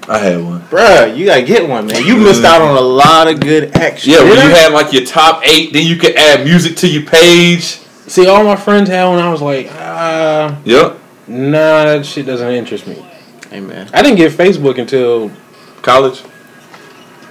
I 0.08 0.18
had 0.18 0.44
one. 0.44 0.62
Bruh, 0.64 1.16
you 1.16 1.26
gotta 1.26 1.44
get 1.44 1.68
one, 1.68 1.86
man. 1.86 2.04
You 2.06 2.18
missed 2.18 2.44
out 2.44 2.62
on 2.62 2.76
a 2.76 2.82
lot 2.82 3.28
of 3.28 3.40
good 3.40 3.76
action. 3.76 4.14
Yeah, 4.14 4.24
when 4.24 4.34
you 4.34 4.40
I? 4.56 4.58
had 4.58 4.74
like 4.74 4.92
your 4.94 5.06
top 5.06 5.46
eight, 5.46 5.74
then 5.74 5.86
you 5.86 5.96
could 5.96 6.16
add 6.16 6.44
music 6.44 6.76
to 6.78 6.88
your 6.88 7.04
page. 7.04 7.64
See, 8.08 8.28
all 8.28 8.44
my 8.44 8.56
friends 8.56 8.90
had 8.90 9.08
one. 9.08 9.20
I 9.20 9.32
was 9.32 9.42
like, 9.42 9.68
ah, 9.72 10.60
Yep, 10.66 11.00
nah, 11.28 11.86
that 11.86 12.06
shit 12.06 12.26
doesn't 12.26 12.52
interest 12.52 12.88
me. 12.88 12.96
Hey, 13.50 13.60
man. 13.60 13.90
I 13.94 14.02
didn't 14.02 14.18
get 14.18 14.32
Facebook 14.32 14.78
until 14.80 15.32
college. 15.82 16.24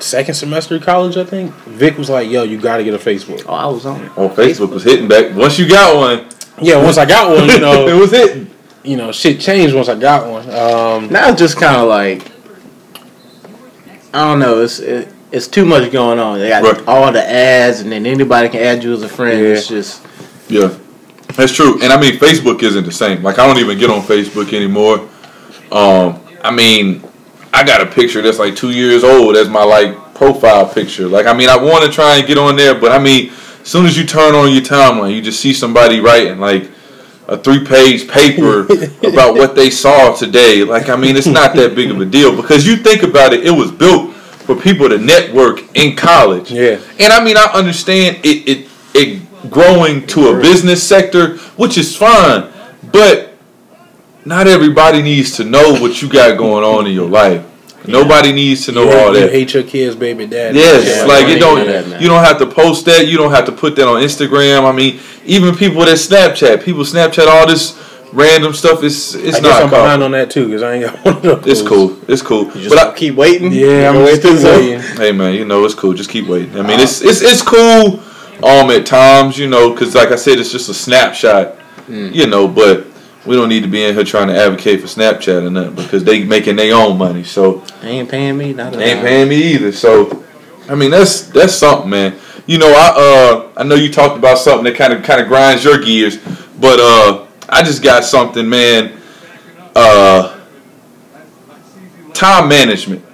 Second 0.03 0.35
semester 0.35 0.77
of 0.77 0.83
college, 0.83 1.17
I 1.17 1.25
think. 1.25 1.53
Vic 1.67 1.97
was 1.99 2.09
like, 2.11 2.29
yo, 2.31 2.43
you 2.43 2.59
gotta 2.61 2.85
get 2.85 2.95
a 2.95 2.99
Facebook. 2.99 3.45
Oh, 3.49 3.55
I 3.55 3.67
was 3.67 3.87
on 3.87 4.01
it. 4.05 4.13
Oh, 4.17 4.29
Facebook 4.29 4.71
was 4.71 4.83
hitting 4.85 5.09
back. 5.09 5.35
Once 5.37 5.59
you 5.59 5.69
got 5.69 5.97
one, 5.97 6.27
Yeah, 6.61 6.83
once 6.83 6.99
I 6.99 7.07
got 7.07 7.31
one, 7.37 7.49
you 7.49 7.59
know, 7.67 7.87
it 7.89 7.99
was 7.99 8.11
hitting. 8.11 8.51
you 8.83 8.97
know, 8.97 9.13
shit 9.13 9.41
changed 9.41 9.75
once 9.75 9.89
I 9.89 9.95
got 9.99 10.29
one. 10.31 10.49
Um, 10.51 11.11
Now 11.13 11.31
it's 11.31 11.39
just 11.41 11.57
kind 11.59 11.77
of 11.77 11.89
like 11.89 12.31
I 14.13 14.25
don't 14.25 14.39
know. 14.41 14.61
It's 14.63 14.79
it, 14.81 15.09
it's 15.33 15.47
too 15.47 15.65
much 15.65 15.91
going 15.93 16.19
on. 16.19 16.39
They 16.41 16.49
got 16.49 16.63
Right. 16.65 16.89
all 16.89 17.13
the 17.13 17.23
ads, 17.25 17.81
and 17.81 17.93
then 17.93 18.07
anybody 18.07 18.49
can 18.49 18.61
add 18.61 18.83
you 18.83 18.93
as 18.93 19.03
a 19.03 19.09
friend. 19.09 19.41
It's 19.41 19.69
just 19.69 20.03
Yeah, 20.49 20.75
that's 21.37 21.53
true. 21.53 21.81
And 21.83 21.93
I 21.93 22.01
mean, 22.01 22.15
Facebook 22.19 22.63
isn't 22.63 22.85
the 22.85 22.91
same. 22.93 23.23
Like, 23.23 23.39
I 23.39 23.47
don't 23.47 23.59
even 23.59 23.79
get 23.79 23.89
on 23.91 24.01
Facebook 24.03 24.53
anymore. 24.53 25.09
Um, 25.71 26.19
I 26.43 26.51
mean, 26.51 27.05
I 27.53 27.65
got 27.65 27.81
a 27.81 27.87
picture 27.87 28.23
that's 28.23 28.39
like 28.39 28.57
two 28.57 28.71
years 28.71 29.05
old 29.05 29.37
as 29.37 29.49
my 29.49 29.65
like 29.65 30.15
profile 30.15 30.69
picture. 30.69 31.09
Like, 31.09 31.27
I 31.27 31.35
mean, 31.35 31.49
I 31.49 31.57
want 31.57 31.85
to 31.85 31.91
try 31.91 32.17
and 32.17 32.27
get 32.27 32.39
on 32.39 32.57
there, 32.57 32.79
but 32.79 32.93
I 32.93 32.99
mean, 32.99 33.31
as 33.31 33.69
soon 33.69 33.87
as 33.87 33.97
you 33.97 34.05
turn 34.05 34.35
on 34.35 34.53
your 34.53 34.63
timeline, 34.63 35.15
you 35.15 35.23
just 35.23 35.41
see 35.41 35.53
somebody 35.53 36.01
writing 36.01 36.39
like 36.39 36.71
a 37.27 37.39
three-page 37.39 38.09
paper 38.09 38.61
about 39.07 39.35
what 39.35 39.55
they 39.55 39.71
saw 39.71 40.15
today. 40.15 40.65
Like, 40.65 40.89
I 40.89 40.97
mean, 40.97 41.17
it's 41.17 41.27
not 41.27 41.55
that 41.57 41.75
big 41.75 41.91
of 41.91 42.01
a 42.01 42.05
deal 42.05 42.35
because 42.35 42.67
you 42.67 42.77
think 42.77 43.03
about 43.03 43.33
it, 43.33 43.47
it 43.47 43.51
was 43.51 43.71
built 43.71 44.15
for 44.15 44.55
people 44.55 44.89
to 44.89 44.99
network 44.99 45.63
in 45.77 45.97
college. 45.97 46.51
Yeah. 46.51 46.81
And 46.99 47.13
I 47.13 47.23
mean, 47.23 47.37
I 47.37 47.45
understand 47.55 48.19
it 48.25 48.49
it 48.49 48.69
it 48.95 49.51
growing 49.51 50.07
to 50.09 50.29
a 50.29 50.41
business 50.41 50.83
sector, 50.83 51.37
which 51.57 51.79
is 51.79 51.97
fine, 51.97 52.53
but 52.93 53.30
not 54.25 54.47
everybody 54.47 55.03
needs 55.03 55.37
to 55.37 55.45
know 55.45 55.73
what 55.81 56.01
you 56.03 56.09
got 56.09 56.37
going 56.39 56.65
on 56.65 56.87
in 56.87 56.93
your 56.93 57.09
life. 57.09 57.47
Nobody 57.89 58.33
needs 58.33 58.67
to 58.67 58.73
know 58.73 58.85
you, 58.85 58.93
all 58.99 59.15
you 59.15 59.21
that. 59.23 59.33
hate 59.33 59.55
your 59.55 59.63
kids, 59.63 59.97
baby 59.97 60.27
dad. 60.27 60.55
Yes, 60.55 60.87
Yeah, 60.87 61.05
like 61.07 61.27
it 61.29 61.39
don't. 61.39 61.59
none 61.59 61.67
of 61.69 61.73
that, 61.73 61.89
man. 61.89 62.03
you 62.03 62.09
don't 62.09 62.23
have 62.23 62.39
to 62.39 62.47
post 62.47 62.85
that. 62.85 63.07
You 63.09 63.17
don't 63.17 63.31
have 63.31 63.47
to 63.47 63.53
put 63.53 63.75
that 63.77 63.89
on 63.89 64.03
Instagram. 64.03 64.69
I 64.69 64.73
mean, 64.73 65.01
even 65.25 65.55
people 65.57 65.81
that 65.87 65.97
Snapchat, 65.97 66.63
people 66.63 66.83
Snapchat 66.85 67.27
all 67.27 67.47
this 67.47 67.79
random 68.13 68.53
stuff. 68.53 68.83
It's 68.85 69.15
it's 69.15 69.39
I 69.39 69.41
guess 69.41 69.43
not 69.43 69.63
I'm 69.63 69.71
cool. 69.71 69.79
behind 69.79 70.03
on 70.03 70.11
that 70.11 70.31
too 70.31 70.45
because 70.47 70.63
I 70.63 70.75
ain't 70.75 70.85
got 70.85 71.05
one 71.07 71.17
of 71.17 71.23
those. 71.23 71.47
It's 71.47 71.63
cool. 71.67 71.97
It's 72.07 72.21
cool. 72.21 72.45
But 72.69 72.79
I, 72.79 72.95
keep 72.95 73.15
waiting. 73.15 73.51
Yeah, 73.51 73.89
I'm 73.89 73.95
Go 73.95 74.07
just 74.07 74.25
into 74.27 74.37
keep 74.37 74.43
the- 74.43 74.59
waiting. 74.59 74.81
Hey 74.99 75.13
man, 75.13 75.35
you 75.35 75.47
know 75.47 75.65
it's 75.65 75.75
cool. 75.75 75.95
Just 75.95 76.11
keep 76.11 76.27
waiting. 76.27 76.59
I 76.59 76.63
mean, 76.63 76.81
it's 76.81 77.01
it's 77.01 77.23
it's 77.23 77.41
cool. 77.43 78.01
Um, 78.45 78.71
at 78.71 78.85
times, 78.87 79.39
you 79.39 79.49
know, 79.49 79.71
because 79.73 79.95
like 79.95 80.09
I 80.13 80.17
said, 80.17 80.39
it's 80.39 80.53
just 80.53 80.69
a 80.69 80.75
snapshot. 80.75 81.57
You 81.89 82.27
know, 82.29 82.47
but 82.47 82.87
we 83.27 83.37
don't 83.37 83.49
need 83.49 83.63
to 83.63 83.69
be 83.69 83.85
in 83.85 83.95
here 83.95 84.05
trying 84.05 84.29
to 84.29 84.37
advocate 84.37 84.81
for 84.81 84.87
Snapchat 84.87 85.47
or 85.47 85.51
nothing 85.51 85.75
because 85.75 86.05
they 86.05 86.25
making 86.25 86.57
their 86.57 86.75
own 86.75 86.97
money. 86.97 87.25
So 87.25 87.59
They 87.83 87.91
ain't 87.91 88.11
paying 88.11 88.37
me. 88.37 88.53
Not 88.53 88.73
they 88.73 88.93
ain't 88.93 89.01
paying 89.01 89.29
me 89.29 89.55
either. 89.55 89.73
So 89.73 90.25
I 90.69 90.75
mean, 90.75 90.91
that's 90.91 91.23
that's 91.23 91.55
something, 91.55 91.91
man. 91.91 92.19
You 92.47 92.59
know, 92.59 92.69
I 92.73 92.95
uh 92.97 93.61
I 93.61 93.65
know 93.65 93.75
you 93.75 93.93
talked 93.93 94.17
about 94.17 94.39
something 94.39 94.65
that 94.65 94.77
kind 94.77 94.93
of 94.93 95.03
kind 95.03 95.21
of 95.21 95.29
grinds 95.29 95.65
your 95.65 95.79
gears, 95.79 96.19
but 96.59 96.81
uh 96.81 97.27
I 97.53 97.65
just 97.65 97.83
got 97.83 98.05
something, 98.05 98.49
man. 98.49 98.93
Uh, 99.75 100.39
time 102.15 102.49
management. 102.49 103.05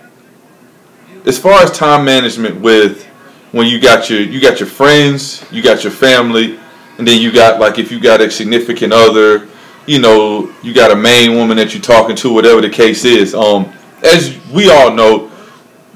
As 1.25 1.39
far 1.39 1.63
as 1.63 1.71
time 1.71 2.05
management 2.05 2.61
with 2.61 3.05
when 3.53 3.67
you 3.67 3.81
got 3.81 4.11
your 4.11 4.21
you 4.21 4.41
got 4.41 4.61
your 4.61 4.69
friends, 4.69 5.45
you 5.51 5.63
got 5.63 5.83
your 5.85 5.93
family, 5.93 6.61
and 6.99 7.09
then 7.09 7.21
you 7.21 7.33
got 7.33 7.59
like 7.59 7.79
if 7.79 7.91
you 7.91 7.99
got 7.99 8.21
a 8.21 8.31
significant 8.31 8.93
other, 8.93 9.49
you 9.87 10.01
know, 10.01 10.53
you 10.63 10.75
got 10.75 10.91
a 10.91 10.97
main 10.97 11.35
woman 11.35 11.57
that 11.57 11.73
you're 11.73 11.83
talking 11.83 12.17
to, 12.17 12.33
whatever 12.33 12.61
the 12.61 12.71
case 12.71 13.05
is. 13.05 13.35
Um, 13.35 13.73
as 14.03 14.39
we 14.53 14.71
all 14.71 14.93
know, 14.93 15.31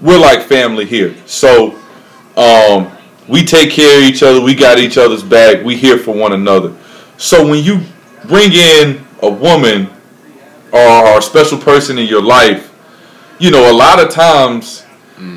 we're 0.00 0.18
like 0.18 0.42
family 0.42 0.86
here. 0.86 1.14
So 1.26 1.78
um, 2.36 2.90
we 3.28 3.44
take 3.44 3.70
care 3.70 3.98
of 3.98 4.04
each 4.04 4.22
other. 4.22 4.40
We 4.40 4.54
got 4.54 4.78
each 4.78 4.96
other's 4.96 5.22
back. 5.22 5.64
We 5.64 5.76
here 5.76 5.98
for 5.98 6.14
one 6.14 6.32
another. 6.32 6.74
So 7.18 7.46
when 7.46 7.62
you 7.64 7.80
bring 8.26 8.52
in 8.52 9.04
a 9.22 9.30
woman 9.30 9.90
or 10.72 11.18
a 11.18 11.22
special 11.22 11.58
person 11.58 11.98
in 11.98 12.06
your 12.06 12.22
life, 12.22 12.68
you 13.38 13.50
know, 13.50 13.70
a 13.70 13.74
lot 13.74 14.02
of 14.02 14.10
times, 14.10 14.84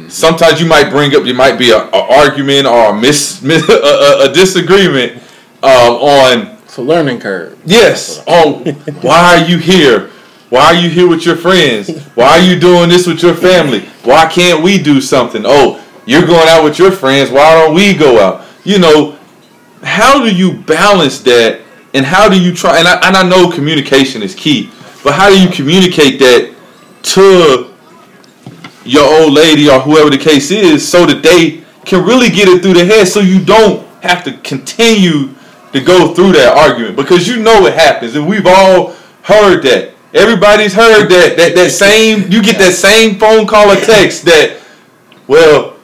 sometimes 0.07 0.61
you 0.61 0.67
might 0.67 0.89
bring 0.89 1.15
up, 1.15 1.25
you 1.25 1.33
might 1.33 1.57
be 1.57 1.71
a, 1.71 1.77
a 1.77 2.19
argument 2.19 2.67
or 2.67 2.91
a 2.91 2.99
mis, 2.99 3.41
mis 3.41 3.67
a, 3.69 3.73
a, 3.73 4.29
a 4.29 4.33
disagreement 4.33 5.21
uh, 5.63 5.97
on 5.97 6.52
It's 6.73 6.79
a 6.79 6.81
learning 6.81 7.19
curve. 7.19 7.61
Yes. 7.67 8.23
Oh, 8.25 8.63
why 9.01 9.37
are 9.37 9.47
you 9.47 9.59
here? 9.59 10.09
Why 10.49 10.65
are 10.65 10.73
you 10.73 10.89
here 10.89 11.07
with 11.07 11.23
your 11.23 11.35
friends? 11.35 11.95
Why 12.15 12.39
are 12.39 12.41
you 12.41 12.59
doing 12.59 12.89
this 12.89 13.05
with 13.05 13.21
your 13.21 13.35
family? 13.35 13.81
Why 14.03 14.25
can't 14.25 14.63
we 14.63 14.81
do 14.81 14.99
something? 14.99 15.43
Oh, 15.45 15.85
you're 16.07 16.25
going 16.25 16.47
out 16.49 16.63
with 16.63 16.79
your 16.79 16.91
friends. 16.91 17.29
Why 17.29 17.53
don't 17.53 17.75
we 17.75 17.93
go 17.93 18.19
out? 18.19 18.47
You 18.63 18.79
know, 18.79 19.19
how 19.83 20.25
do 20.25 20.35
you 20.35 20.63
balance 20.63 21.19
that? 21.19 21.61
And 21.93 22.07
how 22.07 22.27
do 22.27 22.41
you 22.41 22.55
try? 22.55 22.79
And 22.79 22.87
I, 22.87 23.07
and 23.07 23.17
I 23.17 23.21
know 23.21 23.51
communication 23.51 24.23
is 24.23 24.33
key, 24.33 24.71
but 25.03 25.13
how 25.13 25.29
do 25.29 25.39
you 25.39 25.49
communicate 25.49 26.17
that 26.17 26.55
to 27.03 27.71
your 28.83 29.21
old 29.21 29.31
lady 29.31 29.69
or 29.69 29.79
whoever 29.79 30.09
the 30.09 30.17
case 30.17 30.49
is 30.49 30.89
so 30.89 31.05
that 31.05 31.21
they 31.21 31.63
can 31.85 32.03
really 32.03 32.29
get 32.29 32.47
it 32.47 32.63
through 32.63 32.73
the 32.73 32.85
head 32.85 33.07
so 33.07 33.19
you 33.19 33.45
don't 33.45 33.87
have 34.01 34.23
to 34.23 34.35
continue 34.37 35.32
to 35.73 35.81
go 35.81 36.13
through 36.13 36.31
that 36.33 36.55
argument 36.57 36.95
because 36.95 37.27
you 37.27 37.37
know 37.41 37.65
it 37.65 37.73
happens 37.73 38.15
and 38.15 38.27
we've 38.27 38.45
all 38.47 38.93
heard 39.23 39.63
that 39.63 39.93
everybody's 40.13 40.73
heard 40.73 41.07
that 41.09 41.35
that, 41.37 41.55
that 41.55 41.69
same 41.71 42.31
you 42.31 42.41
get 42.41 42.57
that 42.59 42.73
same 42.73 43.17
phone 43.19 43.45
call 43.47 43.71
or 43.71 43.75
text 43.75 44.23
that 44.25 44.59
well 45.27 45.75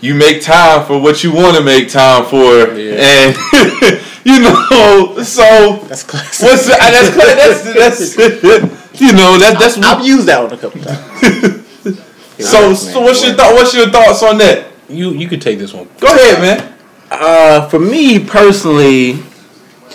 you 0.00 0.14
make 0.14 0.40
time 0.42 0.86
for 0.86 0.98
what 1.00 1.22
you 1.24 1.32
want 1.32 1.56
to 1.56 1.62
make 1.62 1.88
time 1.90 2.24
for 2.24 2.70
and 2.70 3.36
you 4.24 4.40
know 4.40 5.22
so 5.22 5.76
That's 5.88 6.04
classic. 6.04 6.46
what's 6.46 6.66
the, 6.66 6.76
that's 6.78 7.62
that's 7.74 8.14
that's 8.16 9.00
you 9.00 9.12
know 9.12 9.36
that 9.38 9.56
that's 9.60 9.76
I've 9.78 10.04
used 10.06 10.26
that 10.26 10.42
one 10.42 10.52
a 10.52 10.56
couple 10.56 10.80
times. 10.80 12.00
so 12.48 12.72
so 12.74 13.00
what's 13.00 13.24
your 13.24 13.34
thought 13.34 13.52
what's 13.54 13.74
your 13.74 13.90
thoughts 13.90 14.22
on 14.22 14.38
that 14.38 14.66
You 14.88 15.10
you 15.12 15.28
could 15.28 15.42
take 15.42 15.58
this 15.58 15.74
one. 15.74 15.88
go 16.00 16.06
ahead 16.06 16.40
man 16.40 16.77
Uh, 17.20 17.68
for 17.68 17.78
me 17.78 18.24
personally, 18.24 19.18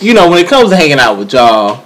you 0.02 0.14
know, 0.14 0.30
when 0.30 0.40
it 0.44 0.48
comes 0.48 0.70
to 0.70 0.76
hanging 0.76 1.00
out 1.00 1.18
with 1.18 1.32
y'all, 1.34 1.84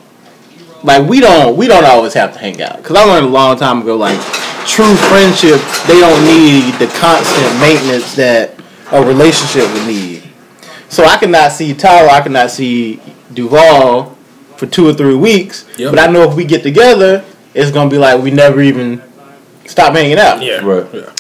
like 0.83 1.07
we 1.07 1.19
don't 1.19 1.55
we 1.57 1.67
don't 1.67 1.85
always 1.85 2.13
have 2.13 2.33
to 2.33 2.39
hang 2.39 2.61
out. 2.61 2.83
Cause 2.83 2.95
I 2.97 3.03
learned 3.03 3.27
a 3.27 3.29
long 3.29 3.57
time 3.57 3.81
ago, 3.81 3.95
like 3.95 4.19
true 4.65 4.95
friendship, 4.95 5.59
they 5.88 5.99
don't 5.99 6.23
need 6.25 6.73
the 6.79 6.88
constant 6.99 7.59
maintenance 7.59 8.15
that 8.15 8.53
a 8.91 9.03
relationship 9.05 9.71
would 9.73 9.88
need. 9.88 10.23
So 10.89 11.03
I 11.03 11.17
cannot 11.17 11.51
see 11.51 11.73
Tyler, 11.73 12.09
I 12.09 12.21
cannot 12.21 12.49
see 12.51 12.99
Duval 13.33 14.15
for 14.55 14.65
two 14.65 14.88
or 14.88 14.93
three 14.93 15.15
weeks, 15.15 15.65
Yep. 15.77 15.91
but 15.91 15.99
I 15.99 16.07
know 16.07 16.23
if 16.23 16.35
we 16.35 16.45
get 16.45 16.63
together, 16.63 17.23
it's 17.53 17.69
gonna 17.71 17.89
be 17.89 17.97
like 17.97 18.21
we 18.21 18.31
never 18.31 18.61
even 18.61 19.01
stop 19.65 19.93
hanging 19.93 20.17
out. 20.17 20.41
Yeah. 20.41 20.65
Right. 20.65 20.88
Yeah. 20.93 21.11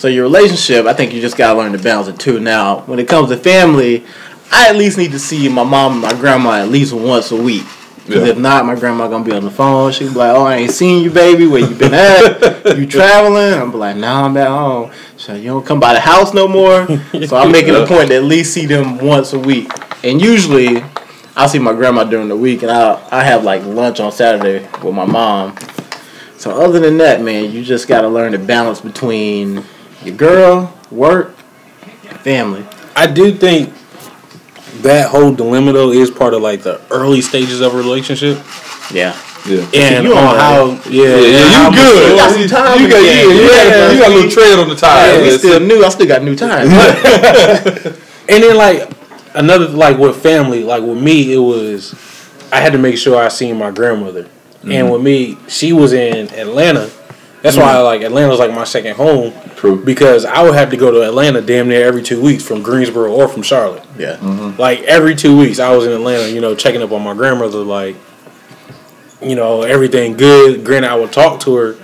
So 0.00 0.08
your 0.08 0.22
relationship, 0.22 0.86
I 0.86 0.94
think 0.94 1.12
you 1.12 1.20
just 1.20 1.36
gotta 1.36 1.58
learn 1.58 1.72
to 1.72 1.78
balance 1.78 2.08
it 2.08 2.18
too. 2.18 2.40
Now, 2.40 2.80
when 2.86 2.98
it 2.98 3.06
comes 3.06 3.28
to 3.28 3.36
family, 3.36 4.02
I 4.50 4.70
at 4.70 4.76
least 4.76 4.96
need 4.96 5.12
to 5.12 5.18
see 5.18 5.46
my 5.50 5.62
mom 5.62 5.92
and 5.92 6.00
my 6.00 6.14
grandma 6.14 6.52
at 6.52 6.68
least 6.70 6.94
once 6.94 7.30
a 7.32 7.36
week. 7.36 7.64
Because 8.06 8.24
Yeah. 8.24 8.30
if 8.30 8.38
not, 8.38 8.64
my 8.64 8.76
grandma 8.76 9.08
gonna 9.08 9.24
be 9.24 9.32
on 9.32 9.44
the 9.44 9.50
phone. 9.50 9.92
She 9.92 10.04
be 10.04 10.10
like, 10.14 10.34
"Oh, 10.34 10.46
I 10.46 10.56
ain't 10.56 10.70
seen 10.70 11.04
you, 11.04 11.10
baby. 11.10 11.46
Where 11.46 11.60
you 11.60 11.74
been 11.74 11.92
at? 11.92 12.78
you 12.78 12.86
traveling?" 12.96 13.52
I'm 13.60 13.70
be 13.72 13.76
like, 13.76 13.96
"Nah, 13.96 14.24
I'm 14.24 14.34
at 14.38 14.48
home." 14.48 14.90
So 15.18 15.34
you 15.34 15.48
don't 15.48 15.66
come 15.66 15.78
by 15.80 15.92
the 15.92 16.00
house 16.00 16.32
no 16.32 16.48
more. 16.48 16.86
so 17.26 17.36
I'm 17.36 17.52
making 17.52 17.74
a 17.74 17.84
point 17.86 18.08
to 18.08 18.16
at 18.16 18.24
least 18.24 18.54
see 18.54 18.64
them 18.64 18.96
once 19.00 19.34
a 19.34 19.38
week. 19.38 19.70
And 20.02 20.18
usually, 20.18 20.82
I'll 21.36 21.46
see 21.50 21.58
my 21.58 21.74
grandma 21.74 22.04
during 22.04 22.28
the 22.28 22.36
week, 22.36 22.62
and 22.62 22.72
I 22.72 22.98
I 23.12 23.22
have 23.22 23.44
like 23.44 23.66
lunch 23.66 24.00
on 24.00 24.12
Saturday 24.12 24.66
with 24.82 24.94
my 24.94 25.04
mom. 25.04 25.56
So 26.38 26.58
other 26.58 26.80
than 26.80 26.96
that, 26.96 27.20
man, 27.20 27.52
you 27.52 27.62
just 27.62 27.86
gotta 27.86 28.08
learn 28.08 28.32
to 28.32 28.38
balance 28.38 28.80
between 28.80 29.62
your 30.04 30.16
girl, 30.16 30.78
work, 30.90 31.36
family. 32.22 32.64
I 32.96 33.06
do 33.06 33.32
think 33.32 33.72
that 34.82 35.10
whole 35.10 35.34
dilemma 35.34 35.72
though 35.72 35.90
is 35.92 36.10
part 36.10 36.34
of 36.34 36.42
like 36.42 36.62
the 36.62 36.80
early 36.90 37.20
stages 37.20 37.60
of 37.60 37.74
a 37.74 37.76
relationship, 37.76 38.38
Yeah. 38.92 39.16
yeah 39.46 39.66
and 39.74 40.04
you 40.06 40.16
on 40.16 40.24
on 40.28 40.36
how 40.36 40.66
yeah, 40.88 41.06
Yeah, 41.06 41.14
and 41.16 41.32
yeah, 41.32 41.48
how 41.48 41.70
you 41.70 41.76
good. 41.76 42.10
You 42.10 42.16
got 42.16 42.32
some 42.32 42.48
time 42.48 42.80
You 42.80 42.88
got, 42.88 43.00
again. 43.00 43.16
yeah, 43.16 43.34
you, 43.34 43.40
Yeah, 43.40 43.92
you 43.92 43.98
got 44.00 44.10
a 44.10 44.14
little 44.14 44.30
tread 44.30 44.58
on 44.58 44.68
the 44.68 44.76
tire. 44.76 45.16
Yeah, 45.16 45.22
we 45.22 45.38
still 45.38 45.60
new. 45.60 45.84
I 45.84 45.88
still 45.88 46.06
got 46.06 46.22
new 46.22 46.36
time. 46.36 46.68
And 48.30 48.44
then 48.44 48.56
like 48.56 48.88
another 49.34 49.66
like 49.66 49.98
with 49.98 50.22
family, 50.22 50.62
like 50.62 50.84
with 50.84 51.02
me, 51.02 51.32
it 51.32 51.38
was 51.38 51.94
I 52.52 52.60
had 52.60 52.72
to 52.72 52.78
make 52.78 52.96
sure 52.96 53.20
I 53.20 53.26
seen 53.26 53.58
my 53.58 53.72
grandmother, 53.72 54.28
and 54.62 54.70
mm-hmm. 54.70 54.88
with 54.88 55.02
me, 55.02 55.36
she 55.48 55.72
was 55.72 55.92
in 55.92 56.32
Atlanta. 56.32 56.90
That's 57.42 57.56
why 57.56 57.72
I 57.72 57.78
like 57.80 58.02
Atlanta 58.02 58.28
was 58.28 58.38
like 58.38 58.50
my 58.50 58.64
second 58.64 58.96
home 58.96 59.32
True. 59.56 59.82
because 59.82 60.26
I 60.26 60.42
would 60.42 60.54
have 60.54 60.70
to 60.70 60.76
go 60.76 60.90
to 60.90 61.02
Atlanta 61.06 61.40
damn 61.40 61.68
near 61.68 61.86
every 61.86 62.02
two 62.02 62.20
weeks 62.20 62.44
from 62.46 62.62
Greensboro 62.62 63.12
or 63.12 63.28
from 63.28 63.42
Charlotte. 63.42 63.82
yeah. 63.98 64.18
Like 64.58 64.80
every 64.82 65.14
two 65.14 65.36
weeks, 65.38 65.58
I 65.58 65.74
was 65.74 65.86
in 65.86 65.92
Atlanta, 65.92 66.28
you 66.30 66.40
know, 66.40 66.54
checking 66.54 66.82
up 66.82 66.92
on 66.92 67.02
my 67.02 67.14
grandmother, 67.14 67.58
like, 67.58 67.96
you 69.22 69.36
know, 69.36 69.62
everything 69.62 70.16
good. 70.16 70.64
Granted, 70.64 70.90
I 70.90 70.96
would 70.96 71.12
talk 71.12 71.40
to 71.40 71.54
her. 71.56 71.76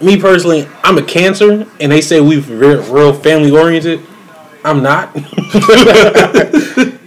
Me 0.00 0.20
personally, 0.20 0.68
I'm 0.82 0.98
a 0.98 1.02
Cancer, 1.02 1.66
and 1.78 1.92
they 1.92 2.00
say 2.00 2.20
we're 2.20 2.40
real, 2.40 2.82
real 2.92 3.12
family 3.12 3.52
oriented. 3.52 4.00
I'm 4.64 4.82
not. 4.82 5.10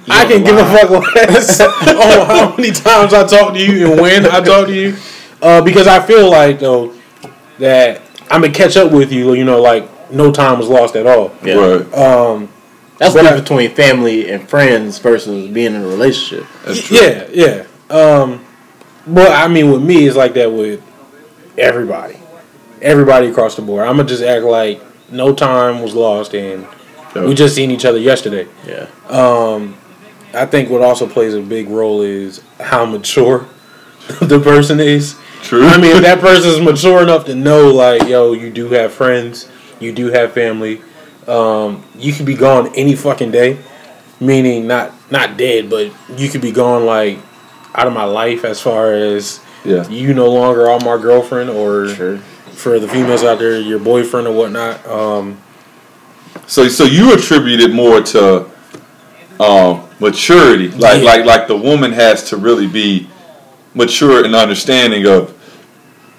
I 0.10 0.26
can 0.26 0.44
give 0.44 0.56
a 0.56 0.66
fuck 0.66 0.90
less 1.16 1.60
on 1.60 2.28
how 2.28 2.56
many 2.56 2.72
times 2.72 3.14
I 3.14 3.28
talk 3.28 3.54
to 3.54 3.60
you 3.60 3.92
and 3.92 4.00
when 4.02 4.26
I 4.26 4.40
talk 4.42 4.68
to 4.68 4.74
you, 4.74 4.96
uh, 5.42 5.62
because 5.62 5.86
I 5.86 6.06
feel 6.06 6.30
like 6.30 6.60
though 6.60 6.97
that 7.60 8.02
I'm 8.30 8.42
gonna 8.42 8.54
catch 8.54 8.78
up 8.78 8.92
with 8.92 9.12
you. 9.12 9.34
You 9.34 9.44
know, 9.44 9.62
like 9.62 10.12
no 10.12 10.32
time 10.32 10.60
was 10.60 10.68
lost 10.68 10.96
at 10.96 11.06
all. 11.06 11.34
Yeah. 11.44 11.56
Right. 11.56 12.50
That's 12.98 13.14
the 13.14 13.22
difference 13.22 13.42
between 13.42 13.76
family 13.76 14.32
and 14.32 14.50
friends 14.50 14.98
versus 14.98 15.52
being 15.52 15.76
in 15.76 15.84
a 15.84 15.88
relationship. 15.88 16.48
That's 16.66 16.82
true. 16.82 16.98
Yeah, 16.98 17.28
yeah. 17.32 17.66
Um, 17.92 18.44
but 19.06 19.32
I 19.32 19.48
mean, 19.48 19.72
with 19.72 19.84
me, 19.84 20.08
it's 20.08 20.18
like 20.18 20.34
that 20.34 20.52
with 20.52 20.82
everybody, 21.58 22.18
everybody 22.82 23.28
across 23.28 23.56
the 23.56 23.62
board. 23.62 23.88
I'm 23.88 23.98
gonna 23.98 24.10
just 24.10 24.24
act 24.24 24.44
like 24.44 24.82
no 25.12 25.34
time 25.34 25.82
was 25.82 25.94
lost, 25.94 26.34
and 26.34 26.68
we 27.16 27.36
just 27.36 27.54
seen 27.56 27.70
each 27.70 27.86
other 27.86 28.00
yesterday. 28.00 28.48
Yeah. 28.66 28.88
I 30.34 30.46
think 30.46 30.70
what 30.70 30.82
also 30.82 31.08
plays 31.08 31.34
a 31.34 31.42
big 31.42 31.70
role 31.70 32.02
is 32.02 32.42
how 32.60 32.86
mature 32.86 33.48
the 34.22 34.40
person 34.40 34.80
is. 34.80 35.16
True. 35.44 35.66
I 35.66 35.78
mean, 35.78 35.96
if 35.96 36.02
that 36.04 36.20
person 36.20 36.50
is 36.52 36.60
mature 36.60 37.02
enough 37.04 37.26
to 37.26 37.36
know, 37.36 37.72
like, 37.72 38.08
yo, 38.08 38.34
you 38.34 38.50
do 38.50 38.70
have 38.70 38.92
friends, 38.94 39.48
you 39.80 39.92
do 39.94 40.08
have 40.08 40.34
family. 40.34 40.82
Um, 41.28 41.84
you 41.98 42.14
could 42.14 42.26
be 42.26 42.36
gone 42.36 42.74
any 42.76 42.96
fucking 42.96 43.32
day, 43.32 43.58
meaning 44.20 44.68
not 44.68 44.94
not 45.12 45.38
dead, 45.38 45.70
but 45.70 45.92
you 46.18 46.30
could 46.30 46.42
be 46.42 46.52
gone 46.52 46.86
like 46.86 47.18
out 47.76 47.88
of 47.88 47.94
my 47.94 48.04
life 48.06 48.44
as 48.46 48.60
far 48.62 48.94
as 48.94 49.40
Yeah. 49.64 49.88
you 49.90 50.14
no 50.14 50.30
longer 50.30 50.70
are 50.70 50.80
my 50.80 50.98
girlfriend, 51.02 51.50
or 51.50 51.88
Sure. 51.90 52.18
for 52.54 52.80
the 52.80 52.88
females 52.88 53.24
out 53.24 53.40
there, 53.40 53.60
your 53.60 53.80
boyfriend 53.80 54.28
or 54.28 54.34
whatnot. 54.34 54.86
Um, 54.90 55.38
So 56.46 56.68
so 56.70 56.84
you 56.86 57.14
attribute 57.14 57.60
it 57.62 57.72
more 57.74 58.02
to 58.02 58.46
um, 59.40 59.82
maturity, 60.00 60.70
like 60.70 61.00
Yeah. 61.04 61.06
like 61.12 61.26
like 61.26 61.48
the 61.48 61.56
woman 61.58 61.92
has 61.94 62.24
to 62.30 62.38
really 62.38 62.68
be 62.68 63.08
mature 63.78 64.26
and 64.26 64.36
understanding 64.36 65.06
of, 65.06 65.34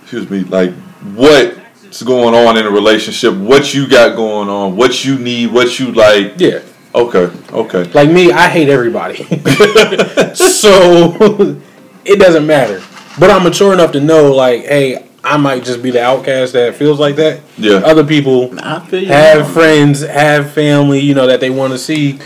excuse 0.03 0.31
me, 0.31 0.45
like 0.45 0.73
what's 1.15 2.03
going 2.03 2.35
on 2.35 2.57
in 2.57 2.65
a 2.67 2.71
relationship, 2.71 3.35
what 3.35 3.75
you 3.75 3.89
got 3.89 4.17
going 4.17 4.49
on, 4.49 4.77
what 4.77 5.05
you 5.05 5.19
need, 5.19 5.53
what 5.53 5.79
you 5.79 5.93
like. 5.93 6.35
yeah, 6.39 6.61
Okay, 6.95 7.31
okay, 7.53 7.85
like 7.93 8.11
me, 8.11 8.33
I 8.33 8.49
hate 8.49 8.69
everybody, 8.69 9.17
so 10.35 11.61
it 12.05 12.19
doesn't 12.19 12.47
matter. 12.47 12.83
But 13.21 13.31
I'm 13.31 13.43
mature 13.43 13.73
enough 13.73 13.93
to 13.93 14.01
know, 14.01 14.33
like, 14.33 14.63
hey, 14.65 15.05
I 15.25 15.37
might 15.37 15.65
just 15.65 15.83
be 15.83 15.91
the 15.91 16.03
outcast 16.03 16.53
that 16.55 16.77
feels 16.77 16.99
like 16.99 17.17
that. 17.17 17.41
Yeah. 17.57 17.77
Other 17.79 18.05
people 18.05 18.59
I 18.61 18.81
feel 18.87 19.07
have 19.09 19.53
friends, 19.53 20.01
have 20.01 20.53
family, 20.53 21.01
you 21.01 21.15
know, 21.15 21.27
that 21.27 21.41
they 21.41 21.51
want 21.51 21.73
to 21.73 21.79
see 21.79 22.21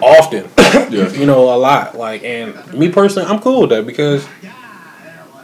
often. 0.00 0.48
yeah. 0.58 1.08
you 1.12 1.26
know, 1.26 1.54
a 1.54 1.56
lot. 1.56 1.96
Like, 1.96 2.22
and 2.22 2.72
me 2.74 2.90
personally, 2.92 3.28
I'm 3.28 3.40
cool 3.40 3.62
with 3.62 3.70
that 3.70 3.86
because 3.86 4.26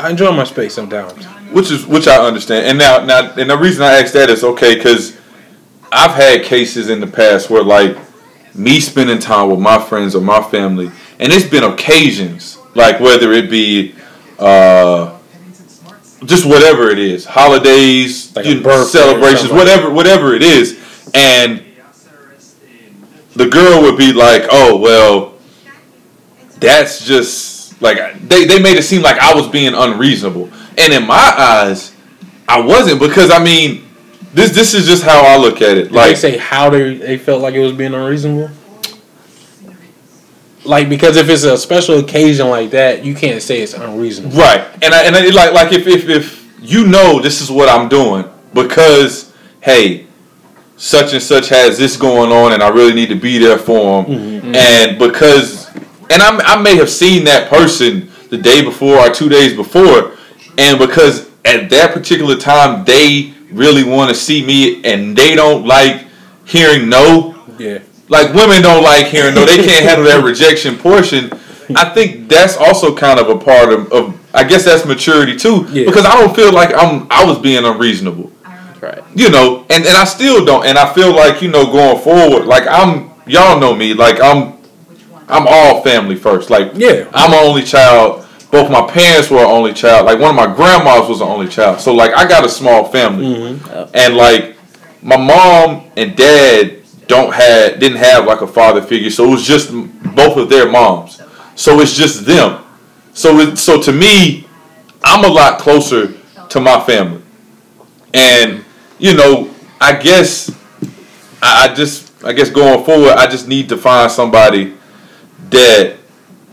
I 0.00 0.10
enjoy 0.10 0.32
my 0.32 0.44
space 0.44 0.74
sometimes. 0.74 1.24
Which 1.52 1.70
is 1.70 1.86
which 1.86 2.08
I 2.08 2.16
understand. 2.16 2.66
And 2.66 2.78
now 2.78 3.04
now 3.04 3.32
and 3.34 3.50
the 3.50 3.56
reason 3.58 3.82
I 3.82 4.00
ask 4.00 4.12
that 4.14 4.30
is 4.30 4.44
okay 4.44 4.76
because 4.76 5.18
I've 5.92 6.12
had 6.12 6.44
cases 6.44 6.88
in 6.88 7.00
the 7.00 7.06
past 7.06 7.50
where 7.50 7.62
like 7.62 7.96
me 8.54 8.80
spending 8.80 9.18
time 9.18 9.50
with 9.50 9.60
my 9.60 9.78
friends 9.78 10.14
or 10.14 10.20
my 10.20 10.42
family, 10.42 10.90
and 11.18 11.32
it's 11.32 11.48
been 11.48 11.64
occasions 11.64 12.58
like 12.74 13.00
whether 13.00 13.32
it 13.32 13.50
be 13.50 13.94
uh 14.38 15.16
just 16.24 16.46
whatever 16.46 16.90
it 16.90 16.98
is, 16.98 17.24
holidays, 17.24 18.34
Like 18.36 18.46
you 18.46 18.60
know, 18.60 18.84
celebrations, 18.84 19.50
whatever 19.50 19.90
whatever 19.90 20.34
it 20.34 20.42
is, 20.42 20.78
and 21.14 21.64
the 23.34 23.48
girl 23.48 23.82
would 23.82 23.96
be 23.96 24.12
like, 24.12 24.44
"Oh 24.50 24.76
well, 24.76 25.34
that's 26.58 27.04
just 27.04 27.59
like 27.80 28.28
they 28.28 28.44
they 28.44 28.60
made 28.60 28.76
it 28.76 28.82
seem 28.82 29.02
like 29.02 29.18
I 29.18 29.34
was 29.34 29.48
being 29.48 29.74
unreasonable, 29.74 30.50
and 30.76 30.92
in 30.92 31.06
my 31.06 31.34
eyes, 31.36 31.94
I 32.48 32.60
wasn't 32.60 33.00
because 33.00 33.30
I 33.30 33.42
mean, 33.42 33.84
this 34.34 34.54
this 34.54 34.74
is 34.74 34.86
just 34.86 35.02
how 35.02 35.22
I 35.22 35.36
look 35.36 35.62
at 35.62 35.76
it. 35.76 35.84
Did 35.84 35.92
Like 35.92 36.10
they 36.10 36.14
say 36.16 36.36
how 36.36 36.70
they 36.70 36.94
they 36.94 37.18
felt 37.18 37.40
like 37.40 37.54
it 37.54 37.60
was 37.60 37.72
being 37.72 37.94
unreasonable? 37.94 38.50
Like 40.64 40.90
because 40.90 41.16
if 41.16 41.28
it's 41.30 41.44
a 41.44 41.56
special 41.56 41.98
occasion 41.98 42.48
like 42.48 42.70
that, 42.70 43.02
you 43.04 43.14
can't 43.14 43.42
say 43.42 43.62
it's 43.62 43.72
unreasonable. 43.72 44.36
Right, 44.36 44.60
and 44.82 44.92
I, 44.92 45.04
and 45.04 45.16
I, 45.16 45.28
like 45.30 45.52
like 45.54 45.72
if, 45.72 45.86
if 45.86 46.08
if 46.08 46.52
you 46.60 46.86
know 46.86 47.20
this 47.20 47.40
is 47.40 47.50
what 47.50 47.70
I'm 47.70 47.88
doing 47.88 48.28
because 48.52 49.32
hey, 49.62 50.06
such 50.76 51.14
and 51.14 51.22
such 51.22 51.48
has 51.48 51.78
this 51.78 51.96
going 51.96 52.30
on, 52.30 52.52
and 52.52 52.62
I 52.62 52.68
really 52.68 52.92
need 52.92 53.08
to 53.08 53.14
be 53.14 53.38
there 53.38 53.58
for 53.58 54.02
them, 54.02 54.14
mm-hmm. 54.14 54.54
and 54.54 54.98
because 54.98 55.59
and 56.10 56.22
I 56.22 56.36
I 56.54 56.60
may 56.60 56.76
have 56.76 56.90
seen 56.90 57.24
that 57.24 57.48
person 57.48 58.10
the 58.28 58.36
day 58.38 58.62
before 58.62 58.98
or 58.98 59.10
two 59.10 59.28
days 59.28 59.54
before, 59.54 60.12
and 60.58 60.78
because 60.78 61.30
at 61.44 61.70
that 61.70 61.92
particular 61.94 62.36
time 62.36 62.84
they 62.84 63.32
really 63.52 63.82
want 63.84 64.08
to 64.10 64.14
see 64.14 64.44
me, 64.44 64.84
and 64.84 65.16
they 65.16 65.34
don't 65.34 65.66
like 65.66 66.06
hearing 66.44 66.88
no 66.88 67.34
Yeah. 67.58 67.78
like 68.08 68.34
women 68.34 68.62
don't 68.62 68.82
like 68.82 69.06
hearing 69.06 69.34
no, 69.34 69.44
they 69.44 69.56
can't 69.56 69.84
handle 69.84 70.04
that 70.06 70.22
rejection 70.24 70.76
portion. 70.76 71.30
I 71.76 71.90
think 71.94 72.28
that's 72.28 72.56
also 72.56 72.94
kind 72.96 73.20
of 73.20 73.28
a 73.28 73.38
part 73.38 73.72
of, 73.72 73.92
of 73.92 74.18
I 74.34 74.42
guess 74.44 74.64
that's 74.64 74.84
maturity 74.84 75.36
too. 75.36 75.66
Yeah. 75.70 75.84
Because 75.86 76.04
I 76.04 76.20
don't 76.20 76.34
feel 76.34 76.52
like 76.52 76.74
I'm 76.74 77.06
I 77.10 77.24
was 77.24 77.38
being 77.38 77.64
unreasonable. 77.64 78.32
Uh-huh. 78.44 78.78
Right. 78.86 79.02
You 79.14 79.30
know, 79.30 79.66
and, 79.70 79.84
and 79.84 79.96
I 79.96 80.04
still 80.04 80.44
don't 80.44 80.66
and 80.66 80.76
I 80.78 80.92
feel 80.92 81.14
like, 81.14 81.42
you 81.42 81.48
know, 81.48 81.66
going 81.70 82.00
forward, 82.02 82.46
like 82.46 82.66
I'm 82.68 83.10
y'all 83.26 83.58
know 83.60 83.74
me, 83.74 83.94
like 83.94 84.20
I'm 84.20 84.59
I'm 85.30 85.46
all 85.48 85.82
family 85.82 86.16
first. 86.16 86.50
Like 86.50 86.72
Yeah. 86.74 87.08
I'm 87.12 87.32
an 87.32 87.46
only 87.46 87.62
child. 87.62 88.26
Both 88.50 88.70
my 88.70 88.86
parents 88.90 89.30
were 89.30 89.38
an 89.38 89.44
only 89.46 89.72
child. 89.72 90.06
Like 90.06 90.18
one 90.18 90.30
of 90.30 90.36
my 90.36 90.52
grandmas 90.54 91.08
was 91.08 91.20
an 91.20 91.28
only 91.28 91.48
child. 91.48 91.80
So 91.80 91.94
like 91.94 92.12
I 92.14 92.26
got 92.28 92.44
a 92.44 92.48
small 92.48 92.84
family. 92.84 93.26
Mm-hmm. 93.26 93.90
And 93.94 94.16
like 94.16 94.56
my 95.02 95.16
mom 95.16 95.90
and 95.96 96.16
dad 96.16 96.80
don't 97.06 97.34
had 97.34 97.80
didn't 97.80 97.98
have 97.98 98.24
like 98.24 98.40
a 98.40 98.46
father 98.46 98.80
figure, 98.80 99.10
so 99.10 99.24
it 99.24 99.30
was 99.30 99.44
just 99.44 99.72
both 100.14 100.36
of 100.36 100.48
their 100.48 100.70
moms. 100.70 101.20
So 101.56 101.80
it's 101.80 101.96
just 101.96 102.24
them. 102.24 102.64
So 103.12 103.40
it, 103.40 103.56
so 103.56 103.82
to 103.82 103.92
me, 103.92 104.46
I'm 105.02 105.24
a 105.24 105.28
lot 105.28 105.58
closer 105.58 106.14
to 106.48 106.60
my 106.60 106.80
family, 106.80 107.22
and 108.14 108.64
you 108.98 109.14
know, 109.14 109.52
I 109.80 109.96
guess 109.96 110.50
I, 111.42 111.68
I 111.68 111.74
just 111.74 112.12
I 112.24 112.32
guess 112.32 112.48
going 112.48 112.84
forward, 112.84 113.14
I 113.14 113.26
just 113.26 113.48
need 113.48 113.68
to 113.70 113.76
find 113.76 114.10
somebody 114.10 114.74
that 115.50 115.96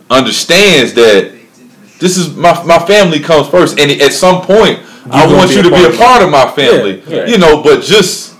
understands 0.09 0.93
that 0.93 1.33
this 1.99 2.17
is 2.17 2.35
my 2.35 2.61
my 2.63 2.79
family 2.79 3.19
comes 3.19 3.47
first, 3.47 3.79
and 3.79 3.89
at 4.01 4.13
some 4.13 4.41
point, 4.41 4.79
I 5.09 5.25
gonna 5.25 5.37
want 5.37 5.51
you 5.51 5.63
to 5.63 5.69
be 5.69 5.83
a 5.85 5.97
part 5.97 6.21
of 6.21 6.29
my 6.29 6.49
family. 6.51 7.01
Yeah, 7.07 7.15
yeah. 7.17 7.25
You 7.27 7.37
know, 7.37 7.61
but 7.63 7.81
just 7.83 8.35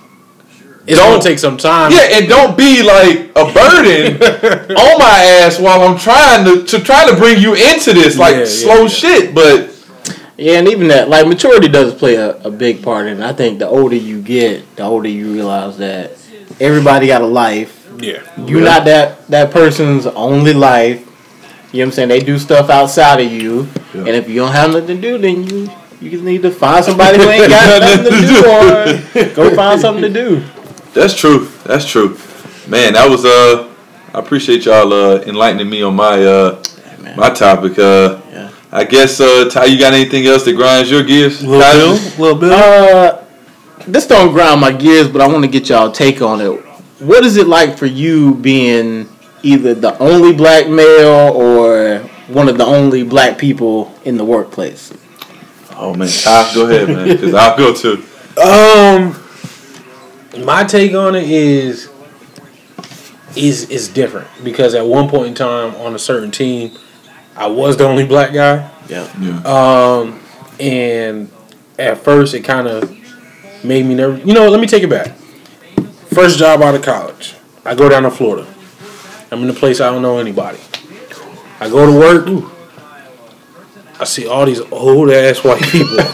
It's 0.86 0.97
Don't- 0.97 1.12
gonna 1.20 1.22
take 1.24 1.39
some 1.39 1.58
time. 1.58 1.91
yeah, 1.91 2.08
and 2.18 2.30
don't 2.30 2.55
be 2.58 2.82
like 2.82 3.32
a 3.36 3.45
burden 3.51 4.22
on 4.78 4.99
my 4.99 5.20
ass 5.43 5.60
while 5.60 5.82
I'm 5.82 5.97
trying 5.97 6.45
to 6.45 6.64
to 6.66 6.80
try 6.84 7.10
to 7.10 7.16
bring 7.18 7.41
you 7.41 7.55
into 7.55 7.93
this 7.93 8.18
like 8.18 8.36
Yeah, 8.36 8.45
slow 8.45 8.88
shit. 8.88 9.34
But 9.36 9.72
Yeah, 10.38 10.60
and 10.60 10.68
even 10.68 10.88
that, 10.89 11.10
like 11.10 11.26
maturity 11.28 11.68
does 11.68 11.93
play 11.95 12.16
a, 12.16 12.38
a 12.43 12.51
big 12.51 12.84
part 12.84 13.08
in 13.08 13.20
it. 13.22 13.26
I 13.26 13.34
think 13.34 13.58
the 13.60 13.68
older 13.68 13.95
you 13.97 14.22
get, 14.22 14.76
the 14.76 14.84
older 14.84 15.10
you 15.10 15.34
realize 15.34 15.78
that 15.80 16.12
everybody 16.62 17.08
got 17.08 17.22
a 17.24 17.26
life. 17.28 17.74
Yeah. 18.00 18.22
You're 18.45 18.62
not 18.62 18.86
that 18.86 19.28
that 19.28 19.52
person's 19.52 20.06
only 20.08 20.54
life. 20.54 21.02
You 21.72 21.80
know 21.80 21.86
what 21.86 21.86
I'm 21.88 21.91
saying? 21.93 22.10
They 22.10 22.20
do 22.20 22.38
stuff 22.39 22.70
outside 22.70 23.20
of 23.20 23.32
you, 23.32 23.68
Yeah. 23.93 24.00
and 24.02 24.10
if 24.10 24.30
you 24.30 24.36
don't 24.36 24.52
have 24.54 24.72
nothing 24.72 24.88
to 24.95 25.02
do, 25.02 25.18
then 25.18 25.43
you 25.43 25.70
you 26.00 26.10
just 26.12 26.24
need 26.24 26.41
to 26.43 26.52
find 26.52 26.86
somebody 26.86 27.18
who 27.18 27.28
ain't 27.30 27.50
got 27.50 27.82
nothing 27.82 28.06
to 28.06 28.20
do, 28.28 28.38
or 29.26 29.36
go 29.36 29.56
find 29.56 29.80
something 29.82 30.04
to 30.04 30.10
do. 30.10 30.43
that's 30.93 31.14
true. 31.16 31.50
That's 31.66 31.86
true. 31.86 32.18
Man, 32.68 32.93
that 32.93 33.10
was 33.10 33.26
uh. 33.26 33.68
I 34.14 34.20
appreciate 34.20 34.66
y'all 34.66 34.91
uh 34.93 35.22
enlightening 35.24 35.70
me 35.70 35.82
on 35.84 35.95
my 35.95 36.24
uh 36.24 36.64
man. 37.02 37.18
my 37.18 37.30
topic. 37.30 37.78
Uh, 37.78 38.20
Yeah. 38.32 38.50
I 38.72 38.84
guess 38.84 39.20
uh, 39.20 39.50
Ty, 39.50 39.66
you 39.66 39.78
got 39.80 39.93
anything 39.93 40.26
else 40.28 40.43
that 40.45 40.54
grinds 40.54 40.89
your 40.91 41.04
gears? 41.04 41.43
Little 41.43 41.60
Bill. 41.60 41.93
Little 42.18 42.36
Bill. 42.39 42.54
Uh, 42.54 43.24
this 43.88 44.08
don't 44.08 44.32
grind 44.34 44.60
my 44.62 44.72
gears, 44.72 45.08
but 45.08 45.22
I 45.22 45.28
want 45.28 45.43
to 45.43 45.50
get 45.50 45.70
y'all 45.70 45.91
take 45.91 46.22
on 46.22 46.41
it. 46.41 46.64
What 47.00 47.24
is 47.26 47.38
it 47.38 47.48
like 47.48 47.78
for 47.78 47.86
you 47.86 48.36
being 48.36 49.08
either 49.43 49.74
the 49.74 49.98
only 50.00 50.34
black 50.34 50.68
male 50.68 51.32
or 51.34 52.00
one 52.28 52.50
of 52.50 52.58
the 52.58 52.66
only 52.66 53.04
black 53.04 53.38
people 53.38 53.93
in 54.04 54.18
the 54.18 54.26
workplace? 54.26 54.93
Oh 55.72 55.93
man, 55.93 56.10
Ty, 56.10 56.54
go 56.56 56.68
ahead, 56.68 56.88
man, 56.88 57.08
because 57.08 57.34
I'll 57.34 57.58
go 57.58 57.74
too. 57.74 58.04
Um, 58.38 59.20
my 60.45 60.64
take 60.64 60.93
on 60.93 61.16
it 61.16 61.28
is 61.28 61.89
is 63.36 63.68
is 63.72 63.88
different 63.88 64.28
because 64.43 64.76
at 64.76 64.86
one 64.86 65.10
point 65.10 65.30
in 65.30 65.34
time 65.34 65.74
on 65.78 65.95
a 65.95 66.00
certain 66.00 66.30
team, 66.30 66.78
I 67.36 67.48
was 67.48 67.78
the 67.78 67.86
only 67.86 68.06
black 68.06 68.34
guy. 68.34 68.70
Yeah. 68.88 69.12
Yeah. 69.20 69.39
Um, 69.41 70.20
and 70.60 71.32
at 71.80 71.98
first 71.98 72.34
it 72.36 72.41
kind 72.41 72.68
of 72.68 72.91
made 73.64 73.88
me 73.88 73.95
nervous. 73.95 74.24
You 74.26 74.34
know, 74.34 74.50
let 74.50 74.60
me 74.60 74.68
take 74.68 74.84
it 74.84 74.89
back. 74.89 75.16
First 76.18 76.39
job 76.39 76.63
out 76.63 76.74
of 76.74 76.82
college, 76.82 77.36
I 77.63 77.76
go 77.76 77.88
down 77.89 78.01
to 78.01 78.09
Florida. 78.09 78.47
I'm 79.30 79.43
in 79.43 79.49
a 79.51 79.53
place 79.53 79.80
I 79.80 79.91
don't 79.91 80.01
know 80.01 80.18
anybody. 80.18 80.57
I 81.59 81.70
go 81.70 81.86
to 81.86 81.91
work. 81.95 82.28
I 83.99 84.03
see 84.05 84.26
all 84.26 84.47
these 84.47 84.61
old 84.72 85.11
ass 85.11 85.43
white 85.43 85.61
people. 85.61 85.95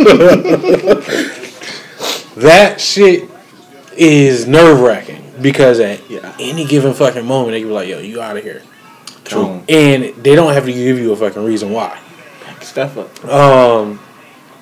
that 2.36 2.82
shit 2.82 3.30
is 3.96 4.46
nerve 4.46 4.82
wracking 4.82 5.24
because 5.42 5.80
at 5.80 6.02
Yeah. 6.10 6.36
any 6.38 6.66
given 6.66 6.94
fucking 6.94 7.26
moment 7.26 7.52
they 7.52 7.62
can 7.62 7.70
be 7.70 7.74
like, 7.74 7.88
"Yo, 7.88 8.00
you 8.00 8.22
out 8.22 8.36
of 8.36 8.44
here," 8.44 8.62
True. 9.24 9.64
and 9.70 10.04
they 10.22 10.36
don't 10.36 10.52
have 10.52 10.66
to 10.66 10.74
give 10.74 11.00
you 11.00 11.14
a 11.14 11.16
fucking 11.16 11.46
reason 11.46 11.72
why. 11.72 11.98
Step 12.60 12.98
up. 12.98 13.24
Um, 13.24 14.02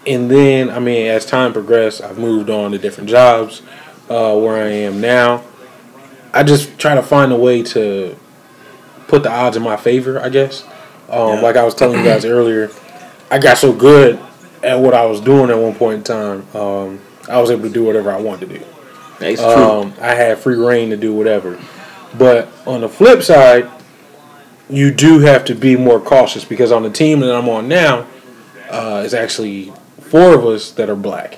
and 0.05 0.29
then 0.29 0.69
I 0.69 0.77
mean, 0.77 1.07
as 1.07 1.25
time 1.25 1.51
progressed, 1.51 2.03
I've 2.03 2.19
moved 2.19 2.51
on 2.51 2.73
to 2.73 2.77
different 2.77 3.09
jobs. 3.09 3.63
Uh, 4.09 4.35
where 4.37 4.57
I 4.61 4.67
am 4.67 4.99
now, 4.99 5.43
I 6.33 6.43
just 6.43 6.77
try 6.77 6.95
to 6.95 7.01
find 7.03 7.31
a 7.31 7.35
way 7.37 7.63
to 7.63 8.15
put 9.07 9.23
the 9.23 9.31
odds 9.31 9.55
in 9.55 9.63
my 9.63 9.77
favor. 9.77 10.19
I 10.21 10.29
guess. 10.29 10.63
Um, 11.09 11.35
Yeah. 11.35 11.41
Like 11.41 11.55
I 11.55 11.63
was 11.63 11.75
telling 11.75 11.99
you 11.99 12.05
guys 12.05 12.25
earlier, 12.25 12.71
I 13.29 13.39
got 13.39 13.57
so 13.57 13.71
good 13.73 14.19
at 14.63 14.79
what 14.79 14.93
I 14.93 15.05
was 15.05 15.21
doing 15.21 15.49
at 15.49 15.57
one 15.57 15.75
point 15.75 15.97
in 15.99 16.03
time. 16.03 16.55
Um, 16.55 16.99
I 17.29 17.39
was 17.39 17.51
able 17.51 17.63
to 17.63 17.69
do 17.69 17.83
whatever 17.83 18.11
I 18.11 18.19
wanted 18.19 18.49
to 18.49 18.59
do. 18.59 18.65
That's 19.19 19.39
true. 19.41 19.49
Um, 19.49 19.93
I 20.01 20.15
had 20.15 20.39
free 20.39 20.55
reign 20.55 20.89
to 20.89 20.97
do 20.97 21.13
whatever. 21.13 21.59
But 22.17 22.49
on 22.65 22.81
the 22.81 22.89
flip 22.89 23.21
side, 23.23 23.69
you 24.69 24.91
do 24.91 25.19
have 25.19 25.45
to 25.45 25.55
be 25.55 25.75
more 25.77 25.99
cautious 25.99 26.43
because 26.43 26.71
on 26.71 26.83
the 26.83 26.89
team 26.89 27.19
that 27.21 27.33
I'm 27.33 27.47
on 27.49 27.67
now, 27.67 28.07
uh, 28.69 29.01
it's 29.05 29.13
actually 29.13 29.71
four 29.99 30.33
of 30.33 30.45
us 30.45 30.71
that 30.71 30.89
are 30.89 30.95
black. 30.95 31.37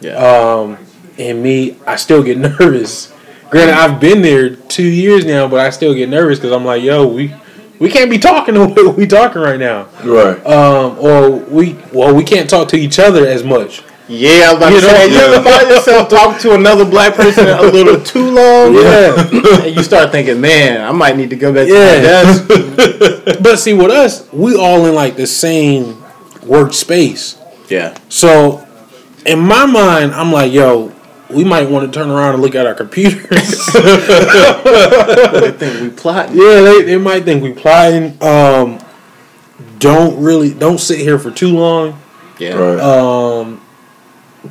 yeah. 0.00 0.14
Um, 0.16 0.78
and 1.18 1.42
me, 1.42 1.76
I 1.86 1.96
still 1.96 2.22
get 2.22 2.38
nervous. 2.60 3.12
Granted, 3.50 3.74
I've 3.74 4.00
been 4.00 4.22
there 4.22 4.56
two 4.56 4.86
years 4.88 5.24
now, 5.24 5.46
but 5.48 5.60
I 5.60 5.70
still 5.70 5.94
get 5.94 6.08
nervous 6.08 6.38
because 6.38 6.52
I'm 6.52 6.64
like, 6.64 6.82
yo, 6.82 7.06
we 7.06 7.34
we 7.78 7.88
can't 7.90 8.10
be 8.10 8.18
talking 8.18 8.54
the 8.56 8.66
way 8.66 8.92
we 8.96 9.06
talking 9.06 9.42
right 9.42 9.58
now. 9.60 9.88
Right. 10.04 10.44
Um, 10.46 10.98
or 10.98 11.30
we 11.30 11.76
well, 11.92 12.14
we 12.14 12.24
can't 12.24 12.48
talk 12.50 12.68
to 12.68 12.76
each 12.76 12.98
other 12.98 13.26
as 13.26 13.44
much. 13.44 13.82
yeah, 14.08 14.50
I 14.50 14.54
was 14.54 14.56
about 14.58 14.72
you 14.72 14.80
to 14.80 14.86
know, 14.86 14.92
say, 14.94 15.06
you 15.08 15.14
yeah. 15.14 15.20
ever 15.22 15.42
find 15.44 15.68
yourself 15.70 16.08
talking 16.08 16.40
to 16.42 16.54
another 16.54 16.84
black 16.84 17.14
person 17.14 17.46
a 17.48 17.62
little 17.62 18.00
too 18.12 18.30
long? 18.30 18.74
Yeah. 18.74 19.64
and 19.64 19.74
you 19.76 19.82
start 19.82 20.10
thinking, 20.12 20.40
man, 20.40 20.80
I 20.82 20.92
might 20.92 21.16
need 21.16 21.30
to 21.30 21.36
go 21.36 21.52
back 21.54 21.68
Yeah. 21.68 21.94
to 21.94 22.46
my 22.46 23.24
desk. 23.24 23.42
But 23.42 23.56
see, 23.58 23.72
with 23.72 23.90
us, 23.90 24.30
we 24.32 24.56
all 24.56 24.84
in 24.86 24.94
like 24.94 25.16
the 25.16 25.26
same 25.26 25.94
workspace. 26.40 27.40
Yeah. 27.70 27.96
So, 28.08 28.66
in 29.24 29.38
my 29.40 29.64
mind, 29.66 30.12
I'm 30.12 30.30
like, 30.32 30.52
yo, 30.52 30.92
we 31.34 31.44
might 31.44 31.68
want 31.68 31.90
to 31.92 31.98
turn 31.98 32.10
around 32.10 32.34
and 32.34 32.42
look 32.42 32.54
at 32.54 32.66
our 32.66 32.74
computers. 32.74 33.70
They 33.74 35.50
think 35.52 35.80
we 35.80 35.90
plotting. 35.90 36.36
yeah, 36.36 36.60
they, 36.62 36.82
they 36.82 36.96
might 36.98 37.24
think 37.24 37.42
we 37.42 37.52
plotting. 37.52 38.16
Um, 38.22 38.78
don't 39.78 40.22
really 40.22 40.52
don't 40.54 40.78
sit 40.78 40.98
here 40.98 41.18
for 41.18 41.30
too 41.30 41.48
long. 41.56 42.00
Yeah. 42.38 42.54
Right. 42.54 42.80
Um, 42.80 43.60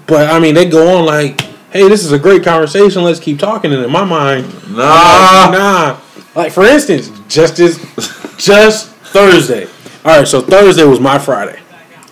but 0.07 0.29
I 0.29 0.39
mean, 0.39 0.55
they 0.55 0.65
go 0.65 0.97
on 0.97 1.05
like, 1.05 1.41
hey, 1.71 1.87
this 1.89 2.03
is 2.05 2.11
a 2.11 2.19
great 2.19 2.43
conversation. 2.43 3.03
Let's 3.03 3.19
keep 3.19 3.39
talking. 3.39 3.73
And 3.73 3.83
in 3.83 3.91
my 3.91 4.03
mind, 4.03 4.45
nah. 4.75 4.83
I'm 4.85 5.51
like, 5.51 5.59
nah. 5.59 5.99
Like 6.35 6.51
for 6.51 6.63
instance, 6.63 7.09
just 7.27 7.57
this, 7.57 7.77
just 8.37 8.89
Thursday. 8.89 9.65
All 10.05 10.17
right, 10.17 10.27
so 10.27 10.41
Thursday 10.41 10.83
was 10.83 10.99
my 10.99 11.17
Friday, 11.17 11.59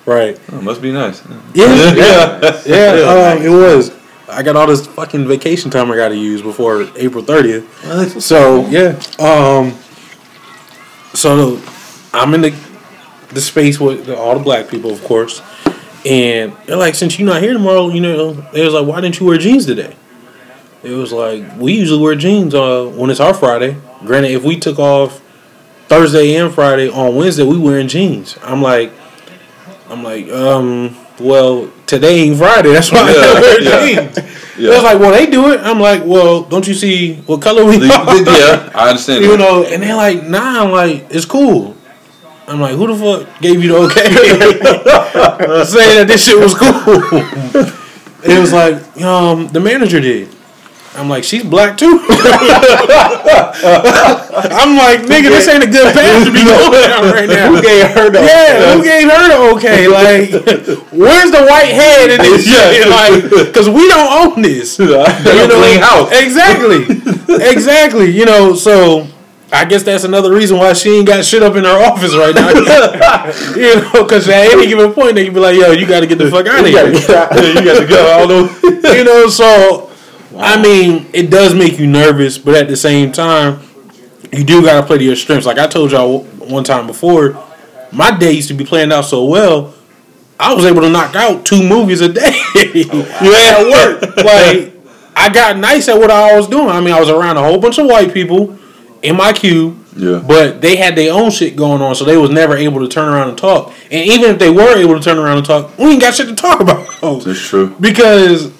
right? 0.06 0.40
Oh, 0.52 0.62
must 0.62 0.82
be 0.82 0.92
nice. 0.94 1.22
Yeah, 1.54 1.74
Yeah. 1.74 1.94
yeah, 1.94 2.62
yeah. 2.66 3.34
Um, 3.36 3.42
it 3.42 3.50
was. 3.50 3.92
I 4.32 4.44
got 4.44 4.56
all 4.56 4.68
this 4.68 4.88
fucking 4.88 5.28
vacation 5.28 5.70
time 5.70 5.92
I 5.92 5.96
got 5.96 6.10
to 6.10 6.18
use 6.18 6.42
before 6.42 6.88
April 6.96 7.24
thirtieth. 7.24 8.22
So 8.22 8.66
yeah, 8.68 9.00
um, 9.20 9.74
so 11.14 11.62
I'm 12.14 12.34
in 12.34 12.42
the 12.42 12.56
the 13.30 13.42
space 13.42 13.80
with 13.80 14.06
the, 14.06 14.18
all 14.18 14.38
the 14.38 14.44
black 14.44 14.70
people, 14.70 14.92
of 14.92 15.04
course. 15.04 15.42
And 16.06 16.54
they're 16.66 16.78
like, 16.78 16.96
since 16.96 17.20
you're 17.20 17.28
not 17.28 17.42
here 17.42 17.54
tomorrow, 17.54 17.90
you 17.90 18.02
know, 18.02 18.34
they 18.34 18.66
was 18.66 18.74
like, 18.74 18.88
why 18.88 19.02
didn't 19.02 19.20
you 19.20 19.28
wear 19.28 19.38
jeans 19.38 19.68
today? 19.68 19.96
It 20.84 20.92
was 20.92 21.12
like 21.14 21.44
we 21.58 21.74
usually 21.74 22.02
wear 22.02 22.16
jeans 22.16 22.56
uh, 22.56 22.92
when 22.96 23.10
it's 23.10 23.20
our 23.20 23.34
Friday. 23.34 23.78
Granted, 24.04 24.32
if 24.32 24.44
we 24.44 24.60
took 24.60 24.80
off 24.80 25.22
Thursday 25.88 26.36
and 26.36 26.52
Friday 26.52 26.90
on 26.90 27.16
Wednesday, 27.16 27.44
we 27.44 27.58
wearing 27.58 27.88
jeans. 27.88 28.38
I'm 28.42 28.62
like, 28.62 28.92
I'm 29.90 30.04
like, 30.04 30.30
um, 30.30 30.98
well, 31.22 31.72
today 31.88 32.22
ain't 32.22 32.38
Friday. 32.38 32.74
That's 32.74 32.92
why 32.92 33.00
I 33.00 33.12
Yeah, 33.12 33.34
wear 33.42 33.62
yeah. 33.62 33.86
jeans. 34.04 34.18
Yeah. 34.58 34.70
They 34.70 34.76
was 34.76 34.84
like, 34.84 35.00
well, 35.00 35.12
they 35.12 35.26
do 35.28 35.52
it. 35.54 35.62
I'm 35.62 35.80
like, 35.80 36.04
well, 36.06 36.44
don't 36.44 36.68
you 36.68 36.74
see 36.74 37.16
what 37.26 37.42
color 37.42 37.66
we 37.66 37.76
are? 37.78 37.80
yeah, 37.82 38.70
I 38.76 38.90
understand. 38.90 39.24
You 39.24 39.32
that. 39.32 39.40
know, 39.40 39.64
and 39.64 39.82
they're 39.82 39.96
like, 39.96 40.24
nah, 40.24 40.64
I'm 40.64 40.72
like, 40.72 41.08
it's 41.10 41.26
cool. 41.26 41.76
I'm 42.48 42.60
like, 42.60 42.76
who 42.76 42.88
the 42.88 42.96
fuck 42.96 43.42
gave 43.42 43.64
you 43.64 43.70
the 43.70 43.78
okay? 43.78 44.04
Saying 45.66 45.98
that 46.00 46.06
this 46.08 46.26
shit 46.28 46.38
was 46.38 46.54
cool. 46.54 46.74
it 48.24 48.40
was 48.40 48.52
like, 48.52 49.02
um, 49.02 49.48
the 49.48 49.60
manager 49.60 50.00
did. 50.02 50.28
I'm 50.94 51.08
like, 51.08 51.24
she's 51.24 51.44
black 51.44 51.78
too. 51.78 52.00
I'm 54.52 54.76
like, 54.76 55.08
nigga, 55.08 55.32
this 55.32 55.48
ain't 55.48 55.64
a 55.64 55.68
good 55.68 55.94
path 55.96 56.26
to 56.26 56.32
be 56.34 56.44
going 56.44 56.72
down 56.72 57.04
right 57.14 57.30
now. 57.30 57.48
Who 57.48 57.62
gave 57.62 57.88
her 57.92 58.10
the 58.10 58.20
Yeah, 58.20 58.76
who 58.76 58.84
gave 58.84 59.10
her 59.10 59.28
the 59.30 59.38
okay? 59.56 59.88
Like, 59.92 60.32
where's 60.92 61.32
the 61.32 61.46
white 61.48 61.72
head 61.72 62.10
in 62.12 62.18
this 62.20 62.46
shit? 62.46 62.88
Like, 62.90 63.24
because 63.48 63.70
we 63.70 63.88
don't 63.88 64.12
own 64.12 64.42
this. 64.42 64.78
Don't 64.78 65.50
clean 65.50 65.80
house. 65.80 66.12
Exactly. 66.12 66.84
exactly. 67.50 68.12
You 68.12 68.26
know, 68.26 68.56
so 68.56 69.08
I 69.52 69.66
guess 69.66 69.84
that's 69.84 70.04
another 70.04 70.34
reason 70.34 70.58
why 70.58 70.74
she 70.74 70.98
ain't 70.98 71.08
got 71.08 71.24
shit 71.24 71.44
up 71.44 71.56
in 71.56 71.64
her 71.64 71.84
office 71.84 72.16
right 72.16 72.36
now. 72.36 72.50
you 73.56 73.76
know, 73.76 74.04
because 74.04 74.28
at 74.28 74.52
any 74.52 74.68
given 74.68 74.94
point 74.94 75.16
they 75.16 75.26
can 75.26 75.34
be 75.34 75.40
like, 75.40 75.56
"Yo, 75.56 75.72
you 75.72 75.86
got 75.86 76.02
to 76.02 76.08
get 76.08 76.18
the 76.18 76.30
fuck 76.30 76.48
out 76.48 76.60
of 76.60 76.66
here." 76.66 76.88
you 76.88 77.08
got 77.08 77.80
to 77.80 77.88
go. 77.88 78.12
I 78.12 78.26
know. 78.26 78.94
you 78.94 79.04
know, 79.04 79.28
so 79.28 79.91
I 80.38 80.62
mean, 80.62 81.08
it 81.14 81.30
does 81.30 81.54
make 81.54 81.80
you 81.80 81.88
nervous, 81.88 82.38
but 82.38 82.56
at 82.56 82.68
the 82.68 82.78
same 82.78 83.12
time, 83.12 83.60
you 84.32 84.44
do 84.44 84.62
got 84.64 84.82
to 84.82 84.88
play 84.88 84.98
to 84.98 85.04
your 85.04 85.16
strengths. 85.16 85.46
Like 85.46 85.58
I 85.58 85.68
told 85.68 85.92
y'all 85.92 86.24
one 86.24 86.64
time 86.64 86.88
before, 86.88 87.38
my 87.92 88.18
day 88.18 88.32
used 88.32 88.48
to 88.48 88.54
be 88.54 88.66
planned 88.66 88.94
out 88.94 89.06
so 89.06 89.26
well. 89.26 89.74
I 90.40 90.54
was 90.54 90.66
able 90.66 90.82
to 90.82 90.90
knock 90.90 91.16
out 91.16 91.46
two 91.46 91.68
movies 91.68 92.02
a 92.02 92.12
day. 92.12 92.32
Oh, 92.94 93.20
you 93.24 93.34
at 93.34 94.02
work, 94.02 94.16
like 94.18 94.74
I 95.16 95.30
got 95.30 95.58
nice 95.58 95.88
at 95.88 95.98
what 95.98 96.12
I 96.12 96.36
was 96.36 96.48
doing. 96.48 96.70
I 96.70 96.80
mean, 96.82 96.94
I 96.94 97.00
was 97.00 97.10
around 97.10 97.38
a 97.38 97.44
whole 97.44 97.60
bunch 97.60 97.78
of 97.80 97.88
white 97.88 98.14
people 98.14 98.58
in 99.02 99.16
my 99.16 99.34
queue. 99.34 99.78
Yeah. 99.96 100.24
But 100.26 100.62
they 100.62 100.76
had 100.76 100.96
their 100.96 101.14
own 101.14 101.32
shit 101.32 101.56
going 101.56 101.82
on, 101.82 101.96
so 101.96 102.06
they 102.06 102.18
was 102.18 102.30
never 102.30 102.56
able 102.56 102.80
to 102.82 102.88
turn 102.88 103.10
around 103.10 103.30
and 103.30 103.38
talk. 103.38 103.74
And 103.90 104.08
even 104.10 104.32
if 104.32 104.40
they 104.40 104.50
were 104.50 104.78
able 104.78 104.96
to 104.96 105.02
turn 105.02 105.18
around 105.18 105.38
and 105.38 105.46
talk, 105.46 105.78
we 105.78 105.86
ain't 105.86 106.02
got 106.02 106.14
shit 106.14 106.28
to 106.28 106.36
talk 106.36 106.60
about. 106.60 106.88
That's 107.24 107.42
true. 107.42 107.76
Because 107.80 108.52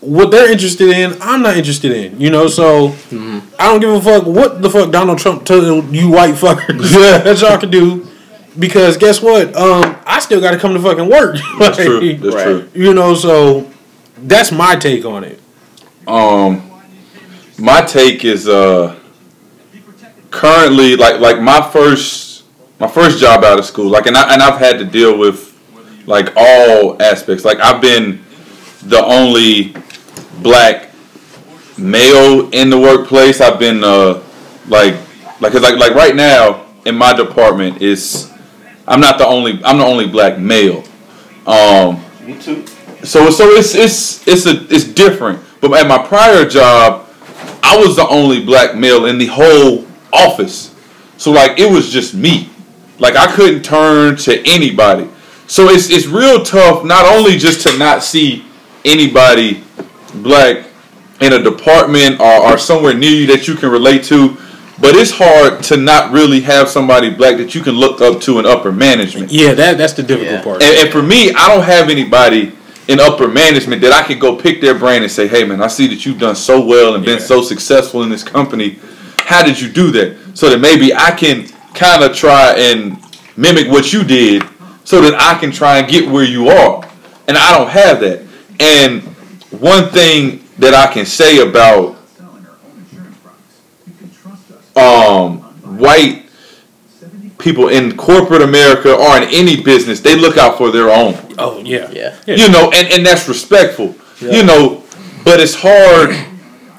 what 0.00 0.30
they're 0.30 0.50
interested 0.50 0.88
in, 0.90 1.16
I'm 1.20 1.42
not 1.42 1.56
interested 1.56 1.92
in. 1.92 2.20
You 2.20 2.30
know, 2.30 2.46
so 2.48 2.94
I 3.58 3.66
don't 3.70 3.80
give 3.80 3.90
a 3.90 4.00
fuck 4.00 4.26
what 4.26 4.62
the 4.62 4.70
fuck 4.70 4.90
Donald 4.90 5.18
Trump 5.18 5.44
told 5.44 5.94
you 5.94 6.08
white 6.10 6.34
fuckers 6.34 6.90
that 7.24 7.40
y'all 7.40 7.58
can 7.58 7.70
do. 7.70 8.06
Because 8.58 8.96
guess 8.96 9.20
what? 9.20 9.54
Um, 9.54 9.96
I 10.06 10.18
still 10.20 10.40
got 10.40 10.52
to 10.52 10.58
come 10.58 10.72
to 10.72 10.80
fucking 10.80 11.08
work. 11.10 11.36
That's 11.58 11.76
true. 11.76 12.16
That's 12.16 12.34
Right. 12.34 12.44
true. 12.44 12.68
You 12.74 12.94
know, 12.94 13.14
so 13.14 13.70
that's 14.18 14.50
my 14.50 14.76
take 14.76 15.04
on 15.04 15.24
it. 15.24 15.40
Um, 16.06 16.62
my 17.58 17.82
take 17.82 18.24
is 18.24 18.48
uh, 18.48 18.98
currently 20.30 20.96
like 20.96 21.20
like 21.20 21.40
my 21.40 21.60
first 21.70 22.44
my 22.80 22.88
first 22.88 23.18
job 23.18 23.44
out 23.44 23.58
of 23.58 23.64
school. 23.64 23.90
Like, 23.90 24.06
and 24.06 24.16
I 24.16 24.32
and 24.32 24.42
I've 24.42 24.58
had 24.58 24.78
to 24.78 24.84
deal 24.84 25.18
with 25.18 25.54
like 26.06 26.32
all 26.36 27.00
aspects. 27.02 27.44
Like, 27.44 27.58
I've 27.60 27.80
been 27.82 28.24
the 28.82 29.04
only 29.04 29.74
black 30.42 30.90
male 31.78 32.48
in 32.50 32.70
the 32.70 32.78
workplace. 32.78 33.40
I've 33.40 33.58
been 33.58 33.82
uh, 33.84 34.22
like 34.68 34.94
like 35.40 35.52
'cause 35.52 35.62
like 35.62 35.76
like 35.78 35.94
right 35.94 36.14
now 36.16 36.66
in 36.84 36.94
my 36.96 37.12
department 37.14 37.82
is 37.82 38.30
I'm 38.86 39.00
not 39.00 39.18
the 39.18 39.26
only 39.26 39.60
I'm 39.64 39.78
the 39.78 39.84
only 39.84 40.06
black 40.06 40.38
male. 40.38 40.84
Um, 41.46 42.02
Me 42.24 42.34
too. 42.40 42.66
so 43.04 43.30
so 43.30 43.50
it's 43.50 43.74
it's 43.74 44.26
it's 44.26 44.46
a 44.46 44.66
it's 44.72 44.84
different. 44.84 45.40
But 45.60 45.72
at 45.74 45.86
my 45.88 45.98
prior 45.98 46.46
job, 46.48 47.08
I 47.62 47.76
was 47.78 47.96
the 47.96 48.06
only 48.08 48.44
black 48.44 48.74
male 48.76 49.06
in 49.06 49.18
the 49.18 49.26
whole 49.26 49.86
office. 50.12 50.74
So 51.16 51.30
like 51.32 51.58
it 51.58 51.70
was 51.70 51.90
just 51.90 52.14
me. 52.14 52.50
Like 52.98 53.16
I 53.16 53.30
couldn't 53.34 53.62
turn 53.62 54.16
to 54.18 54.42
anybody. 54.46 55.08
So 55.46 55.68
it's 55.68 55.90
it's 55.90 56.06
real 56.06 56.42
tough 56.42 56.84
not 56.84 57.04
only 57.06 57.36
just 57.36 57.66
to 57.68 57.78
not 57.78 58.02
see 58.02 58.44
anybody 58.84 59.62
black 60.14 60.66
in 61.20 61.32
a 61.32 61.42
department 61.42 62.20
or, 62.20 62.52
or 62.52 62.58
somewhere 62.58 62.94
near 62.94 63.10
you 63.10 63.26
that 63.28 63.48
you 63.48 63.54
can 63.54 63.70
relate 63.70 64.04
to, 64.04 64.36
but 64.80 64.94
it's 64.94 65.10
hard 65.12 65.62
to 65.64 65.76
not 65.76 66.12
really 66.12 66.40
have 66.40 66.68
somebody 66.68 67.08
black 67.10 67.38
that 67.38 67.54
you 67.54 67.62
can 67.62 67.74
look 67.74 68.00
up 68.00 68.20
to 68.22 68.38
in 68.38 68.44
upper 68.46 68.70
management. 68.70 69.32
Yeah, 69.32 69.54
that 69.54 69.78
that's 69.78 69.94
the 69.94 70.02
difficult 70.02 70.32
Yeah. 70.32 70.42
part. 70.42 70.62
And, 70.62 70.78
and 70.78 70.90
for 70.90 71.02
me, 71.02 71.32
I 71.32 71.48
don't 71.48 71.64
have 71.64 71.88
anybody 71.88 72.52
in 72.88 73.00
upper 73.00 73.26
management 73.26 73.80
that 73.82 73.92
I 73.92 74.02
can 74.02 74.18
go 74.18 74.36
pick 74.36 74.60
their 74.60 74.74
brain 74.78 75.02
and 75.02 75.10
say, 75.10 75.26
"Hey, 75.26 75.44
man, 75.44 75.62
I 75.62 75.68
see 75.68 75.86
that 75.88 76.04
you've 76.04 76.18
done 76.20 76.36
so 76.36 76.64
well 76.64 76.94
and 76.94 77.04
been 77.04 77.18
so 77.20 77.42
successful 77.42 78.02
in 78.02 78.10
this 78.10 78.22
company. 78.22 78.78
How 79.18 79.42
did 79.42 79.58
you 79.60 79.68
do 79.70 79.90
that?" 79.92 80.16
So 80.34 80.50
that 80.50 80.60
maybe 80.60 80.94
I 80.94 81.10
can 81.12 81.48
kind 81.74 82.04
of 82.04 82.14
try 82.14 82.52
and 82.56 82.98
mimic 83.36 83.68
what 83.68 83.92
you 83.92 84.04
did, 84.04 84.44
so 84.84 85.00
that 85.00 85.14
I 85.20 85.38
can 85.40 85.50
try 85.50 85.78
and 85.78 85.88
get 85.90 86.08
where 86.08 86.24
you 86.24 86.48
are. 86.48 86.86
And 87.26 87.36
I 87.36 87.56
don't 87.58 87.68
have 87.70 88.00
that. 88.00 88.22
And 88.60 89.02
one 89.60 89.90
thing 89.90 90.44
that 90.58 90.74
I 90.74 90.92
can 90.92 91.06
say 91.06 91.46
about 91.46 91.96
um, 94.76 95.38
white 95.78 96.26
people 97.38 97.68
in 97.68 97.96
corporate 97.96 98.42
America 98.42 98.92
or 98.94 99.16
in 99.16 99.24
any 99.24 99.62
business, 99.62 100.00
they 100.00 100.16
look 100.16 100.36
out 100.36 100.58
for 100.58 100.70
their 100.70 100.90
own. 100.90 101.14
oh 101.38 101.60
yeah, 101.64 101.90
Yeah. 101.90 102.16
You 102.26 102.48
know, 102.50 102.70
and, 102.74 102.92
and 102.92 103.06
that's 103.06 103.28
respectful. 103.28 103.94
You 104.20 104.44
know, 104.44 104.82
but 105.24 105.40
it's 105.40 105.54
hard. 105.54 106.16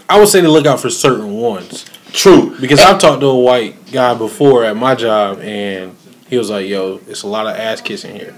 I 0.09 0.19
would 0.19 0.27
say 0.27 0.41
to 0.41 0.49
look 0.49 0.65
out 0.65 0.79
for 0.79 0.89
certain 0.89 1.33
ones. 1.33 1.85
True. 2.13 2.55
Because 2.59 2.79
I've 2.79 2.99
talked 2.99 3.21
to 3.21 3.27
a 3.27 3.39
white 3.39 3.91
guy 3.91 4.15
before 4.15 4.63
at 4.63 4.75
my 4.75 4.95
job, 4.95 5.39
and 5.39 5.95
he 6.29 6.37
was 6.37 6.49
like, 6.49 6.67
"Yo, 6.67 6.99
it's 7.07 7.23
a 7.23 7.27
lot 7.27 7.45
of 7.45 7.55
ass 7.55 7.81
kissing 7.81 8.15
here." 8.15 8.33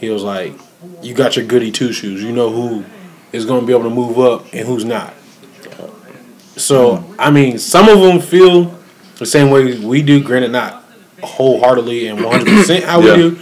He 0.00 0.08
was 0.08 0.22
like, 0.22 0.54
"You 1.02 1.14
got 1.14 1.36
your 1.36 1.44
goody 1.44 1.70
two 1.70 1.92
shoes. 1.92 2.22
You 2.22 2.32
know 2.32 2.50
who 2.50 2.84
is 3.32 3.44
going 3.46 3.60
to 3.60 3.66
be 3.66 3.72
able 3.72 3.84
to 3.84 3.94
move 3.94 4.18
up 4.18 4.46
and 4.52 4.66
who's 4.66 4.84
not." 4.84 5.14
So 6.56 7.04
I 7.18 7.30
mean, 7.30 7.58
some 7.58 7.88
of 7.88 8.00
them 8.00 8.20
feel 8.20 8.76
the 9.16 9.26
same 9.26 9.50
way 9.50 9.78
we 9.78 10.02
do. 10.02 10.22
Granted, 10.22 10.52
not 10.52 10.84
wholeheartedly 11.22 12.08
and 12.08 12.22
one 12.22 12.38
hundred 12.38 12.56
percent 12.56 12.84
how 12.84 13.00
Yeah. 13.04 13.12
we 13.12 13.16
do, 13.16 13.38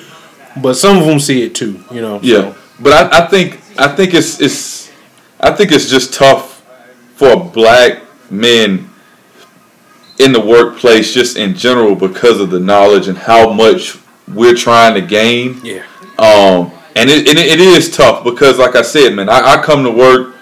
but 0.63 0.75
some 0.75 0.99
of 0.99 1.07
them 1.07 1.19
see 1.19 1.43
it 1.43 1.55
too. 1.55 1.83
You 1.91 2.01
know. 2.01 2.21
Yeah, 2.23 2.55
but 2.81 2.93
I, 2.93 3.25
I 3.25 3.27
think 3.29 3.61
I 3.79 3.89
think 3.89 4.15
it's 4.15 4.41
it's 4.41 4.91
I 5.41 5.53
think 5.53 5.73
it's 5.73 5.89
just 5.91 6.15
tough 6.15 6.65
for 7.17 7.37
black 7.37 8.03
men 8.31 8.89
in 10.19 10.33
the 10.33 10.41
workplace, 10.41 11.13
just 11.15 11.37
in 11.37 11.55
general, 11.55 11.95
because 11.95 12.41
of 12.41 12.51
the 12.51 12.61
knowledge 12.61 13.09
and 13.09 13.17
how 13.17 13.53
much 13.53 13.97
we're 14.27 14.55
trying 14.55 14.95
to 14.95 15.01
gain. 15.01 15.61
Yeah. 15.65 15.85
Um, 16.19 16.73
and 16.97 17.09
it, 17.11 17.29
and 17.29 17.39
it 17.39 17.61
is 17.61 17.91
tough 17.95 18.25
because, 18.25 18.59
like 18.59 18.75
I 18.77 18.83
said, 18.83 19.15
man, 19.15 19.29
I, 19.29 19.55
I 19.57 19.63
come 19.63 19.85
to 19.85 19.91
work, 19.91 20.35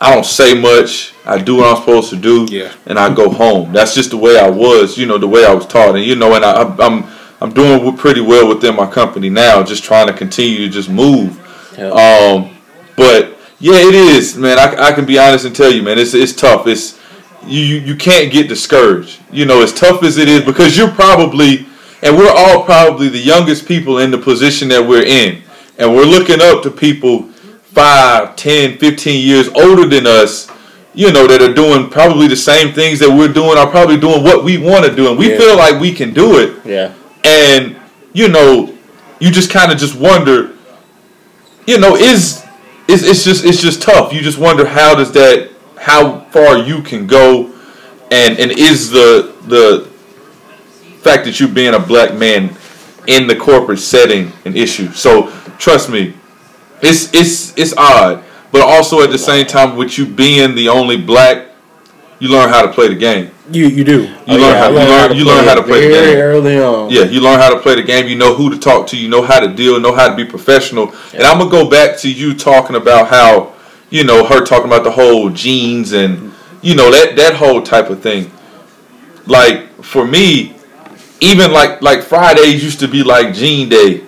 I 0.00 0.14
don't 0.14 0.24
say 0.24 0.58
much, 0.58 1.12
I 1.26 1.38
do 1.38 1.56
what 1.56 1.66
I'm 1.66 1.76
supposed 1.76 2.10
to 2.10 2.16
do, 2.16 2.46
Yeah. 2.50 2.72
and 2.86 2.98
I 2.98 3.12
go 3.14 3.28
home. 3.30 3.72
That's 3.72 3.94
just 3.94 4.10
the 4.10 4.16
way 4.16 4.38
I 4.38 4.48
was, 4.48 4.96
you 4.96 5.06
know, 5.06 5.18
the 5.18 5.28
way 5.28 5.44
I 5.44 5.52
was 5.52 5.66
taught, 5.66 5.94
and 5.96 6.04
you 6.04 6.16
know, 6.16 6.34
and 6.34 6.44
I, 6.44 6.62
I'm 6.62 7.04
I'm 7.42 7.52
doing 7.52 7.96
pretty 7.96 8.20
well 8.20 8.48
within 8.48 8.76
my 8.76 8.86
company 8.90 9.30
now, 9.30 9.62
just 9.62 9.82
trying 9.84 10.06
to 10.08 10.12
continue 10.12 10.58
to 10.58 10.68
just 10.68 10.90
move. 10.90 11.38
Yeah. 11.78 11.88
Um, 11.90 12.56
but 12.96 13.36
yeah, 13.58 13.76
it 13.76 13.94
is, 13.94 14.36
man. 14.36 14.58
I, 14.58 14.88
I 14.88 14.92
can 14.92 15.04
be 15.06 15.18
honest 15.18 15.44
and 15.44 15.54
tell 15.56 15.70
you, 15.70 15.82
man, 15.82 15.98
it's 15.98 16.14
it's 16.14 16.32
tough. 16.34 16.66
It's 16.66 16.98
you 17.46 17.60
you 17.60 17.76
you 17.80 17.96
can't 17.96 18.30
get 18.32 18.48
discouraged. 18.48 19.20
You 19.30 19.44
know, 19.46 19.62
as 19.62 19.72
tough 19.72 20.02
as 20.02 20.18
it 20.18 20.28
is, 20.28 20.42
because 20.44 20.76
you're 20.76 20.90
probably, 20.90 21.66
and 22.02 22.16
we're 22.16 22.30
all 22.34 22.64
probably 22.64 23.08
the 23.08 23.18
youngest 23.18 23.66
people 23.66 23.98
in 23.98 24.10
the 24.10 24.18
position 24.18 24.68
that 24.68 24.86
we're 24.86 25.04
in, 25.04 25.42
and 25.80 25.94
we're 25.94 26.04
looking 26.04 26.40
up 26.40 26.62
to 26.62 26.70
people 26.70 27.22
5, 27.72 28.36
10, 28.36 28.78
15 28.78 29.26
years 29.26 29.48
older 29.48 29.86
than 29.88 30.06
us. 30.06 30.48
You 30.92 31.12
know 31.12 31.26
that 31.26 31.40
are 31.40 31.54
doing 31.54 31.88
probably 31.88 32.26
the 32.28 32.36
same 32.36 32.72
things 32.74 32.98
that 32.98 33.08
we're 33.08 33.32
doing, 33.32 33.56
are 33.56 33.70
probably 33.70 33.98
doing 33.98 34.22
what 34.22 34.44
we 34.44 34.58
want 34.58 34.84
to 34.84 34.94
do, 34.94 35.08
and 35.08 35.18
we 35.18 35.30
Yeah. 35.30 35.38
feel 35.38 35.56
like 35.56 35.80
we 35.80 35.92
can 35.92 36.12
do 36.12 36.38
it 36.38 36.52
Yeah. 36.64 36.90
and 37.24 37.76
you 38.12 38.28
know 38.28 38.74
you 39.20 39.30
just 39.30 39.50
kind 39.50 39.70
of 39.72 39.78
just 39.78 39.94
wonder 39.94 40.50
you 41.66 41.78
know 41.78 41.94
is 41.94 42.42
it's, 42.88 43.04
it's 43.04 43.22
just 43.24 43.44
it's 43.44 43.62
just 43.62 43.80
tough 43.82 44.12
you 44.12 44.20
just 44.20 44.38
wonder 44.38 44.66
how 44.66 44.94
does 44.96 45.12
that 45.12 45.50
how 45.78 46.20
far 46.32 46.58
you 46.58 46.82
can 46.82 47.06
go 47.06 47.52
and 48.10 48.36
and 48.40 48.50
is 48.50 48.90
the 48.90 49.32
the 49.46 49.86
fact 51.02 51.24
that 51.24 51.38
you 51.38 51.46
being 51.46 51.74
a 51.74 51.78
black 51.78 52.14
man 52.14 52.50
in 53.06 53.26
the 53.28 53.36
corporate 53.36 53.78
setting 53.78 54.32
an 54.44 54.56
issue. 54.56 54.90
So 54.92 55.32
trust 55.60 55.88
me, 55.90 56.14
it's 56.82 57.14
it's 57.14 57.56
it's 57.56 57.74
odd, 57.76 58.24
but 58.50 58.62
also 58.62 59.02
at 59.02 59.10
the 59.10 59.18
same 59.18 59.46
time, 59.46 59.76
with 59.76 59.96
you 59.98 60.06
being 60.06 60.56
the 60.56 60.68
only 60.68 60.96
black, 60.96 61.46
you 62.18 62.28
learn 62.28 62.48
how 62.48 62.62
to 62.62 62.72
play 62.72 62.88
the 62.88 62.96
game. 62.96 63.30
You 63.52 63.66
you 63.66 63.84
do. 63.84 64.02
You 64.26 64.38
learn 64.38 64.56
how 64.56 64.70
you 64.70 64.76
learn, 64.76 65.16
you 65.16 65.24
learn 65.24 65.44
how 65.44 65.54
to 65.54 65.62
play 65.62 65.82
the 65.82 65.94
game. 65.94 66.04
very 66.04 66.22
early 66.22 66.58
on. 66.58 66.90
Yeah, 66.90 67.04
you 67.04 67.20
learn 67.20 67.38
how 67.38 67.54
to 67.54 67.60
play 67.60 67.74
the 67.74 67.82
game. 67.82 68.08
You 68.08 68.16
know 68.16 68.34
who 68.34 68.50
to 68.50 68.58
talk 68.58 68.86
to. 68.88 68.96
You 68.96 69.08
know 69.08 69.22
how 69.22 69.40
to 69.40 69.52
deal. 69.54 69.78
Know 69.78 69.94
how 69.94 70.08
to 70.08 70.16
be 70.16 70.24
professional. 70.24 70.94
And 71.12 71.22
I'm 71.22 71.38
gonna 71.38 71.50
go 71.50 71.68
back 71.68 71.98
to 71.98 72.10
you 72.10 72.34
talking 72.34 72.76
about 72.76 73.08
how, 73.08 73.54
you 73.90 74.04
know, 74.04 74.24
her 74.24 74.44
talking 74.44 74.66
about 74.66 74.84
the 74.84 74.90
whole 74.90 75.30
jeans 75.30 75.92
and 75.92 76.32
you 76.62 76.74
know 76.74 76.90
that 76.90 77.16
that 77.16 77.34
whole 77.34 77.62
type 77.62 77.90
of 77.90 78.02
thing. 78.02 78.30
Like 79.26 79.82
for 79.82 80.06
me, 80.06 80.54
even 81.20 81.52
like 81.52 81.82
like 81.82 82.02
Fridays 82.02 82.62
used 82.62 82.80
to 82.80 82.88
be 82.88 83.02
like 83.02 83.34
jean 83.34 83.68
day. 83.68 84.04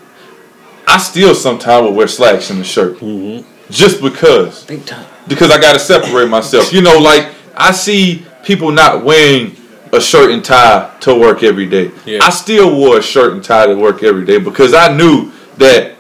I 0.86 0.98
still 0.98 1.34
sometimes 1.34 1.84
will 1.84 1.94
wear 1.94 2.08
slacks 2.08 2.50
and 2.50 2.60
a 2.60 2.64
shirt, 2.64 2.98
mm-hmm. 2.98 3.48
just 3.70 4.02
because 4.02 4.64
Big 4.66 4.84
time. 4.84 5.06
because 5.28 5.50
I 5.50 5.60
got 5.60 5.72
to 5.74 5.78
separate 5.78 6.28
myself. 6.28 6.72
You 6.72 6.82
know, 6.82 6.98
like 6.98 7.28
I 7.56 7.72
see 7.72 8.26
people 8.44 8.70
not 8.70 9.04
wearing 9.04 9.56
a 9.92 10.00
shirt 10.00 10.30
and 10.30 10.44
tie 10.44 10.94
to 11.00 11.14
work 11.14 11.42
every 11.42 11.66
day. 11.66 11.90
Yeah. 12.06 12.20
I 12.22 12.30
still 12.30 12.74
wore 12.76 12.98
a 12.98 13.02
shirt 13.02 13.34
and 13.34 13.44
tie 13.44 13.66
to 13.66 13.74
work 13.74 14.02
every 14.02 14.24
day 14.24 14.38
because 14.38 14.74
I 14.74 14.94
knew 14.96 15.30
that 15.58 15.96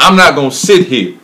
I'm 0.00 0.16
not 0.16 0.34
gonna 0.34 0.50
sit 0.50 0.86
here. 0.86 1.18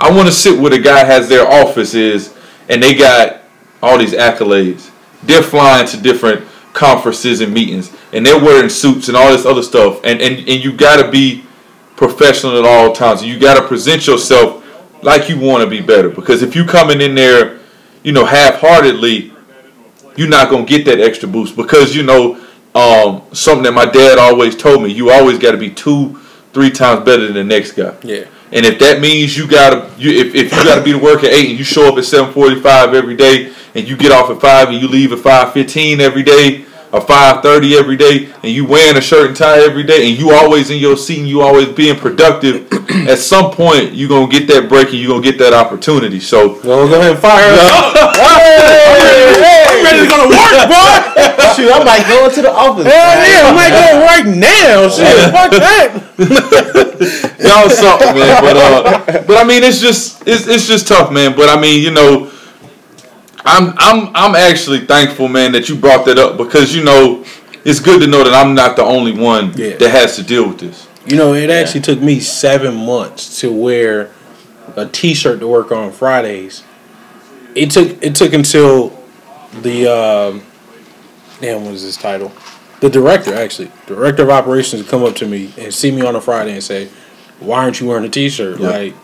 I 0.00 0.10
want 0.10 0.26
to 0.28 0.34
sit 0.34 0.58
where 0.60 0.70
the 0.70 0.78
guy 0.78 1.04
has 1.04 1.28
their 1.28 1.46
office 1.46 1.94
is, 1.94 2.34
and 2.68 2.82
they 2.82 2.94
got 2.94 3.42
all 3.82 3.98
these 3.98 4.12
accolades. 4.12 4.90
They're 5.22 5.42
flying 5.42 5.86
to 5.88 5.96
different 6.00 6.46
conferences 6.72 7.40
and 7.40 7.54
meetings, 7.54 7.92
and 8.12 8.26
they're 8.26 8.40
wearing 8.42 8.68
suits 8.68 9.08
and 9.08 9.16
all 9.16 9.30
this 9.30 9.46
other 9.46 9.62
stuff. 9.62 10.00
And 10.04 10.20
and, 10.20 10.38
and 10.38 10.64
you 10.64 10.72
got 10.72 11.02
to 11.02 11.10
be 11.10 11.44
professional 11.96 12.58
at 12.58 12.64
all 12.64 12.92
times. 12.92 13.22
You 13.22 13.38
got 13.38 13.60
to 13.60 13.66
present 13.66 14.06
yourself 14.06 14.62
like 15.02 15.28
you 15.28 15.38
want 15.38 15.62
to 15.64 15.70
be 15.70 15.80
better. 15.80 16.08
Because 16.08 16.42
if 16.42 16.56
you 16.56 16.64
coming 16.64 17.00
in 17.00 17.14
there, 17.14 17.60
you 18.02 18.12
know, 18.12 18.24
half-heartedly, 18.24 19.32
you're 20.16 20.28
not 20.28 20.50
gonna 20.50 20.64
get 20.64 20.84
that 20.84 21.00
extra 21.00 21.28
boost. 21.28 21.56
Because 21.56 21.94
you 21.96 22.02
know, 22.02 22.38
um, 22.74 23.22
something 23.32 23.64
that 23.64 23.72
my 23.72 23.86
dad 23.86 24.18
always 24.18 24.56
told 24.56 24.82
me: 24.82 24.92
you 24.92 25.10
always 25.10 25.38
got 25.38 25.52
to 25.52 25.58
be 25.58 25.70
two, 25.70 26.20
three 26.52 26.70
times 26.70 27.04
better 27.04 27.24
than 27.24 27.34
the 27.34 27.44
next 27.44 27.72
guy. 27.72 27.96
Yeah. 28.02 28.26
And 28.52 28.64
if 28.64 28.78
that 28.78 29.00
means 29.00 29.36
you 29.36 29.48
gotta, 29.48 29.90
you, 29.98 30.10
if, 30.12 30.34
if 30.34 30.52
you 30.52 30.64
gotta 30.64 30.82
be 30.82 30.92
to 30.92 30.98
work 30.98 31.24
at 31.24 31.32
eight 31.32 31.50
and 31.50 31.58
you 31.58 31.64
show 31.64 31.88
up 31.88 31.98
at 31.98 32.04
seven 32.04 32.32
forty-five 32.32 32.94
every 32.94 33.16
day, 33.16 33.52
and 33.74 33.88
you 33.88 33.96
get 33.96 34.12
off 34.12 34.30
at 34.30 34.40
five 34.40 34.68
and 34.68 34.80
you 34.80 34.86
leave 34.86 35.12
at 35.12 35.18
five 35.18 35.52
fifteen 35.52 36.00
every 36.00 36.22
day, 36.22 36.63
or 36.94 37.00
five 37.00 37.42
thirty 37.42 37.76
every 37.76 37.96
day, 37.96 38.28
and 38.42 38.52
you 38.52 38.64
wearing 38.64 38.96
a 38.96 39.00
shirt 39.00 39.26
and 39.26 39.36
tie 39.36 39.58
every 39.58 39.82
day, 39.82 40.08
and 40.08 40.16
you 40.18 40.30
always 40.32 40.70
in 40.70 40.78
your 40.78 40.96
seat 40.96 41.18
and 41.18 41.28
you 41.28 41.40
always 41.42 41.66
being 41.68 41.96
productive, 41.98 42.72
at 43.08 43.18
some 43.18 43.50
point 43.50 43.92
you're 43.92 44.08
gonna 44.08 44.28
get 44.30 44.46
that 44.46 44.68
break 44.68 44.88
and 44.88 44.98
you're 44.98 45.10
gonna 45.10 45.22
get 45.22 45.36
that 45.38 45.52
opportunity. 45.52 46.20
So 46.20 46.60
Well, 46.62 46.86
go 46.86 46.94
ahead 47.00 47.10
and 47.12 47.18
fire 47.18 47.50
her. 47.50 47.58
I'm 49.66 49.82
ready 49.84 50.00
to 50.00 50.06
go 50.08 50.16
to 50.22 50.28
work, 50.30 50.68
boy. 50.70 50.94
Shoot, 51.54 51.70
I 51.70 51.82
might 51.84 52.06
go 52.08 52.24
into 52.26 52.42
the 52.42 52.52
office. 52.52 52.86
Hell 52.86 52.94
yeah, 52.94 53.46
I 53.46 53.52
might 53.54 53.70
go 53.74 54.00
right 54.06 54.26
now. 54.26 54.88
Shit, 54.88 55.30
fuck 55.34 55.50
that. 55.50 55.90
y'all 57.42 57.68
something, 57.70 58.14
man. 58.14 58.42
But 58.42 58.56
uh, 58.56 59.22
but 59.26 59.36
I 59.36 59.44
mean, 59.44 59.62
it's 59.62 59.80
just 59.80 60.22
it's 60.26 60.46
it's 60.46 60.66
just 60.66 60.86
tough, 60.86 61.10
man. 61.12 61.34
But 61.34 61.48
I 61.48 61.56
mean, 61.60 61.82
you 61.82 61.90
know, 61.90 62.30
I'm 63.44 63.74
I'm 63.76 64.10
I'm 64.14 64.34
actually 64.34 64.80
thankful, 64.86 65.28
man, 65.28 65.52
that 65.52 65.68
you 65.68 65.76
brought 65.76 66.06
that 66.06 66.18
up 66.18 66.36
because 66.38 66.74
you 66.74 66.82
know 66.82 67.24
it's 67.64 67.80
good 67.80 68.00
to 68.00 68.06
know 68.06 68.24
that 68.24 68.34
I'm 68.34 68.54
not 68.54 68.76
the 68.76 68.82
only 68.84 69.12
one 69.12 69.52
Yeah. 69.56 69.76
that 69.76 69.90
has 69.90 70.16
to 70.16 70.22
deal 70.22 70.48
with 70.48 70.58
this. 70.60 70.88
You 71.06 71.16
know, 71.16 71.34
it 71.34 71.50
actually 71.50 71.82
took 71.82 72.00
me 72.00 72.20
seven 72.20 72.74
months 72.74 73.40
to 73.40 73.52
wear 73.52 74.10
a 74.76 74.86
T-shirt 74.86 75.40
to 75.40 75.46
work 75.48 75.70
on 75.72 75.92
Fridays. 75.92 76.62
It 77.54 77.70
took 77.70 78.02
it 78.02 78.14
took 78.16 78.32
until 78.32 78.98
the 79.60 79.86
um, 79.86 80.42
damn 81.40 81.64
what 81.64 81.74
is 81.74 81.82
his 81.82 81.96
title? 81.96 82.32
The 82.80 82.88
director 82.90 83.34
actually, 83.34 83.70
director 83.86 84.22
of 84.22 84.30
operations, 84.30 84.88
come 84.88 85.04
up 85.04 85.14
to 85.16 85.26
me 85.26 85.52
and 85.58 85.72
see 85.72 85.90
me 85.90 86.00
on 86.02 86.16
a 86.16 86.20
Friday 86.20 86.52
and 86.52 86.62
say, 86.62 86.88
"Why 87.40 87.58
aren't 87.62 87.80
you 87.80 87.86
wearing 87.88 88.04
a 88.04 88.08
T-shirt?" 88.08 88.58
Yeah. 88.58 88.68
Like 88.70 88.94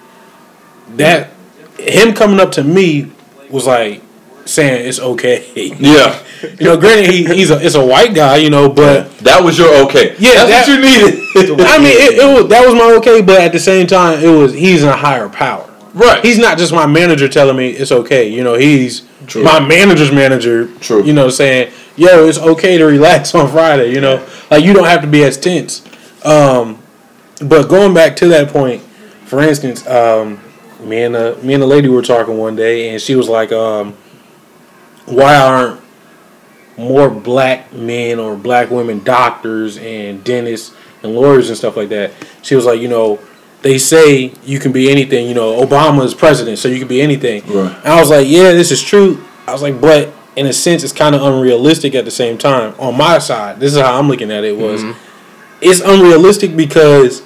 that. 0.96 1.30
Him 1.78 2.14
coming 2.14 2.40
up 2.40 2.52
to 2.52 2.64
me 2.64 3.10
was 3.48 3.66
like 3.66 4.02
saying 4.50 4.86
it's 4.88 4.98
okay. 5.00 5.44
Yeah, 5.78 6.22
you 6.58 6.66
know, 6.66 6.76
granted 6.76 7.06
he, 7.10 7.24
he's 7.24 7.50
a 7.50 7.64
it's 7.64 7.74
a 7.74 7.84
white 7.84 8.14
guy, 8.14 8.36
you 8.36 8.50
know, 8.50 8.68
but 8.68 9.10
that 9.18 9.42
was 9.42 9.58
your 9.58 9.72
okay. 9.86 10.14
Yeah, 10.18 10.44
that's 10.44 10.66
that- 10.66 10.80
what 10.80 10.84
you 10.84 11.50
needed. 11.50 11.60
I 11.66 11.78
mean, 11.78 11.96
it, 11.96 12.18
it 12.18 12.34
was 12.42 12.48
that 12.50 12.64
was 12.66 12.74
my 12.74 12.92
okay, 12.98 13.22
but 13.22 13.40
at 13.40 13.52
the 13.52 13.58
same 13.60 13.86
time, 13.86 14.18
it 14.22 14.28
was 14.28 14.52
he's 14.52 14.82
in 14.82 14.88
a 14.88 14.96
higher 14.96 15.28
power. 15.28 15.68
right. 15.94 16.24
He's 16.24 16.38
not 16.38 16.58
just 16.58 16.72
my 16.72 16.86
manager 16.86 17.28
telling 17.28 17.56
me 17.56 17.70
it's 17.70 17.92
okay. 17.92 18.28
You 18.28 18.42
know, 18.44 18.54
he's 18.54 19.02
True. 19.26 19.44
my 19.44 19.60
manager's 19.60 20.10
manager. 20.12 20.66
True. 20.80 21.04
You 21.04 21.12
know, 21.12 21.30
saying, 21.30 21.72
"Yo, 21.96 22.26
it's 22.26 22.38
okay 22.38 22.78
to 22.78 22.84
relax 22.84 23.34
on 23.34 23.48
Friday." 23.50 23.92
You 23.92 24.00
know, 24.00 24.26
like 24.50 24.64
you 24.64 24.72
don't 24.72 24.86
have 24.86 25.02
to 25.02 25.06
be 25.06 25.22
as 25.24 25.36
tense. 25.38 25.86
Um, 26.24 26.82
but 27.40 27.68
going 27.68 27.94
back 27.94 28.16
to 28.16 28.28
that 28.28 28.48
point, 28.48 28.82
for 29.26 29.40
instance, 29.40 29.86
um, 29.86 30.40
me 30.82 31.02
and 31.02 31.14
the 31.14 31.38
me 31.42 31.54
and 31.54 31.62
the 31.62 31.66
lady 31.66 31.88
were 31.88 32.02
talking 32.02 32.36
one 32.38 32.56
day, 32.56 32.90
and 32.90 33.00
she 33.00 33.14
was 33.14 33.28
like, 33.28 33.52
um, 33.52 33.94
"Why 35.10 35.36
aren't 35.36 35.80
more 36.76 37.10
black 37.10 37.72
men 37.72 38.18
or 38.18 38.36
black 38.36 38.70
women 38.70 39.02
doctors 39.04 39.76
and 39.76 40.24
dentists 40.24 40.74
and 41.02 41.14
lawyers 41.14 41.48
and 41.48 41.56
stuff 41.56 41.76
like 41.76 41.88
that?" 41.90 42.12
She 42.42 42.54
was 42.54 42.64
like, 42.66 42.80
"You 42.80 42.88
know." 42.88 43.18
They 43.62 43.76
say 43.76 44.32
you 44.42 44.58
can 44.58 44.72
be 44.72 44.90
anything, 44.90 45.28
you 45.28 45.34
know. 45.34 45.62
Obama 45.62 46.02
is 46.02 46.14
president, 46.14 46.58
so 46.58 46.66
you 46.68 46.78
can 46.78 46.88
be 46.88 47.02
anything. 47.02 47.42
Right. 47.42 47.76
And 47.76 47.88
I 47.88 48.00
was 48.00 48.08
like, 48.08 48.26
yeah, 48.26 48.52
this 48.52 48.70
is 48.70 48.82
true. 48.82 49.22
I 49.46 49.52
was 49.52 49.60
like, 49.60 49.78
but 49.82 50.14
in 50.36 50.46
a 50.46 50.52
sense, 50.52 50.82
it's 50.82 50.92
kind 50.92 51.14
of 51.14 51.22
unrealistic 51.22 51.94
at 51.94 52.04
the 52.04 52.10
same 52.10 52.38
time. 52.38 52.74
On 52.78 52.96
my 52.96 53.18
side, 53.18 53.60
this 53.60 53.74
is 53.74 53.80
how 53.80 53.98
I'm 53.98 54.08
looking 54.08 54.30
at 54.30 54.44
it. 54.44 54.56
Was 54.56 54.82
mm-hmm. 54.82 54.98
it's 55.60 55.80
unrealistic 55.80 56.56
because 56.56 57.22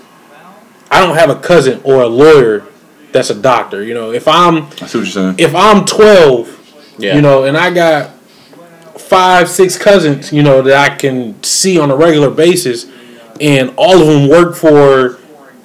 I 0.90 1.04
don't 1.04 1.16
have 1.16 1.30
a 1.30 1.36
cousin 1.36 1.80
or 1.84 2.02
a 2.02 2.06
lawyer 2.06 2.64
that's 3.12 3.30
a 3.30 3.34
doctor. 3.34 3.84
You 3.84 3.94
know, 3.94 4.12
if 4.12 4.26
I'm 4.26 4.64
I 4.64 4.68
see 4.68 4.82
what 4.82 4.94
you're 4.94 5.06
saying. 5.06 5.36
if 5.38 5.54
I'm 5.54 5.84
12, 5.84 6.53
Yeah. 6.98 7.16
you 7.16 7.22
know, 7.22 7.44
and 7.44 7.56
I 7.56 7.72
got 7.72 8.10
five, 8.98 9.48
six 9.48 9.76
cousins, 9.76 10.32
you 10.32 10.42
know, 10.42 10.62
that 10.62 10.92
I 10.92 10.94
can 10.96 11.42
see 11.42 11.78
on 11.78 11.90
a 11.90 11.96
regular 11.96 12.30
basis, 12.30 12.86
and 13.40 13.72
all 13.76 14.00
of 14.00 14.06
them 14.06 14.28
work 14.28 14.54
for 14.54 15.18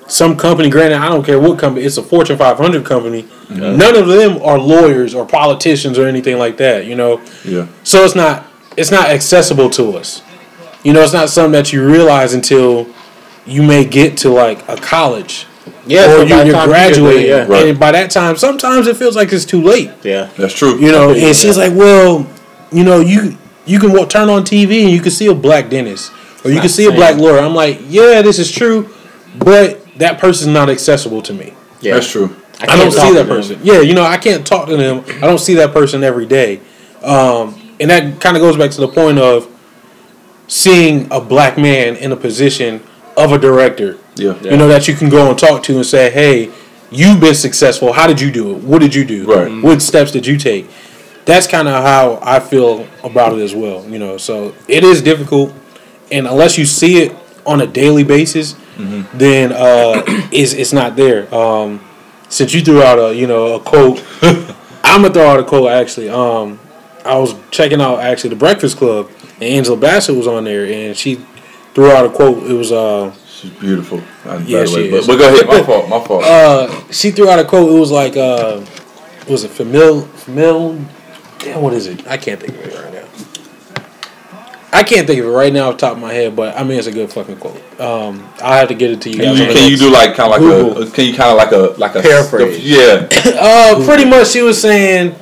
some 0.08 0.36
company. 0.36 0.70
Granted, 0.70 0.98
I 0.98 1.10
don't 1.10 1.24
care 1.24 1.40
what 1.40 1.60
company; 1.60 1.86
it's 1.86 1.98
a 1.98 2.04
Fortune 2.04 2.38
500 2.38 2.86
company. 2.86 3.28
None 3.50 3.96
of 3.96 4.08
them 4.08 4.42
are 4.42 4.58
lawyers 4.58 5.14
or 5.14 5.26
politicians 5.26 5.98
or 5.98 6.08
anything 6.08 6.38
like 6.38 6.58
that. 6.58 6.86
You 6.86 6.96
know, 6.96 7.22
Yeah, 7.46 7.68
so 7.84 8.04
it's 8.04 8.16
not 8.16 8.46
it's 8.78 8.92
not 8.92 9.10
accessible 9.10 9.70
to 9.72 9.98
us. 9.98 10.22
You 10.84 10.94
know, 10.94 11.02
it's 11.02 11.14
not 11.14 11.30
something 11.30 11.52
that 11.52 11.74
you 11.74 11.86
realize 11.86 12.34
until 12.34 12.88
you 13.46 13.64
may 13.64 13.84
get 13.84 14.18
to 14.18 14.30
like 14.30 14.68
a 14.70 14.78
college 14.78 15.46
Yeah, 15.86 16.14
or 16.16 16.24
you, 16.24 16.30
by 16.30 16.38
the 16.40 16.46
you're 16.46 16.54
time 16.54 16.68
you 16.68 16.74
graduating, 16.74 17.26
yeah. 17.28 17.46
Right. 17.48 17.68
and 17.68 17.80
by 17.80 17.92
that 17.92 18.12
time, 18.12 18.38
sometimes 18.38 18.88
it 18.88 18.98
feels 18.98 19.16
like 19.16 19.32
it's 19.34 19.46
too 19.46 19.62
late. 19.62 19.92
Yeah. 20.04 20.30
that's 20.38 20.54
true. 20.54 20.78
You 20.80 20.92
know, 20.92 21.12
Yeah. 21.12 21.28
and 21.28 21.36
she's 21.36 21.58
like, 21.58 21.74
"Well, 21.74 22.28
you 22.72 22.84
know, 22.84 23.00
you 23.00 23.38
you 23.66 23.80
can 23.80 23.92
wa- 23.94 24.06
turn 24.06 24.30
on 24.30 24.44
TV 24.44 24.82
and 24.84 24.92
you 24.92 25.02
can 25.02 25.12
see 25.12 25.28
a 25.28 25.34
black 25.34 25.70
dentist, 25.70 26.12
or 26.44 26.52
you 26.52 26.60
can 26.60 26.70
see 26.70 26.86
a 26.86 26.92
black 26.92 27.18
lawyer." 27.18 27.40
I'm 27.40 27.56
like, 27.56 27.80
"Yeah, 27.88 28.22
this 28.22 28.40
is 28.40 28.52
true, 28.52 28.90
but 29.38 29.80
that 29.98 30.20
person's 30.20 30.54
not 30.54 30.70
accessible 30.70 31.22
to 31.24 31.34
me. 31.34 31.54
Yeah. 31.82 31.94
that's 31.96 32.10
true. 32.12 32.36
I, 32.62 32.66
can't 32.66 32.82
don't 32.82 32.92
see 32.92 33.08
to 33.08 33.14
that 33.14 33.28
them. 33.28 33.28
person. 33.28 33.60
Yeah, 33.64 33.80
you 33.80 33.94
know, 33.94 34.04
I 34.04 34.18
can't 34.18 34.46
talk 34.46 34.68
to 34.68 34.76
them. 34.76 35.04
I 35.24 35.28
don't 35.28 35.40
see 35.40 35.54
that 35.56 35.72
person 35.72 36.04
every 36.04 36.26
day, 36.26 36.60
um, 37.04 37.56
and 37.80 37.90
that 37.90 38.20
kind 38.20 38.36
of 38.36 38.42
goes 38.42 38.58
back 38.58 38.72
to 38.72 38.82
the 38.82 38.88
point 38.90 39.18
of 39.18 39.48
seeing 40.48 41.08
a 41.12 41.22
black 41.22 41.58
man 41.58 41.96
in 41.96 42.12
a 42.12 42.16
position 42.16 42.82
of 43.24 43.32
a 43.32 43.38
director." 43.38 43.98
Yeah, 44.16 44.42
you 44.42 44.58
know 44.58 44.68
that 44.68 44.88
you 44.88 44.96
can 44.96 45.10
go 45.10 45.30
and 45.30 45.38
talk 45.38 45.64
to 45.64 45.76
and 45.76 45.86
say, 45.86 46.10
"Hey, 46.10 46.50
you've 46.92 47.20
been 47.20 47.36
successful. 47.36 47.94
How 47.94 48.08
did 48.08 48.20
you 48.20 48.32
do 48.32 48.52
it? 48.56 48.64
What 48.64 48.80
did 48.82 48.96
you 48.96 49.06
do? 49.06 49.26
Right. 49.26 49.64
What 49.64 49.82
steps 49.82 50.12
did 50.12 50.26
you 50.26 50.38
take?" 50.38 50.70
That's 51.26 51.46
kind 51.46 51.68
of 51.68 51.84
how 51.84 52.20
I 52.24 52.40
feel 52.40 52.88
about 53.04 53.34
it 53.34 53.42
as 53.42 53.54
well. 53.54 53.88
You 53.88 54.00
know, 54.00 54.18
so 54.18 54.56
it 54.68 54.84
is 54.84 55.02
difficult, 55.02 55.54
and 56.12 56.28
unless 56.28 56.58
you 56.58 56.66
see 56.66 57.04
it 57.04 57.16
on 57.46 57.62
a 57.62 57.68
daily 57.68 58.04
basis, 58.04 58.56
then 59.14 59.52
uh, 59.52 60.04
it's 60.32 60.54
it's 60.54 60.74
not 60.74 60.96
there. 60.96 61.34
Um, 61.34 61.82
since 62.30 62.54
you 62.54 62.62
threw 62.62 62.82
out 62.82 62.98
a 63.00 63.16
you 63.16 63.28
know 63.28 63.56
a 63.56 63.60
quote, 63.60 64.04
I'm 64.84 65.02
gonna 65.02 65.14
throw 65.14 65.28
out 65.28 65.40
a 65.40 65.44
quote. 65.44 65.72
Actually, 65.72 66.10
um, 66.10 66.60
I 67.06 67.18
was 67.18 67.36
checking 67.52 67.82
out 67.82 68.00
actually 68.00 68.32
the 68.32 68.36
Breakfast 68.38 68.78
Club, 68.78 69.10
and 69.36 69.44
Angela 69.44 69.78
Bassett 69.78 70.16
was 70.16 70.28
on 70.28 70.44
there, 70.44 70.66
and 70.66 70.96
she 70.96 71.24
threw 71.74 71.92
out 71.92 72.06
a 72.06 72.10
quote. 72.10 72.44
It 72.50 72.54
was 72.54 72.72
uh. 72.72 73.12
she's 73.28 73.52
beautiful. 73.52 74.02
By 74.26 74.38
Yeah, 74.40 74.60
way. 74.62 74.66
she 74.66 74.90
but, 74.92 75.00
is. 75.02 75.08
but 75.08 75.18
go 75.18 75.28
ahead. 75.34 75.48
My 75.48 75.64
fault. 75.64 75.90
My 75.90 76.04
fault. 76.04 76.24
uh, 76.24 76.92
she 76.92 77.12
threw 77.12 77.30
out 77.30 77.40
a 77.40 77.46
quote. 77.46 77.70
It 77.76 77.80
was 77.80 77.92
like, 77.92 78.18
uh, 78.18 78.62
was 79.30 79.44
it 79.44 79.52
famil, 79.52 80.04
famil? 80.04 80.84
Damn, 81.40 81.62
what 81.62 81.74
is 81.74 81.88
it? 81.88 82.06
I 82.08 82.18
can't 82.18 82.40
think 82.40 82.54
of 82.54 82.66
it 82.66 82.74
right 82.76 82.94
now. 82.94 83.00
I 84.72 84.84
can't 84.84 85.08
think 85.08 85.20
of 85.20 85.26
it 85.26 85.30
right 85.30 85.52
now 85.52 85.70
off 85.70 85.76
the 85.76 85.80
top 85.88 85.94
of 85.94 86.00
my 86.00 86.14
head, 86.14 86.36
but 86.36 86.56
I 86.58 86.64
mean 86.64 86.78
it's 86.78 86.88
a 86.88 86.92
good 86.92 87.12
fucking 87.12 87.38
quote. 87.38 87.58
Um, 87.80 88.30
I'll 88.42 88.60
have 88.60 88.68
to 88.68 88.76
get 88.76 88.92
it 88.92 89.02
to 89.02 89.10
you 89.10 89.18
Can 89.18 89.36
you, 89.36 89.46
can 89.54 89.72
you 89.72 89.78
do 89.78 89.90
like 89.92 90.16
kind 90.16 90.32
of 90.34 90.40
like 90.40 90.42
Google. 90.42 90.84
a? 90.84 90.92
Can 90.92 91.06
you 91.06 91.14
kind 91.16 91.32
of 91.32 91.38
like 91.38 91.52
a 91.52 91.80
like 91.80 91.96
a 91.96 92.02
Paraphrase. 92.02 92.60
Yeah. 92.64 93.08
Uh, 93.42 93.84
pretty 93.86 94.06
much, 94.06 94.28
she 94.30 94.42
was 94.42 94.62
saying, 94.62 95.16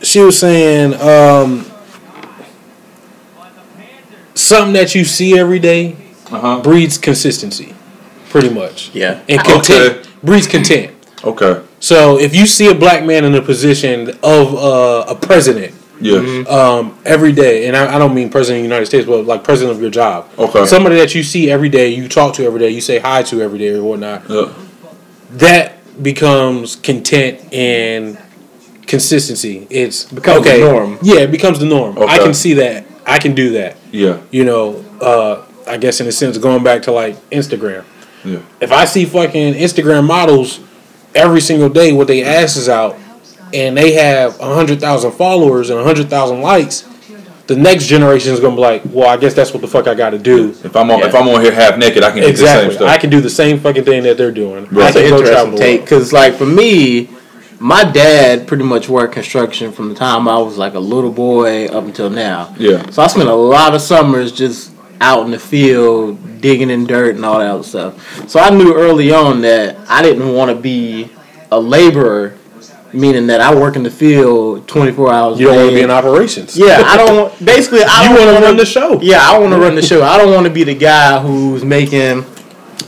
she 0.00 0.20
was 0.20 0.38
saying, 0.38 0.94
um, 0.94 1.69
something 4.50 4.74
that 4.74 4.94
you 4.94 5.04
see 5.04 5.38
every 5.38 5.58
day 5.58 5.96
Uh 6.30 6.40
huh. 6.40 6.60
breeds 6.62 6.98
consistency, 6.98 7.74
pretty 8.28 8.50
much. 8.50 8.90
Yeah. 8.94 9.20
and 9.28 9.40
content 9.40 9.90
Okay. 9.98 10.08
breeds 10.22 10.46
content. 10.46 10.90
Okay. 11.24 11.60
So 11.80 12.18
if 12.18 12.34
you 12.34 12.46
see 12.46 12.68
a 12.70 12.74
black 12.74 13.04
man 13.04 13.24
in 13.24 13.34
a 13.34 13.42
position 13.42 13.96
of 14.22 14.54
uh, 14.54 15.04
a 15.14 15.14
president 15.14 15.72
Yeah. 16.00 16.44
um, 16.48 16.96
every 17.04 17.32
day, 17.32 17.66
and 17.66 17.76
I, 17.76 17.94
I 17.94 17.98
don't 17.98 18.14
mean 18.14 18.28
president 18.30 18.58
of 18.58 18.62
the 18.64 18.68
United 18.72 18.86
States, 18.86 19.06
but 19.06 19.26
like 19.26 19.42
president 19.44 19.76
of 19.76 19.80
your 19.82 19.90
job, 20.02 20.28
Okay. 20.38 20.64
somebody 20.66 20.96
that 20.96 21.14
you 21.14 21.22
see 21.22 21.50
every 21.50 21.68
day, 21.68 21.88
you 21.98 22.08
talk 22.08 22.34
to 22.36 22.44
every 22.44 22.60
day, 22.60 22.70
you 22.70 22.80
say 22.80 22.98
hi 22.98 23.22
to 23.30 23.42
every 23.42 23.58
day 23.58 23.70
or 23.78 23.82
whatnot, 23.84 24.22
Yeah. 24.28 24.48
that 25.46 25.66
becomes 26.02 26.76
content 26.76 27.34
and 27.52 28.16
consistency. 28.86 29.66
It's 29.70 30.04
Becomes 30.04 30.44
the 30.44 30.58
norm. 30.58 30.98
Yeah, 31.02 31.20
it 31.26 31.30
becomes 31.30 31.58
the 31.58 31.66
norm. 31.66 31.98
I 31.98 32.18
can 32.18 32.34
see 32.34 32.54
that. 32.54 32.84
I 33.10 33.18
can 33.18 33.34
do 33.34 33.50
that. 33.52 33.76
Yeah. 33.90 34.20
You 34.30 34.44
know, 34.44 34.84
uh, 35.00 35.44
I 35.66 35.76
guess 35.78 36.00
in 36.00 36.06
a 36.06 36.12
sense, 36.12 36.38
going 36.38 36.62
back 36.62 36.82
to 36.82 36.92
like 36.92 37.16
Instagram. 37.30 37.84
Yeah. 38.24 38.38
If 38.60 38.70
I 38.72 38.84
see 38.84 39.04
fucking 39.04 39.54
Instagram 39.54 40.06
models 40.06 40.60
every 41.14 41.40
single 41.40 41.68
day 41.68 41.92
with 41.92 42.08
their 42.08 42.24
asses 42.42 42.68
out, 42.68 42.96
and 43.52 43.76
they 43.76 43.92
have 43.94 44.38
a 44.40 44.54
hundred 44.54 44.80
thousand 44.80 45.12
followers 45.12 45.70
and 45.70 45.80
a 45.80 45.82
hundred 45.84 46.08
thousand 46.08 46.40
likes, 46.40 46.82
the 47.48 47.56
next 47.56 47.86
generation 47.86 48.32
is 48.32 48.38
gonna 48.38 48.54
be 48.54 48.60
like, 48.60 48.82
well, 48.90 49.08
I 49.08 49.16
guess 49.16 49.34
that's 49.34 49.52
what 49.52 49.60
the 49.60 49.66
fuck 49.68 49.88
I 49.88 49.94
got 49.94 50.10
to 50.10 50.18
do. 50.18 50.50
If 50.62 50.76
I'm 50.76 50.88
on 50.90 51.00
Yeah. 51.00 51.06
if 51.08 51.14
I'm 51.16 51.26
on 51.28 51.40
here 51.40 51.52
half 51.52 51.76
naked, 51.78 52.04
I 52.04 52.10
can 52.10 52.20
get 52.20 52.26
the 52.26 52.30
Exactly. 52.30 52.68
same 52.70 52.76
stuff. 52.78 52.88
I 52.90 52.96
can 52.98 53.10
do 53.10 53.20
the 53.20 53.30
same 53.30 53.58
fucking 53.58 53.84
thing 53.84 54.04
that 54.04 54.16
they're 54.16 54.30
doing. 54.30 54.66
I 54.70 54.74
That's 54.74 54.96
an 54.96 55.02
can 55.02 55.10
go 55.10 55.22
travel 55.22 55.52
interesting 55.54 55.58
take 55.58 55.80
because, 55.80 56.12
like, 56.12 56.34
for 56.36 56.46
me, 56.46 57.08
my 57.60 57.84
dad 57.84 58.48
pretty 58.48 58.64
much 58.64 58.88
worked 58.88 59.12
construction 59.14 59.70
from 59.70 59.90
the 59.90 59.94
time 59.94 60.26
I 60.26 60.38
was 60.38 60.56
like 60.58 60.74
a 60.74 60.78
little 60.80 61.12
boy 61.12 61.66
up 61.66 61.84
until 61.84 62.10
now. 62.10 62.54
Yeah. 62.58 62.88
So 62.90 63.02
I 63.02 63.06
spent 63.06 63.28
a 63.28 63.34
lot 63.34 63.74
of 63.74 63.80
summers 63.82 64.32
just 64.32 64.72
out 65.00 65.24
in 65.24 65.30
the 65.30 65.38
field 65.38 66.40
digging 66.40 66.70
in 66.70 66.86
dirt 66.86 67.16
and 67.16 67.24
all 67.24 67.38
that 67.38 67.50
other 67.50 67.62
stuff. 67.62 68.28
So 68.28 68.40
I 68.40 68.50
knew 68.50 68.74
early 68.74 69.12
on 69.12 69.42
that 69.42 69.76
I 69.88 70.02
didn't 70.02 70.32
want 70.34 70.50
to 70.50 70.56
be 70.60 71.10
a 71.52 71.60
laborer, 71.60 72.36
meaning 72.92 73.26
that 73.28 73.40
I 73.40 73.54
work 73.54 73.76
in 73.76 73.82
the 73.82 73.90
field 73.90 74.66
24 74.68 75.12
hours. 75.12 75.36
A 75.36 75.38
day. 75.38 75.42
You 75.44 75.48
don't 75.48 75.56
want 75.58 75.70
to 75.70 75.74
be 75.76 75.82
in 75.82 75.90
operations. 75.90 76.56
Yeah, 76.58 76.82
I 76.84 76.96
don't. 76.96 77.44
Basically, 77.44 77.82
I 77.84 78.02
You 78.10 78.16
don't 78.16 78.34
wanna- 78.34 78.46
run 78.46 78.56
the 78.56 78.66
show. 78.66 79.00
Yeah, 79.02 79.20
I 79.20 79.38
want 79.38 79.52
to 79.52 79.58
run 79.58 79.74
the 79.74 79.82
show. 79.90 80.02
I 80.02 80.16
don't 80.18 80.32
want 80.32 80.46
to 80.46 80.52
be 80.52 80.64
the 80.64 80.74
guy 80.74 81.18
who's 81.20 81.64
making, 81.64 82.24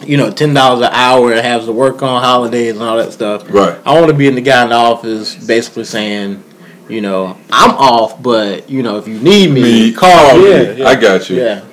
you 0.07 0.16
know, 0.16 0.30
ten 0.30 0.55
dollars 0.55 0.86
an 0.86 0.92
hour 0.92 1.32
and 1.32 1.40
has 1.40 1.66
to 1.66 1.72
work 1.72 2.03
on 2.03 2.22
holidays 2.22 2.74
and 2.74 2.82
all 2.82 2.96
that 2.96 3.12
stuff. 3.12 3.48
Right. 3.48 3.78
I 3.84 3.94
want 3.94 4.11
to 4.11 4.16
be 4.16 4.26
in 4.26 4.34
the 4.34 4.40
guy 4.40 4.62
in 4.62 4.70
the 4.70 4.74
office, 4.74 5.34
basically 5.34 5.84
saying, 5.84 6.42
you 6.88 7.00
know, 7.00 7.38
I'm 7.50 7.70
off, 7.70 8.22
but 8.22 8.68
you 8.68 8.82
know, 8.82 8.98
if 8.98 9.09
you 9.09 9.18
need 9.18 9.50
me, 9.50 9.62
Me, 9.62 9.92
call 9.92 10.38
me. 10.38 10.50
Yeah, 10.50 10.72
yeah. 10.72 10.88
I 10.88 10.94
got 10.94 11.28
you. 11.30 11.36
Yeah. 11.36 11.64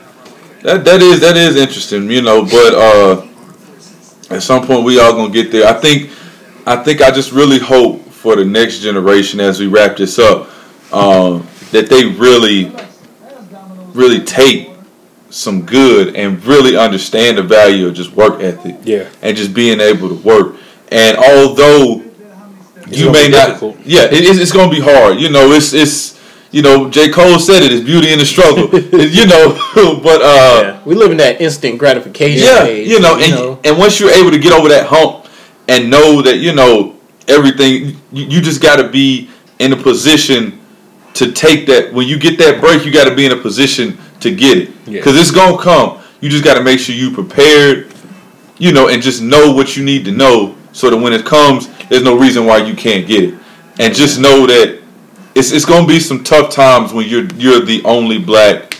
That 0.64 0.84
that 0.86 1.02
is 1.02 1.22
that 1.22 1.38
is 1.38 1.56
interesting, 1.56 2.10
you 2.10 2.22
know. 2.22 2.44
But 2.44 2.74
uh, 2.74 3.28
at 4.30 4.44
some 4.44 4.66
point, 4.66 4.84
we 4.84 5.00
all 5.00 5.14
gonna 5.14 5.34
get 5.34 5.52
there. 5.52 5.68
I 5.68 5.74
think 5.74 6.12
I 6.66 6.76
think 6.84 7.02
I 7.02 7.12
just 7.12 7.32
really 7.32 7.60
hope 7.60 8.02
for 8.10 8.36
the 8.36 8.46
next 8.46 8.80
generation 8.80 9.40
as 9.40 9.60
we 9.60 9.68
wrap 9.68 9.96
this 9.98 10.20
up 10.20 10.50
um, 10.94 11.48
that 11.72 11.90
they 11.90 12.06
really 12.06 12.76
really 13.94 14.24
take 14.24 14.70
some 15.30 15.66
good 15.66 16.16
and 16.16 16.44
really 16.46 16.76
understand 16.76 17.38
the 17.38 17.44
value 17.44 17.88
of 17.88 17.94
just 17.94 18.12
work 18.14 18.42
ethic. 18.42 18.78
Yeah. 18.84 19.10
and 19.22 19.36
just 19.38 19.54
being 19.54 19.80
able 19.80 20.10
to 20.10 20.16
work. 20.16 20.56
And 20.92 21.18
although 21.18 22.04
you 22.88 23.12
may 23.12 23.30
not, 23.30 23.48
difficult. 23.48 23.78
yeah, 23.86 24.06
it, 24.06 24.26
it's, 24.26 24.40
it's 24.40 24.52
gonna 24.52 24.72
be 24.72 24.80
hard. 24.80 25.20
You 25.20 25.30
know, 25.30 25.52
it's 25.52 25.74
it's 25.74 26.20
you 26.52 26.64
know, 26.64 26.90
J 26.90 27.10
Cole 27.12 27.38
said 27.38 27.62
it. 27.62 27.72
It's 27.72 27.86
beauty 27.86 28.12
in 28.12 28.18
the 28.18 28.26
struggle. 28.26 28.64
you 28.74 29.28
know, 29.28 29.54
but 30.04 30.22
uh, 30.22 30.62
Yeah. 30.62 30.84
We 30.84 30.96
live 30.96 31.12
in 31.12 31.18
that 31.18 31.40
instant 31.42 31.78
gratification 31.78 32.44
yeah, 32.44 32.64
age. 32.64 32.88
you 32.88 33.00
know, 33.00 33.18
and 33.20 33.66
and 33.66 33.78
once 33.78 34.00
you're 34.00 34.12
able 34.12 34.32
to 34.32 34.40
get 34.40 34.52
over 34.52 34.70
that 34.70 34.88
hump 34.88 35.28
and 35.68 35.90
know 35.92 36.22
that 36.24 36.38
you 36.38 36.54
know 36.54 36.96
everything, 37.28 37.98
you, 38.12 38.26
you 38.26 38.42
just 38.42 38.62
got 38.62 38.78
to 38.78 38.88
be 38.90 39.30
in 39.60 39.74
a 39.74 39.78
position 39.78 40.59
to 41.20 41.32
take 41.32 41.68
that. 41.68 41.94
When 41.94 42.08
you 42.08 42.18
get 42.18 42.38
that 42.40 42.60
break, 42.62 42.86
you 42.86 42.92
got 42.92 43.08
to 43.08 43.16
be 43.16 43.26
in 43.26 43.32
a 43.32 43.38
position 43.38 43.98
to 44.22 44.34
get 44.34 44.58
it 44.58 44.70
Yeah. 44.86 45.00
because 45.00 45.18
it's 45.20 45.32
gonna 45.32 45.58
come. 45.58 46.00
You 46.22 46.30
just 46.30 46.44
got 46.44 46.56
to 46.56 46.64
make 46.64 46.80
sure 46.80 46.96
you 46.96 47.12
prepared, 47.12 47.94
you 48.58 48.72
know, 48.74 48.88
and 48.90 49.02
just 49.02 49.22
know 49.22 49.52
what 49.54 49.78
you 49.78 49.84
need 49.84 50.04
to 50.06 50.12
know 50.12 50.56
so 50.72 50.90
that 50.90 50.98
when 50.98 51.14
it 51.14 51.26
comes, 51.26 51.68
there's 51.90 52.04
no 52.04 52.18
reason 52.18 52.46
why 52.46 52.58
you 52.58 52.74
can't 52.76 53.08
get 53.08 53.24
it, 53.24 53.34
and 53.80 53.94
just 53.96 54.20
know 54.20 54.46
that 54.46 54.80
it's 55.36 55.52
it's 55.52 55.66
gonna 55.66 55.88
be 55.88 56.00
some 56.00 56.24
tough 56.24 56.52
times 56.54 56.92
when 56.94 57.08
you're 57.08 57.26
you're 57.38 57.62
the 57.62 57.82
only 57.86 58.18
black 58.20 58.80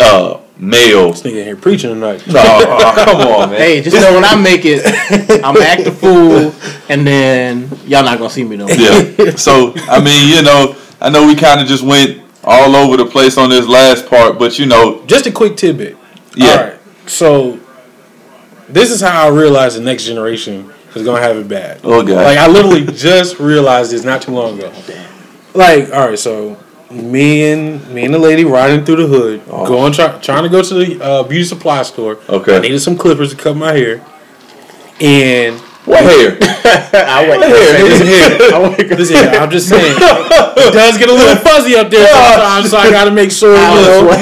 uh, 0.00 0.38
male 0.58 1.10
This 1.12 1.22
nigga 1.22 1.44
here 1.44 1.56
preaching 1.56 1.90
tonight. 1.90 2.26
no, 2.26 2.40
uh, 2.40 2.94
come 3.04 3.16
on, 3.20 3.50
man. 3.50 3.60
Hey, 3.60 3.82
just 3.82 3.96
know 3.96 4.14
when 4.14 4.24
I 4.24 4.34
make 4.36 4.62
it, 4.64 4.82
I'm 5.44 5.56
act 5.58 5.82
a 5.86 5.92
fool, 5.92 6.54
and 6.88 7.06
then 7.06 7.68
y'all 7.86 8.04
not 8.04 8.18
gonna 8.18 8.30
see 8.30 8.44
me 8.44 8.56
no 8.56 8.66
more. 8.66 8.76
Yeah. 8.76 9.30
So 9.36 9.74
I 9.88 10.00
mean, 10.02 10.34
you 10.34 10.42
know, 10.42 10.74
I 11.06 11.08
know 11.08 11.24
we 11.24 11.36
kind 11.36 11.60
of 11.60 11.68
just 11.68 11.84
went 11.84 12.20
all 12.42 12.74
over 12.74 12.96
the 12.96 13.06
place 13.06 13.38
on 13.38 13.48
this 13.48 13.68
last 13.68 14.08
part, 14.08 14.40
but 14.40 14.58
you 14.58 14.66
know, 14.66 15.04
Just 15.06 15.24
a 15.26 15.30
quick 15.30 15.56
tidbit. 15.56 15.96
Yeah. 16.34 16.48
All 16.48 16.64
right. 16.64 16.78
So 17.06 17.60
this 18.68 18.90
is 18.90 19.00
how 19.00 19.24
I 19.24 19.28
realized 19.28 19.76
the 19.76 19.82
next 19.82 20.04
generation 20.04 20.68
is 20.96 21.04
gonna 21.04 21.22
have 21.22 21.36
it 21.36 21.46
bad. 21.46 21.78
Oh, 21.84 22.04
God. 22.04 22.24
Like 22.24 22.38
I 22.38 22.48
literally 22.48 22.84
just 22.92 23.38
realized 23.38 23.92
this 23.92 24.02
not 24.02 24.20
too 24.20 24.32
long 24.32 24.58
ago. 24.58 24.72
Like, 25.54 25.92
all 25.92 26.08
right, 26.08 26.18
so 26.18 26.58
me 26.90 27.52
and 27.52 27.88
me 27.94 28.04
and 28.04 28.12
the 28.12 28.18
lady 28.18 28.44
riding 28.44 28.84
through 28.84 28.96
the 28.96 29.06
hood, 29.06 29.46
going 29.46 29.92
try, 29.92 30.18
trying 30.18 30.42
to 30.42 30.48
go 30.48 30.60
to 30.60 30.74
the 30.74 31.00
uh, 31.00 31.22
beauty 31.22 31.44
supply 31.44 31.84
store. 31.84 32.18
Okay. 32.28 32.56
I 32.56 32.58
needed 32.58 32.80
some 32.80 32.98
clippers 32.98 33.30
to 33.30 33.36
cut 33.40 33.56
my 33.56 33.74
hair, 33.74 34.04
and 35.00 35.62
what 35.86 36.02
hair? 36.02 36.36
I 36.42 37.22
wait. 37.30 37.38
What 37.38 37.48
hair? 37.48 37.78
this 37.88 38.02
hair. 38.02 38.52
I 38.54 38.58
wait. 38.76 38.88
This 38.90 39.10
hair. 39.10 39.40
I'm 39.40 39.50
just 39.50 39.68
saying, 39.68 39.94
it 40.00 40.72
does 40.74 40.98
get 40.98 41.08
a 41.08 41.12
little 41.14 41.36
fuzzy 41.36 41.76
up 41.76 41.88
there 41.90 42.06
sometimes, 42.06 42.70
so 42.70 42.76
I 42.78 42.90
gotta 42.90 43.10
make 43.12 43.30
sure. 43.30 43.54
You 43.54 43.58
know, 43.58 44.10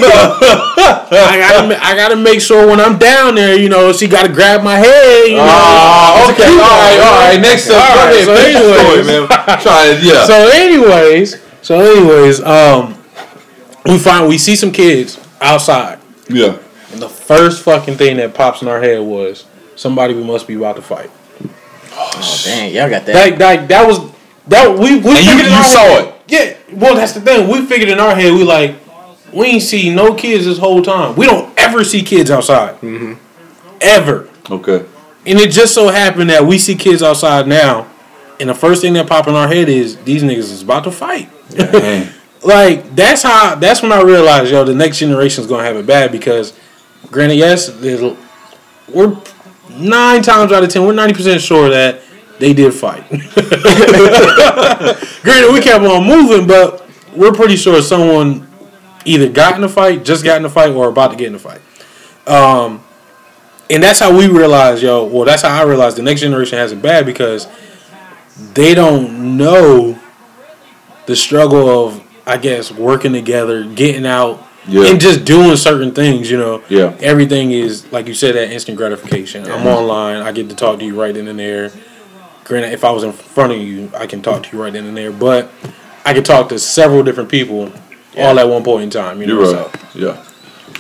I 1.17 1.37
gotta, 1.39 1.85
I 1.85 1.97
gotta 1.97 2.17
make 2.17 2.41
sure 2.41 2.67
when 2.69 2.81
I'm 2.81 2.99
down 2.99 3.35
there, 3.35 3.59
you 3.59 3.69
know, 3.69 3.93
she 3.93 4.07
gotta 4.09 4.33
grab 4.33 4.63
my 4.63 4.77
head. 4.77 5.27
You 5.29 5.37
know, 5.37 5.45
Ah, 5.47 6.31
It's 6.31 6.39
a 6.39 6.43
okay, 6.43 6.53
all 6.53 6.59
coupon, 6.59 6.69
right, 6.69 7.01
all 7.01 7.29
right. 7.33 7.41
Next 7.41 7.71
up, 7.71 7.77
All 7.81 7.95
go 7.95 8.01
right, 8.05 8.13
ahead, 8.13 8.25
so 8.27 8.37
finish 8.37 8.57
story, 8.61 8.99
anyways. 9.01 9.07
man. 9.07 9.29
Try 9.63 9.85
it, 9.89 10.03
yeah. 10.03 10.25
So, 10.27 10.35
anyways, 10.53 11.41
so 11.63 11.81
anyways, 11.81 12.41
um, 12.43 12.95
we 13.87 13.99
find 13.99 14.29
we 14.29 14.37
see 14.39 14.57
some 14.57 14.71
kids 14.73 15.19
outside, 15.41 15.99
yeah. 16.29 16.59
and 16.93 17.01
the 17.01 17.09
first 17.09 17.63
fucking 17.63 17.97
thing 17.97 18.17
that 18.19 18.35
pops 18.35 18.61
in 18.63 18.69
our 18.69 18.81
head 18.83 19.01
was 19.01 19.47
somebody 19.77 20.13
we 20.15 20.23
must 20.25 20.47
be 20.47 20.55
about 20.55 20.77
to 20.77 20.83
fight. 20.83 21.11
Oh, 21.97 22.43
dang, 22.45 22.75
y'all 22.75 22.91
got 22.91 23.07
that. 23.07 23.13
That, 23.13 23.39
that, 23.39 23.69
that 23.69 23.87
was 23.87 23.99
that 24.49 24.71
we 24.79 24.79
we 24.79 24.95
And 24.97 25.05
you- 25.07 25.15
figured 25.15 25.47
in 25.47 25.53
you 25.53 25.65
saw 25.65 25.79
head- 25.81 26.05
it. 26.09 26.11
Yeah, 26.27 26.77
well, 26.77 26.95
that's 26.95 27.13
the 27.13 27.21
thing. 27.21 27.49
We 27.51 27.65
figured 27.67 27.91
in 27.91 28.01
our 28.01 28.15
head, 28.15 28.33
we 28.33 28.45
like, 28.45 28.77
we 29.33 29.47
ain't 29.47 29.63
see 29.63 29.95
no 29.95 30.15
kids 30.15 30.47
this 30.47 30.59
whole 30.59 30.81
time. 30.83 31.15
We 31.17 31.27
don't 31.27 31.53
ever 31.59 31.85
see 31.85 32.03
kids 32.03 32.31
outside, 32.31 32.81
Mm-hmm. 32.81 33.15
ever. 33.83 34.29
Okay. 34.51 34.85
And 35.27 35.39
it 35.39 35.51
just 35.51 35.75
so 35.75 35.89
happened 35.89 36.31
that 36.31 36.45
we 36.47 36.59
see 36.59 36.75
kids 36.75 37.03
outside 37.03 37.47
now, 37.47 37.87
and 38.41 38.49
the 38.49 38.55
first 38.55 38.81
thing 38.83 38.93
that 38.95 39.07
pop 39.07 39.27
in 39.29 39.35
our 39.35 39.49
head 39.49 39.69
is 39.69 39.97
these 40.05 40.23
niggas 40.23 40.51
is 40.51 40.63
about 40.63 40.85
to 40.85 40.91
fight. 40.91 41.31
Man. 41.57 42.13
like 42.43 42.95
that's 42.97 43.23
how 43.23 43.55
that's 43.55 43.83
when 43.83 43.93
I 43.93 44.03
realized, 44.03 44.51
yo, 44.51 44.65
the 44.65 44.75
next 44.75 44.99
generation 44.99 45.43
is 45.45 45.49
gonna 45.49 45.63
have 45.65 45.77
it 45.77 45.87
bad 45.87 46.11
because, 46.13 46.53
granted, 47.11 47.37
yes, 47.37 47.69
there's- 47.69 48.17
we're 48.93 49.17
nine 49.77 50.23
times 50.23 50.53
out 50.53 50.63
of 50.63 50.71
ten, 50.71 50.85
we're 50.87 50.93
ninety 50.93 51.15
percent 51.15 51.41
sure 51.41 51.71
that 51.71 52.01
they 52.39 52.53
did 52.53 52.75
fight. 52.75 53.09
granted, 55.23 55.53
we 55.53 55.61
kept 55.61 55.85
on 55.85 56.07
moving, 56.07 56.47
but 56.47 56.87
we're 57.15 57.33
pretty 57.33 57.57
sure 57.57 57.81
someone 57.81 58.49
either 59.05 59.29
got 59.29 59.57
in 59.57 59.65
a 59.65 59.69
fight, 59.69 60.05
just 60.05 60.25
got 60.25 60.39
in 60.39 60.45
a 60.45 60.51
fight, 60.51 60.71
or 60.71 60.89
about 60.89 61.13
to 61.13 61.17
get 61.17 61.29
in 61.29 61.35
a 61.35 61.39
fight. 61.39 61.61
Um, 62.27 62.83
and 63.71 63.83
that's 63.83 64.01
how 64.01 64.17
we 64.17 64.29
realize, 64.29 64.83
yo. 64.83 65.05
Well, 65.05 65.25
that's 65.25 65.43
how 65.43 65.61
I 65.61 65.65
realized 65.65 65.97
the 65.97 66.03
next 66.03 66.21
generation 66.21 66.59
has 66.59 66.73
it 66.73 66.83
bad 66.83 67.07
because 67.07 67.49
they 68.53 68.75
don't 68.75 69.37
know 69.37 69.99
the 71.07 71.17
struggle 71.17 71.87
of, 71.87 72.03
I 72.27 72.37
guess, 72.37 72.73
working 72.73 73.13
together, 73.13 73.65
getting 73.65 74.07
out, 74.07 74.43
Yeah. 74.67 74.87
and 74.91 75.01
just 75.01 75.25
doing 75.25 75.57
certain 75.57 75.93
things. 75.93 76.31
You 76.31 76.39
know, 76.39 76.63
Yeah. 76.69 76.95
Everything 77.01 77.51
is 77.53 77.91
like 77.93 78.07
you 78.09 78.15
said, 78.15 78.35
that 78.37 78.51
instant 78.51 78.77
gratification. 78.79 79.51
I'm 79.51 79.67
online. 79.67 80.23
I 80.23 80.33
get 80.33 80.49
to 80.49 80.57
talk 80.57 80.79
to 80.79 80.85
you 80.85 81.01
right 81.01 81.15
then 81.15 81.29
and 81.29 81.39
there. 81.39 81.71
Granted, 82.45 82.73
if 82.73 82.85
I 82.85 82.91
was 82.91 83.05
in 83.05 83.13
front 83.13 83.53
of 83.53 83.59
you, 83.59 83.91
I 83.97 84.07
can 84.07 84.21
talk 84.23 84.43
to 84.45 84.57
you 84.57 84.63
right 84.63 84.73
then 84.73 84.85
and 84.87 84.97
there. 84.97 85.11
But 85.13 85.51
I 86.05 86.13
can 86.15 86.23
talk 86.25 86.49
to 86.51 86.59
several 86.59 87.03
different 87.03 87.31
people 87.31 87.73
all 88.17 88.39
at 88.39 88.49
one 88.49 88.63
point 88.63 88.85
in 88.85 88.91
time. 88.91 89.21
You 89.21 89.27
know, 89.27 89.41
You're 89.43 89.55
right. 89.65 89.73
so 89.95 89.99
Yeah, 89.99 90.25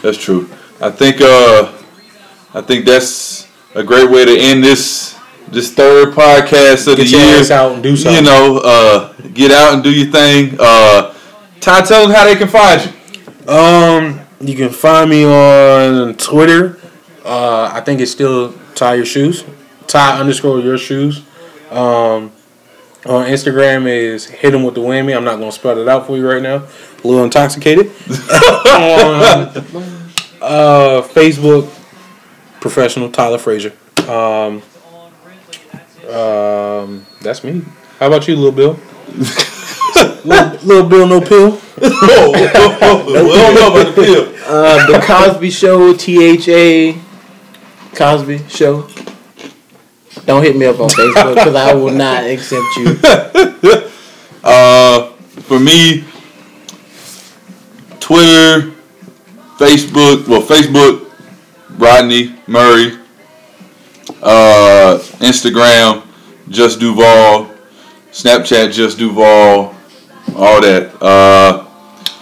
that's 0.03 0.19
true. 0.19 0.49
I 0.81 0.91
think 0.91 1.21
uh, 1.21 1.73
I 2.55 2.61
think 2.61 2.85
that's 2.85 3.49
a 3.75 3.83
great 3.83 4.11
way 4.11 4.25
to 4.25 4.37
end 4.39 4.63
this 4.63 5.15
this 5.49 5.73
third 5.73 6.15
podcast 6.15 6.87
of 6.91 6.97
Get 6.97 7.11
the 7.11 7.17
year. 7.17 7.53
out 7.53 7.73
and 7.73 7.83
do 7.83 7.97
something. 7.97 8.25
You 8.25 8.31
know, 8.31 8.59
uh, 8.65 9.13
get 9.35 9.51
out 9.51 9.75
and 9.75 9.83
do 9.85 9.91
your 9.91 10.11
thing. 10.11 10.57
Uh, 10.59 11.15
Ty, 11.61 11.83
tell 11.83 12.03
them 12.07 12.15
how 12.17 12.25
they 12.25 12.37
can 12.37 12.49
find 12.49 12.81
you. 12.85 12.93
Um, 13.47 14.21
you 14.41 14.57
can 14.57 14.71
find 14.71 15.11
me 15.11 15.25
on 15.25 16.15
Twitter. 16.15 16.79
Uh, 17.25 17.71
I 17.73 17.81
think 17.81 18.01
it's 18.01 18.11
still 18.13 18.55
tie 18.75 18.95
your 18.95 19.07
shoes, 19.07 19.45
tie 19.87 20.19
underscore 20.19 20.61
your 20.61 20.79
shoes. 20.79 21.23
Um, 21.71 22.33
on 23.07 23.27
Instagram 23.27 23.87
is 23.87 24.27
hit 24.27 24.55
'em 24.55 24.63
with 24.63 24.75
the 24.75 24.81
whammy. 24.81 25.15
I'm 25.15 25.25
not 25.25 25.39
gonna 25.39 25.53
spell 25.53 25.79
it 25.79 25.89
out 25.89 26.07
for 26.07 26.17
you 26.17 26.27
right 26.29 26.43
now. 26.43 26.57
A 27.03 27.07
little 27.07 27.25
intoxicated. 27.25 27.87
on 27.89 29.47
uh, 30.41 31.03
Facebook, 31.13 31.69
professional 32.61 33.11
Tyler 33.11 33.39
Frazier. 33.39 33.73
Um, 34.09 34.63
um, 36.11 37.07
that's 37.21 37.45
me. 37.45 37.63
How 38.01 38.07
about 38.07 38.27
you, 38.29 38.37
little 38.37 38.53
Bill? 38.53 38.79
little, 40.25 40.67
little 40.67 40.89
Bill, 40.89 41.07
no 41.07 41.21
pill. 41.21 41.61
oh, 41.83 43.05
we 43.07 43.13
don't 43.13 43.55
know 43.55 43.73
about 43.73 43.95
the 43.95 44.03
pill. 44.03 44.35
Uh, 44.47 44.87
the 44.93 45.05
Cosby 45.05 45.51
Show, 45.51 45.95
T 45.95 46.23
H 46.23 46.49
A, 46.49 46.99
Cosby 47.95 48.47
Show. 48.49 48.89
Don't 50.27 50.43
hit 50.43 50.57
me 50.57 50.67
up 50.67 50.81
on 50.81 50.89
Facebook 50.91 51.35
because 51.35 51.55
I 51.55 51.75
will 51.75 51.91
not 51.91 52.25
accept 52.25 52.65
you. 52.77 53.91
Uh, 54.47 55.09
for 55.49 55.59
me, 55.59 56.05
Twitter, 57.99 58.75
Facebook, 59.57 60.29
well, 60.29 60.43
Facebook, 60.43 61.11
Rodney 61.79 62.35
Murray, 62.47 62.99
uh, 64.23 64.99
Instagram, 65.21 66.03
Just 66.51 66.79
Duval, 66.79 67.51
Snapchat, 68.13 68.71
Just 68.71 68.99
Duval, 68.99 69.74
all 70.37 70.61
that. 70.61 71.03
Uh, 71.03 71.65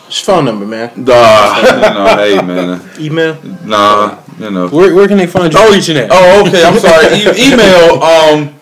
What's 0.04 0.20
phone 0.20 0.44
number, 0.44 0.66
man? 0.66 0.92
nah, 0.96 1.56
you 1.60 1.72
know, 1.72 2.16
hey 2.18 2.42
man, 2.42 2.90
Email? 3.00 3.42
nah, 3.64 4.18
you 4.38 4.50
know. 4.50 4.68
Where, 4.68 4.94
where 4.94 5.08
can 5.08 5.16
they 5.18 5.26
find 5.26 5.52
you 5.52 5.58
Oh, 5.58 5.70
preaching 5.70 5.96
at? 5.96 6.08
Oh, 6.12 6.44
okay. 6.46 6.64
I'm 6.64 6.78
sorry. 6.78 7.06
E- 7.16 7.48
email. 7.52 8.02
Um, 8.02 8.54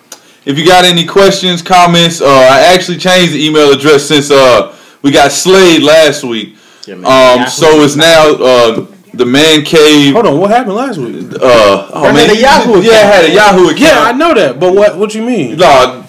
if 0.45 0.57
you 0.59 0.65
got 0.65 0.85
any 0.85 1.05
questions, 1.05 1.61
comments, 1.63 2.21
uh, 2.21 2.27
I 2.27 2.73
actually 2.75 2.99
changed 2.99 3.33
the 3.35 3.45
email 3.45 3.73
address 3.73 4.05
since 4.07 4.31
uh 4.31 4.77
we 5.03 5.11
got 5.11 5.33
slayed 5.33 5.83
last 5.83 6.23
week. 6.25 6.57
Yeah, 6.87 6.95
man. 6.95 7.41
Um, 7.43 7.49
so 7.49 7.67
it's 7.83 7.97
now 7.97 8.31
uh 8.33 8.87
the 9.13 9.27
man 9.27 9.65
cave. 9.65 10.15
Hold 10.15 10.27
on, 10.27 10.39
what 10.39 10.51
happened 10.51 10.77
last 10.77 10.99
week? 10.99 11.33
Uh, 11.35 11.41
oh 11.43 12.05
I 12.05 12.13
man, 12.13 12.29
had 12.29 12.37
a 12.37 12.41
Yahoo 12.41 12.81
Yeah, 12.81 12.93
I 12.93 12.95
had 12.95 13.25
a 13.25 13.31
Yahoo 13.35 13.65
account. 13.67 13.81
Yeah, 13.81 14.01
I 14.03 14.13
know 14.13 14.35
that, 14.35 14.61
but 14.61 14.73
what 14.73 14.97
what 14.97 15.15
you 15.17 15.23
mean? 15.23 15.57
No, 15.57 16.00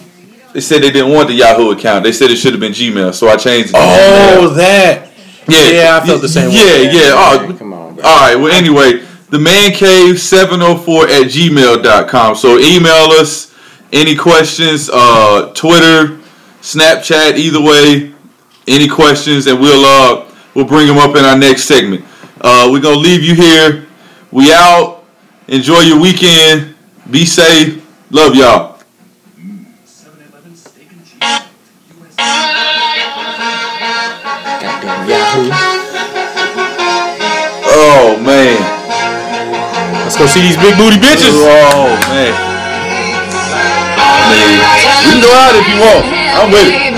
they 0.54 0.62
said 0.62 0.82
they 0.84 0.92
didn't 0.92 1.12
want 1.14 1.28
the 1.30 1.34
Yahoo 1.36 1.72
account. 1.72 2.04
They 2.04 2.12
said 2.12 2.30
it 2.32 2.38
should 2.38 2.54
have 2.54 2.60
been 2.60 2.74
Gmail, 2.74 3.14
so 3.14 3.28
I 3.28 3.38
changed 3.38 3.70
it. 3.70 3.74
to 3.74 3.78
Oh, 3.80 4.50
Gmail. 4.52 4.56
that. 4.58 5.08
yeah, 5.48 5.70
yeah, 5.70 6.00
I 6.02 6.06
felt 6.06 6.22
the 6.22 6.30
same 6.30 6.50
way. 6.50 6.86
Yeah, 6.86 6.92
yeah. 6.92 7.14
Oh, 7.16 7.56
Come 7.58 7.74
on, 7.74 7.96
bro. 7.96 8.04
All 8.04 8.20
right. 8.20 8.36
Well, 8.36 8.52
anyway, 8.52 9.06
the 9.30 9.40
man 9.40 9.72
cave 9.72 10.20
704 10.20 11.04
at 11.06 11.24
gmail.com. 11.28 12.36
So 12.36 12.58
email 12.60 13.12
us 13.20 13.54
any 13.94 14.16
questions, 14.16 14.90
uh, 14.92 15.52
Twitter, 15.56 16.20
Snapchat, 16.62 17.38
either 17.38 17.62
way, 17.62 18.14
any 18.68 18.88
questions, 18.88 19.48
and 19.48 19.60
we'll 19.60 19.84
uh 19.86 20.32
we'll 20.54 20.66
bring 20.66 20.86
them 20.88 20.98
up 20.98 21.16
in 21.16 21.26
our 21.26 21.38
next 21.38 21.64
segment. 21.64 22.06
Uh, 22.40 22.70
we're 22.72 22.80
gonna 22.82 22.96
leave 22.98 23.24
you 23.24 23.36
here. 23.36 23.86
We 24.32 24.52
out. 24.52 25.04
Enjoy 25.48 25.80
your 25.82 26.00
weekend. 26.00 26.76
Be 27.10 27.26
safe. 27.26 27.84
Love 28.12 28.36
y'all. 28.36 28.81
Go 40.22 40.28
see 40.28 40.42
these 40.42 40.58
big 40.58 40.78
booty 40.78 41.02
bitches. 41.02 41.34
Oh 41.34 41.98
man. 42.14 42.30
Man, 44.30 44.54
you 44.54 45.10
can 45.10 45.18
go 45.18 45.34
out 45.34 45.58
if 45.58 45.66
you 45.66 45.82
want. 45.82 46.06
I'm 46.38 46.52
with 46.54 46.70
it. 46.70 46.92